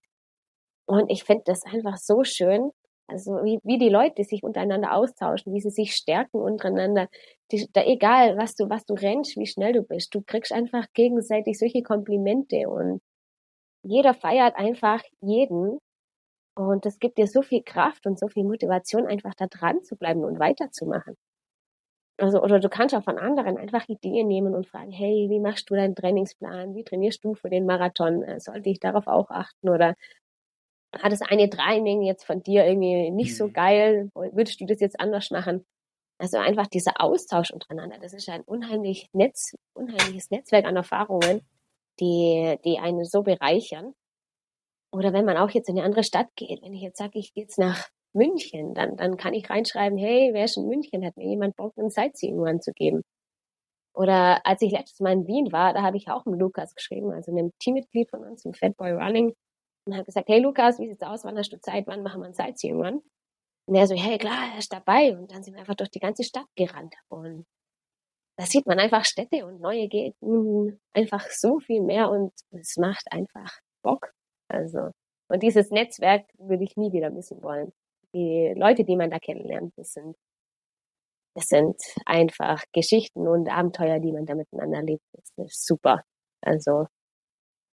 Und 0.85 1.09
ich 1.11 1.23
finde 1.23 1.43
das 1.45 1.63
einfach 1.65 1.97
so 1.97 2.23
schön, 2.23 2.71
also 3.11 3.43
wie, 3.43 3.59
wie 3.63 3.77
die 3.77 3.89
Leute 3.89 4.23
sich 4.23 4.43
untereinander 4.43 4.93
austauschen, 4.95 5.53
wie 5.53 5.61
sie 5.61 5.69
sich 5.69 5.95
stärken 5.95 6.37
untereinander. 6.41 7.07
Die, 7.51 7.67
da, 7.73 7.83
egal, 7.83 8.37
was 8.37 8.55
du, 8.55 8.69
was 8.69 8.85
du 8.85 8.93
rennst, 8.95 9.37
wie 9.37 9.45
schnell 9.47 9.73
du 9.73 9.83
bist, 9.83 10.15
du 10.15 10.21
kriegst 10.21 10.51
einfach 10.53 10.87
gegenseitig 10.93 11.59
solche 11.59 11.83
Komplimente 11.83 12.69
und 12.69 13.01
jeder 13.83 14.13
feiert 14.13 14.55
einfach 14.57 15.03
jeden. 15.21 15.79
Und 16.55 16.85
das 16.85 16.99
gibt 16.99 17.17
dir 17.17 17.27
so 17.27 17.41
viel 17.43 17.63
Kraft 17.63 18.07
und 18.07 18.19
so 18.19 18.27
viel 18.29 18.43
Motivation, 18.45 19.07
einfach 19.07 19.35
da 19.35 19.47
dran 19.47 19.83
zu 19.83 19.95
bleiben 19.97 20.23
und 20.25 20.39
weiterzumachen. 20.39 21.15
Also, 22.17 22.41
oder 22.41 22.59
du 22.59 22.69
kannst 22.69 22.93
auch 22.95 23.03
von 23.03 23.17
anderen 23.17 23.57
einfach 23.57 23.87
Ideen 23.89 24.27
nehmen 24.27 24.53
und 24.53 24.67
fragen, 24.67 24.91
hey, 24.91 25.27
wie 25.29 25.39
machst 25.39 25.69
du 25.69 25.75
deinen 25.75 25.95
Trainingsplan? 25.95 26.75
Wie 26.75 26.83
trainierst 26.83 27.23
du 27.23 27.33
für 27.33 27.49
den 27.49 27.65
Marathon? 27.65 28.21
Äh, 28.23 28.39
sollte 28.39 28.69
ich 28.69 28.79
darauf 28.79 29.07
auch 29.07 29.29
achten? 29.31 29.69
Oder 29.69 29.95
hat 30.93 31.11
das 31.11 31.21
eine 31.21 31.49
Training 31.49 32.01
jetzt 32.01 32.25
von 32.25 32.43
dir 32.43 32.65
irgendwie 32.65 33.11
nicht 33.11 33.37
so 33.37 33.47
mhm. 33.47 33.53
geil? 33.53 34.09
Würdest 34.13 34.59
du 34.59 34.65
das 34.65 34.79
jetzt 34.79 34.99
anders 34.99 35.31
machen? 35.31 35.65
Also 36.17 36.37
einfach 36.37 36.67
dieser 36.67 37.01
Austausch 37.01 37.51
untereinander, 37.51 37.97
das 37.99 38.13
ist 38.13 38.29
ein 38.29 38.43
unheimlich 38.43 39.09
Netz, 39.11 39.55
unheimliches 39.73 40.29
Netzwerk 40.29 40.65
an 40.65 40.75
Erfahrungen, 40.75 41.41
die, 41.99 42.57
die 42.63 42.77
einen 42.77 43.05
so 43.05 43.23
bereichern. 43.23 43.93
Oder 44.93 45.13
wenn 45.13 45.25
man 45.25 45.37
auch 45.37 45.49
jetzt 45.49 45.69
in 45.69 45.77
eine 45.77 45.85
andere 45.85 46.03
Stadt 46.03 46.27
geht, 46.35 46.61
wenn 46.61 46.73
ich 46.73 46.81
jetzt 46.81 46.97
sage, 46.97 47.17
ich 47.17 47.33
gehe 47.33 47.43
jetzt 47.43 47.57
nach 47.57 47.87
München, 48.13 48.73
dann, 48.73 48.97
dann 48.97 49.17
kann 49.17 49.33
ich 49.33 49.49
reinschreiben, 49.49 49.97
hey, 49.97 50.31
wer 50.33 50.45
ist 50.45 50.57
in 50.57 50.67
München? 50.67 51.05
Hat 51.05 51.15
mir 51.15 51.27
jemand 51.27 51.55
Bock, 51.55 51.73
einen 51.77 51.89
Sightseeing 51.89 52.45
anzugeben? 52.45 53.01
Oder 53.93 54.45
als 54.45 54.61
ich 54.61 54.71
letztes 54.71 54.99
Mal 54.99 55.13
in 55.13 55.27
Wien 55.27 55.51
war, 55.51 55.73
da 55.73 55.81
habe 55.81 55.97
ich 55.97 56.09
auch 56.09 56.25
mit 56.25 56.39
Lukas 56.39 56.75
geschrieben, 56.75 57.11
also 57.11 57.31
einem 57.31 57.51
Teammitglied 57.59 58.09
von 58.09 58.23
uns, 58.23 58.45
im 58.45 58.53
Fatboy 58.53 58.91
Running, 58.91 59.33
und 59.85 59.95
habe 59.95 60.05
gesagt, 60.05 60.29
hey 60.29 60.39
Lukas, 60.39 60.79
wie 60.79 60.87
sieht's 60.87 61.03
aus? 61.03 61.23
Wann 61.23 61.37
hast 61.37 61.51
du 61.51 61.59
Zeit? 61.59 61.87
Wann 61.87 62.03
machen 62.03 62.21
wir 62.21 62.25
einen 62.25 62.33
Sightseeing 62.33 62.81
Run? 62.81 63.01
Und 63.67 63.75
er 63.75 63.87
so, 63.87 63.95
hey 63.95 64.17
klar, 64.17 64.51
er 64.53 64.59
ist 64.59 64.73
dabei. 64.73 65.17
Und 65.17 65.31
dann 65.31 65.43
sind 65.43 65.53
wir 65.53 65.61
einfach 65.61 65.75
durch 65.75 65.91
die 65.91 65.99
ganze 65.99 66.23
Stadt 66.23 66.47
gerannt. 66.55 66.95
Und 67.09 67.45
da 68.37 68.45
sieht 68.45 68.65
man 68.65 68.79
einfach 68.79 69.05
Städte 69.05 69.45
und 69.45 69.61
neue 69.61 69.87
Gegenden 69.87 70.79
einfach 70.93 71.29
so 71.29 71.59
viel 71.59 71.81
mehr 71.81 72.09
und 72.09 72.33
es 72.51 72.77
macht 72.77 73.05
einfach 73.11 73.59
Bock. 73.83 74.13
Also, 74.49 74.91
und 75.29 75.43
dieses 75.43 75.69
Netzwerk 75.71 76.25
würde 76.37 76.63
ich 76.63 76.75
nie 76.75 76.91
wieder 76.91 77.09
missen 77.11 77.41
wollen. 77.43 77.71
Die 78.13 78.53
Leute, 78.57 78.83
die 78.83 78.95
man 78.95 79.09
da 79.11 79.19
kennenlernt, 79.19 79.73
das 79.77 79.93
sind, 79.93 80.15
das 81.35 81.45
sind 81.47 81.77
einfach 82.05 82.63
Geschichten 82.73 83.27
und 83.27 83.49
Abenteuer, 83.49 83.99
die 83.99 84.11
man 84.11 84.25
da 84.25 84.35
miteinander 84.35 84.81
lebt. 84.81 85.03
Das 85.13 85.31
ist 85.37 85.65
super. 85.65 86.03
Also, 86.41 86.87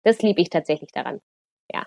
das 0.05 0.21
liebe 0.23 0.41
ich 0.41 0.51
tatsächlich 0.51 0.91
daran. 0.93 1.21
Ja. 1.73 1.87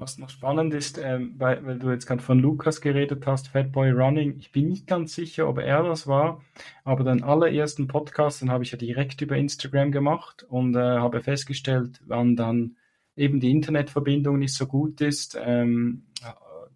Was 0.00 0.16
noch 0.16 0.30
spannend 0.30 0.74
ist, 0.74 0.96
ähm, 0.96 1.34
weil, 1.38 1.66
weil, 1.66 1.80
du 1.80 1.90
jetzt 1.90 2.06
gerade 2.06 2.22
von 2.22 2.38
Lukas 2.38 2.80
geredet 2.80 3.26
hast, 3.26 3.48
Fatboy 3.48 3.90
Running, 3.90 4.36
ich 4.38 4.52
bin 4.52 4.68
nicht 4.68 4.86
ganz 4.86 5.12
sicher, 5.12 5.48
ob 5.48 5.58
er 5.58 5.82
das 5.82 6.06
war, 6.06 6.40
aber 6.84 7.02
den 7.02 7.24
allerersten 7.24 7.88
Podcast, 7.88 8.40
den 8.40 8.48
habe 8.48 8.62
ich 8.62 8.70
ja 8.70 8.78
direkt 8.78 9.20
über 9.22 9.36
Instagram 9.36 9.90
gemacht 9.90 10.44
und 10.48 10.76
äh, 10.76 10.78
habe 10.78 11.20
festgestellt, 11.20 12.00
wann 12.06 12.36
dann 12.36 12.76
eben 13.16 13.40
die 13.40 13.50
Internetverbindung 13.50 14.38
nicht 14.38 14.54
so 14.54 14.68
gut 14.68 15.00
ist, 15.00 15.36
ähm, 15.44 16.06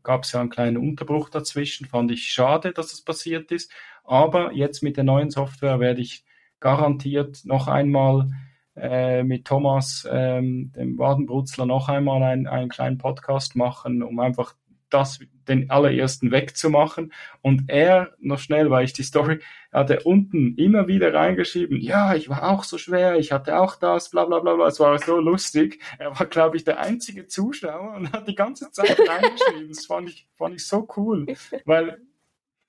gab 0.03 0.25
es 0.25 0.33
ja 0.33 0.41
einen 0.41 0.51
kleinen 0.51 0.77
Unterbruch 0.77 1.31
dazwischen, 1.31 1.87
fand 1.87 2.11
ich 2.11 2.25
schade, 2.25 2.73
dass 2.73 2.91
das 2.91 3.03
passiert 3.03 3.53
ist, 3.53 3.71
aber 4.03 4.53
jetzt 4.53 4.83
mit 4.83 4.97
der 4.97 5.05
neuen 5.05 5.31
Software 5.31 5.79
werde 5.79 6.01
ich 6.01 6.25
garantiert 6.59 7.43
noch 7.45 7.69
einmal 7.69 8.33
äh, 8.77 9.23
mit 9.23 9.45
Thomas, 9.45 10.09
ähm, 10.11 10.73
dem 10.75 10.99
Wadenbrutzler, 10.99 11.67
noch 11.67 11.89
einmal 11.89 12.23
ein, 12.23 12.47
einen 12.47 12.69
kleinen 12.69 12.99
Podcast 12.99 13.57
machen, 13.57 14.03
um 14.03 14.19
einfach 14.19 14.55
das, 14.93 15.21
den 15.49 15.71
allerersten 15.71 16.31
wegzumachen. 16.31 17.13
Und 17.41 17.65
er, 17.69 18.15
noch 18.19 18.39
schnell, 18.39 18.71
weil 18.71 18.85
ich 18.85 18.93
die 18.93 19.03
Story, 19.03 19.41
hat 19.73 19.91
er 19.91 20.07
unten 20.07 20.55
immer 20.57 20.87
wieder 20.87 21.15
reingeschrieben, 21.15 21.81
ja, 21.81 22.15
ich 22.15 22.29
war 22.29 22.51
auch 22.51 22.65
so 22.65 22.79
schwer, 22.79 23.17
ich 23.17 23.33
hatte 23.33 23.59
auch 23.59 23.77
das, 23.77 24.11
bla 24.11 24.25
bla 24.25 24.41
bla 24.41 24.55
bla. 24.55 24.67
Es 24.67 24.81
war 24.81 24.99
so 24.99 25.19
lustig. 25.19 25.81
Er 25.99 26.19
war, 26.19 26.27
glaube 26.27 26.57
ich, 26.57 26.65
der 26.65 26.79
einzige 26.79 27.27
Zuschauer 27.27 27.95
und 27.95 28.13
hat 28.13 28.29
die 28.29 28.35
ganze 28.35 28.71
Zeit 28.71 28.99
reingeschrieben. 28.99 29.69
Das 29.69 29.87
fand 29.87 30.11
ich, 30.11 30.29
fand 30.37 30.55
ich 30.55 30.67
so 30.67 30.87
cool, 30.97 31.27
weil, 31.65 32.01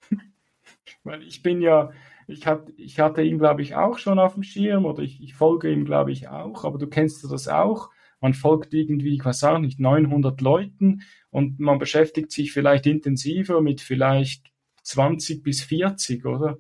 weil 1.04 1.24
ich 1.24 1.44
bin 1.44 1.62
ja, 1.62 1.92
ich, 2.34 2.48
hat, 2.48 2.72
ich 2.78 3.00
hatte 3.00 3.22
ihn, 3.22 3.38
glaube 3.38 3.62
ich, 3.62 3.76
auch 3.76 3.98
schon 3.98 4.20
auf 4.20 4.34
dem 4.34 4.44
Schirm 4.44 4.86
oder 4.86 5.04
ich, 5.04 5.22
ich 5.22 5.36
folge 5.36 5.72
ihm, 5.72 5.86
glaube 5.86 6.12
ich, 6.12 6.28
auch, 6.28 6.66
aber 6.66 6.78
du 6.78 6.88
kennst 6.88 7.24
das 7.30 7.48
auch. 7.48 7.90
Man 8.20 8.34
folgt 8.34 8.74
irgendwie, 8.74 9.16
ich 9.16 9.26
weiß 9.26 9.44
auch 9.46 9.60
nicht, 9.60 9.80
900 9.80 10.40
Leuten 10.42 11.02
und 11.30 11.60
man 11.60 11.78
beschäftigt 11.78 12.32
sich 12.32 12.52
vielleicht 12.52 12.86
intensiver 12.86 13.62
mit 13.62 13.82
vielleicht 13.82 14.52
20 14.84 15.44
bis 15.44 15.62
40, 15.64 16.26
oder? 16.26 16.58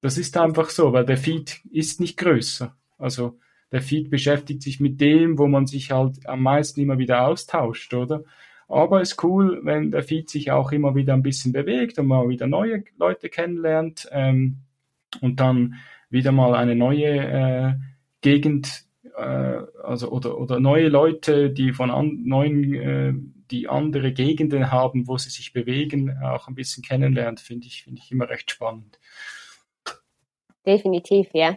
Das 0.00 0.18
ist 0.18 0.36
einfach 0.36 0.70
so, 0.70 0.92
weil 0.92 1.06
der 1.06 1.16
Feed 1.16 1.60
ist 1.70 2.00
nicht 2.00 2.16
größer. 2.18 2.76
Also 2.98 3.38
der 3.72 3.82
Feed 3.82 4.10
beschäftigt 4.10 4.62
sich 4.62 4.78
mit 4.78 5.00
dem, 5.00 5.38
wo 5.38 5.46
man 5.46 5.66
sich 5.66 5.90
halt 5.90 6.26
am 6.28 6.42
meisten 6.42 6.80
immer 6.80 6.98
wieder 6.98 7.26
austauscht, 7.26 7.92
oder? 7.94 8.24
Aber 8.68 9.00
es 9.00 9.12
ist 9.12 9.24
cool, 9.24 9.60
wenn 9.62 9.90
der 9.90 10.02
Feed 10.02 10.28
sich 10.28 10.50
auch 10.50 10.72
immer 10.72 10.94
wieder 10.94 11.14
ein 11.14 11.22
bisschen 11.22 11.52
bewegt 11.52 11.98
und 11.98 12.06
man 12.06 12.28
wieder 12.28 12.46
neue 12.46 12.84
Leute 12.98 13.28
kennenlernt. 13.28 14.08
Ähm, 14.10 14.65
und 15.20 15.40
dann 15.40 15.76
wieder 16.10 16.32
mal 16.32 16.54
eine 16.54 16.74
neue 16.74 17.04
äh, 17.04 17.74
Gegend, 18.20 18.84
äh, 19.16 19.60
also 19.82 20.10
oder, 20.10 20.38
oder 20.38 20.60
neue 20.60 20.88
Leute, 20.88 21.50
die 21.50 21.72
von 21.72 21.90
an, 21.90 22.22
neuen, 22.24 22.74
äh, 22.74 23.12
die 23.50 23.68
andere 23.68 24.12
Gegenden 24.12 24.70
haben, 24.70 25.06
wo 25.06 25.18
sie 25.18 25.30
sich 25.30 25.52
bewegen, 25.52 26.18
auch 26.22 26.48
ein 26.48 26.54
bisschen 26.54 26.82
kennenlernt, 26.82 27.40
finde 27.40 27.66
ich, 27.66 27.84
finde 27.84 28.00
ich 28.04 28.10
immer 28.10 28.28
recht 28.28 28.50
spannend. 28.50 28.98
Definitiv, 30.64 31.28
ja. 31.32 31.56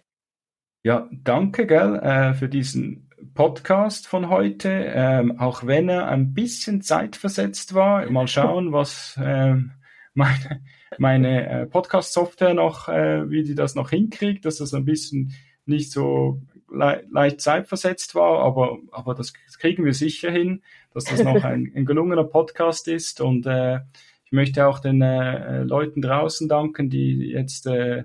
Ja, 0.84 1.10
danke, 1.12 1.66
gell, 1.66 1.96
äh, 1.96 2.34
für 2.34 2.48
diesen 2.48 3.10
Podcast 3.34 4.08
von 4.08 4.30
heute, 4.30 4.70
ähm, 4.70 5.40
auch 5.40 5.66
wenn 5.66 5.90
er 5.90 6.08
ein 6.08 6.34
bisschen 6.34 6.82
zeitversetzt 6.82 7.74
war. 7.74 8.10
Mal 8.10 8.28
schauen, 8.28 8.72
was 8.72 9.20
ähm, 9.22 9.72
meine, 10.14 10.64
meine 10.98 11.50
äh, 11.50 11.66
Podcast-Software 11.66 12.54
noch, 12.54 12.90
äh, 12.90 13.30
wie 13.30 13.44
die 13.44 13.56
das 13.56 13.76
noch 13.76 13.92
hinkriegt, 13.92 14.46
dass 14.46 14.58
das 14.58 14.74
ein 14.74 14.86
bisschen 14.86 15.34
nicht 15.66 15.92
so 15.92 16.42
le 16.72 17.04
leicht 17.12 17.42
zeitversetzt 17.42 18.16
war, 18.16 18.40
aber, 18.40 18.78
aber 18.92 19.16
das 19.16 19.34
kriegen 19.60 19.86
wir 19.86 19.94
sicher 19.94 20.32
hin, 20.32 20.62
dass 20.94 21.06
das 21.06 21.24
noch 21.24 21.44
ein, 21.44 21.72
ein 21.76 21.86
gelungener 21.86 22.24
Podcast 22.24 22.88
ist. 22.88 23.22
Und 23.22 23.46
äh, 23.46 23.80
ich 24.26 24.32
möchte 24.32 24.68
auch 24.68 24.80
den 24.80 25.02
äh, 25.02 25.64
Leuten 25.64 26.02
draußen 26.02 26.48
danken, 26.48 26.90
die 26.90 27.30
jetzt 27.32 27.66
äh, 27.68 28.04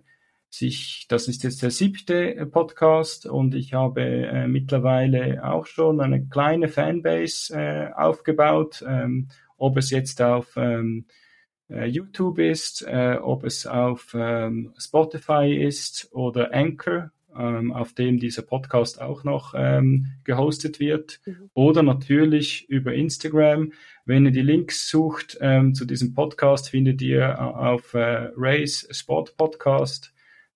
sich, 0.48 1.06
das 1.08 1.26
ist 1.26 1.42
jetzt 1.42 1.62
der 1.62 1.70
siebte 1.70 2.46
Podcast 2.46 3.26
und 3.26 3.54
ich 3.54 3.74
habe 3.74 4.02
äh, 4.02 4.46
mittlerweile 4.46 5.44
auch 5.44 5.66
schon 5.66 6.00
eine 6.00 6.26
kleine 6.26 6.68
Fanbase 6.68 7.54
äh, 7.54 7.92
aufgebaut, 7.92 8.84
ähm, 8.86 9.28
ob 9.58 9.76
es 9.76 9.90
jetzt 9.90 10.22
auf 10.22 10.56
ähm, 10.56 11.06
äh, 11.08 11.23
YouTube 11.68 12.38
ist, 12.38 12.82
äh, 12.82 13.18
ob 13.20 13.44
es 13.44 13.66
auf 13.66 14.14
ähm, 14.18 14.72
Spotify 14.78 15.54
ist 15.54 16.08
oder 16.12 16.52
Anchor, 16.52 17.10
ähm, 17.36 17.72
auf 17.72 17.94
dem 17.94 18.18
dieser 18.18 18.42
Podcast 18.42 19.00
auch 19.00 19.24
noch 19.24 19.54
ähm, 19.56 20.12
gehostet 20.24 20.78
wird, 20.78 21.20
mhm. 21.24 21.50
oder 21.54 21.82
natürlich 21.82 22.68
über 22.68 22.92
Instagram. 22.92 23.72
Wenn 24.04 24.26
ihr 24.26 24.32
die 24.32 24.42
Links 24.42 24.88
sucht 24.88 25.38
ähm, 25.40 25.74
zu 25.74 25.84
diesem 25.84 26.14
Podcast, 26.14 26.68
findet 26.68 27.00
ihr 27.02 27.40
auf 27.40 27.94
äh, 27.94 28.30
Race 28.36 28.86
Sport 28.90 29.36
Podcast 29.36 30.12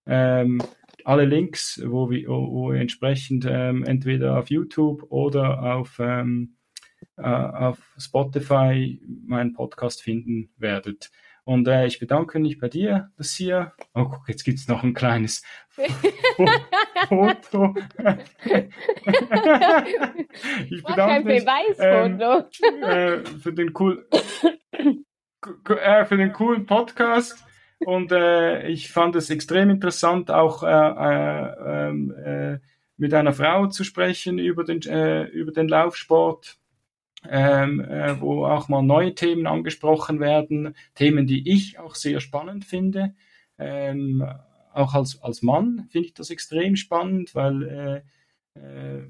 ähm, 0.06 0.60
alle 1.04 1.24
Links, 1.24 1.80
wo 1.84 2.10
wir, 2.10 2.28
wo 2.28 2.72
wir 2.72 2.80
entsprechend 2.80 3.46
ähm, 3.48 3.82
entweder 3.84 4.38
auf 4.38 4.50
YouTube 4.50 5.04
oder 5.10 5.74
auf 5.74 5.98
ähm, 6.00 6.54
äh, 6.54 6.57
auf 7.16 7.78
Spotify 7.98 9.00
meinen 9.26 9.52
Podcast 9.52 10.02
finden 10.02 10.50
werdet. 10.56 11.10
Und 11.48 11.66
äh, 11.66 11.86
ich 11.86 11.98
bedanke 11.98 12.38
mich 12.40 12.58
bei 12.58 12.68
dir, 12.68 13.10
Lucia. 13.16 13.72
Oh, 13.94 14.04
guck, 14.04 14.28
jetzt 14.28 14.44
gibt 14.44 14.58
es 14.58 14.68
noch 14.68 14.82
ein 14.82 14.92
kleines 14.92 15.42
Foto. 17.08 17.74
ich 20.68 20.82
bedanke 20.84 21.24
mich 21.24 21.46
ähm, 21.78 22.20
äh, 22.82 23.24
für 23.24 23.54
den 23.54 23.72
cool, 23.78 24.06
äh, 25.70 26.04
für 26.04 26.18
den 26.18 26.34
coolen 26.34 26.66
Podcast. 26.66 27.42
und 27.78 28.12
äh, 28.12 28.68
ich 28.68 28.92
fand 28.92 29.16
es 29.16 29.30
extrem 29.30 29.70
interessant, 29.70 30.30
auch 30.30 30.62
äh, 30.62 30.68
äh, 30.68 31.88
ähm, 31.88 32.14
äh, 32.14 32.58
mit 32.98 33.14
einer 33.14 33.32
Frau 33.32 33.68
zu 33.68 33.84
sprechen 33.84 34.38
über 34.38 34.64
den, 34.64 34.82
äh, 34.82 35.22
über 35.28 35.52
den 35.52 35.68
Laufsport. 35.68 36.58
Ähm, 37.28 37.80
äh, 37.80 38.20
wo 38.20 38.44
auch 38.46 38.68
mal 38.68 38.82
neue 38.82 39.14
Themen 39.14 39.48
angesprochen 39.48 40.20
werden, 40.20 40.76
Themen, 40.94 41.26
die 41.26 41.50
ich 41.50 41.78
auch 41.80 41.96
sehr 41.96 42.20
spannend 42.20 42.64
finde. 42.64 43.14
Ähm, 43.58 44.24
auch 44.72 44.94
als, 44.94 45.20
als 45.20 45.42
Mann 45.42 45.88
finde 45.90 46.06
ich 46.06 46.14
das 46.14 46.30
extrem 46.30 46.76
spannend, 46.76 47.34
weil 47.34 48.04
äh, 48.54 48.60
äh, 48.60 49.08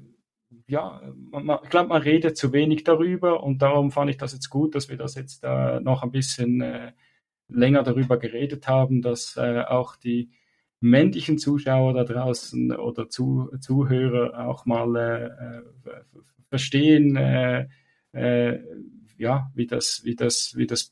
ja, 0.67 1.01
man, 1.15 1.45
man, 1.45 1.59
ich 1.63 1.69
glaube, 1.69 1.89
man 1.89 2.01
redet 2.01 2.37
zu 2.37 2.51
wenig 2.53 2.83
darüber 2.83 3.43
und 3.43 3.61
darum 3.61 3.91
fand 3.91 4.09
ich 4.09 4.17
das 4.17 4.33
jetzt 4.33 4.49
gut, 4.49 4.73
dass 4.73 4.89
wir 4.89 4.97
das 4.97 5.15
jetzt 5.15 5.43
äh, 5.43 5.79
noch 5.79 6.01
ein 6.01 6.11
bisschen 6.11 6.61
äh, 6.61 6.93
länger 7.47 7.83
darüber 7.83 8.17
geredet 8.17 8.67
haben, 8.67 9.01
dass 9.01 9.37
äh, 9.37 9.63
auch 9.67 9.95
die 9.95 10.31
männlichen 10.79 11.37
Zuschauer 11.37 11.93
da 11.93 12.03
draußen 12.03 12.71
oder 12.75 13.09
zu, 13.09 13.51
Zuhörer 13.59 14.47
auch 14.47 14.65
mal 14.65 14.95
äh, 14.95 15.91
verstehen, 16.49 17.15
äh, 18.13 18.59
ja, 19.17 19.51
wie 19.53 19.67
das, 19.67 20.01
wie 20.03 20.15
das, 20.15 20.53
wie 20.55 20.65
das, 20.65 20.91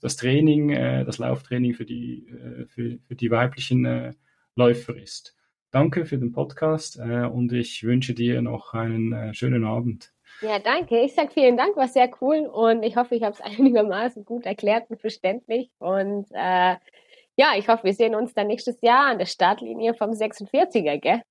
das 0.00 0.16
Training, 0.16 0.70
äh, 0.70 1.04
das 1.04 1.18
Lauftraining 1.18 1.74
für 1.74 1.84
die, 1.84 2.26
äh, 2.28 2.66
für, 2.66 2.98
für 3.06 3.14
die 3.14 3.30
weiblichen 3.30 3.84
äh, 3.84 4.14
Läufer 4.56 4.96
ist. 4.96 5.36
Danke 5.70 6.06
für 6.06 6.16
den 6.16 6.32
Podcast 6.32 6.98
äh, 6.98 7.26
und 7.26 7.52
ich 7.52 7.84
wünsche 7.84 8.14
dir 8.14 8.40
noch 8.40 8.72
einen 8.72 9.12
äh, 9.12 9.34
schönen 9.34 9.64
Abend. 9.64 10.12
Ja, 10.40 10.58
danke. 10.58 11.02
Ich 11.02 11.14
sage 11.14 11.30
vielen 11.30 11.56
Dank, 11.56 11.76
war 11.76 11.88
sehr 11.88 12.10
cool 12.22 12.46
und 12.46 12.82
ich 12.82 12.96
hoffe, 12.96 13.14
ich 13.14 13.22
habe 13.22 13.34
es 13.34 13.40
einigermaßen 13.58 14.24
gut 14.24 14.46
erklärt 14.46 14.88
und 14.88 15.00
verständlich. 15.00 15.70
Und 15.78 16.26
ja, 17.38 17.56
ich 17.56 17.68
hoffe, 17.68 17.84
wir 17.84 17.94
sehen 17.94 18.16
uns 18.16 18.34
dann 18.34 18.48
nächstes 18.48 18.80
Jahr 18.80 19.06
an 19.06 19.18
der 19.18 19.26
Startlinie 19.26 19.94
vom 19.94 20.10
46er, 20.10 20.98
gell? 20.98 21.22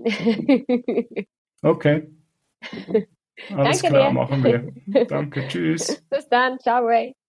okay. 1.62 2.08
Alles 3.48 3.82
Danke 3.82 3.96
klar, 3.96 4.08
dir. 4.08 4.14
machen 4.14 4.44
wir. 4.44 5.06
Danke, 5.06 5.46
tschüss. 5.48 6.02
Bis 6.10 6.28
dann, 6.28 6.58
ciao 6.58 6.84
Ray. 6.84 7.14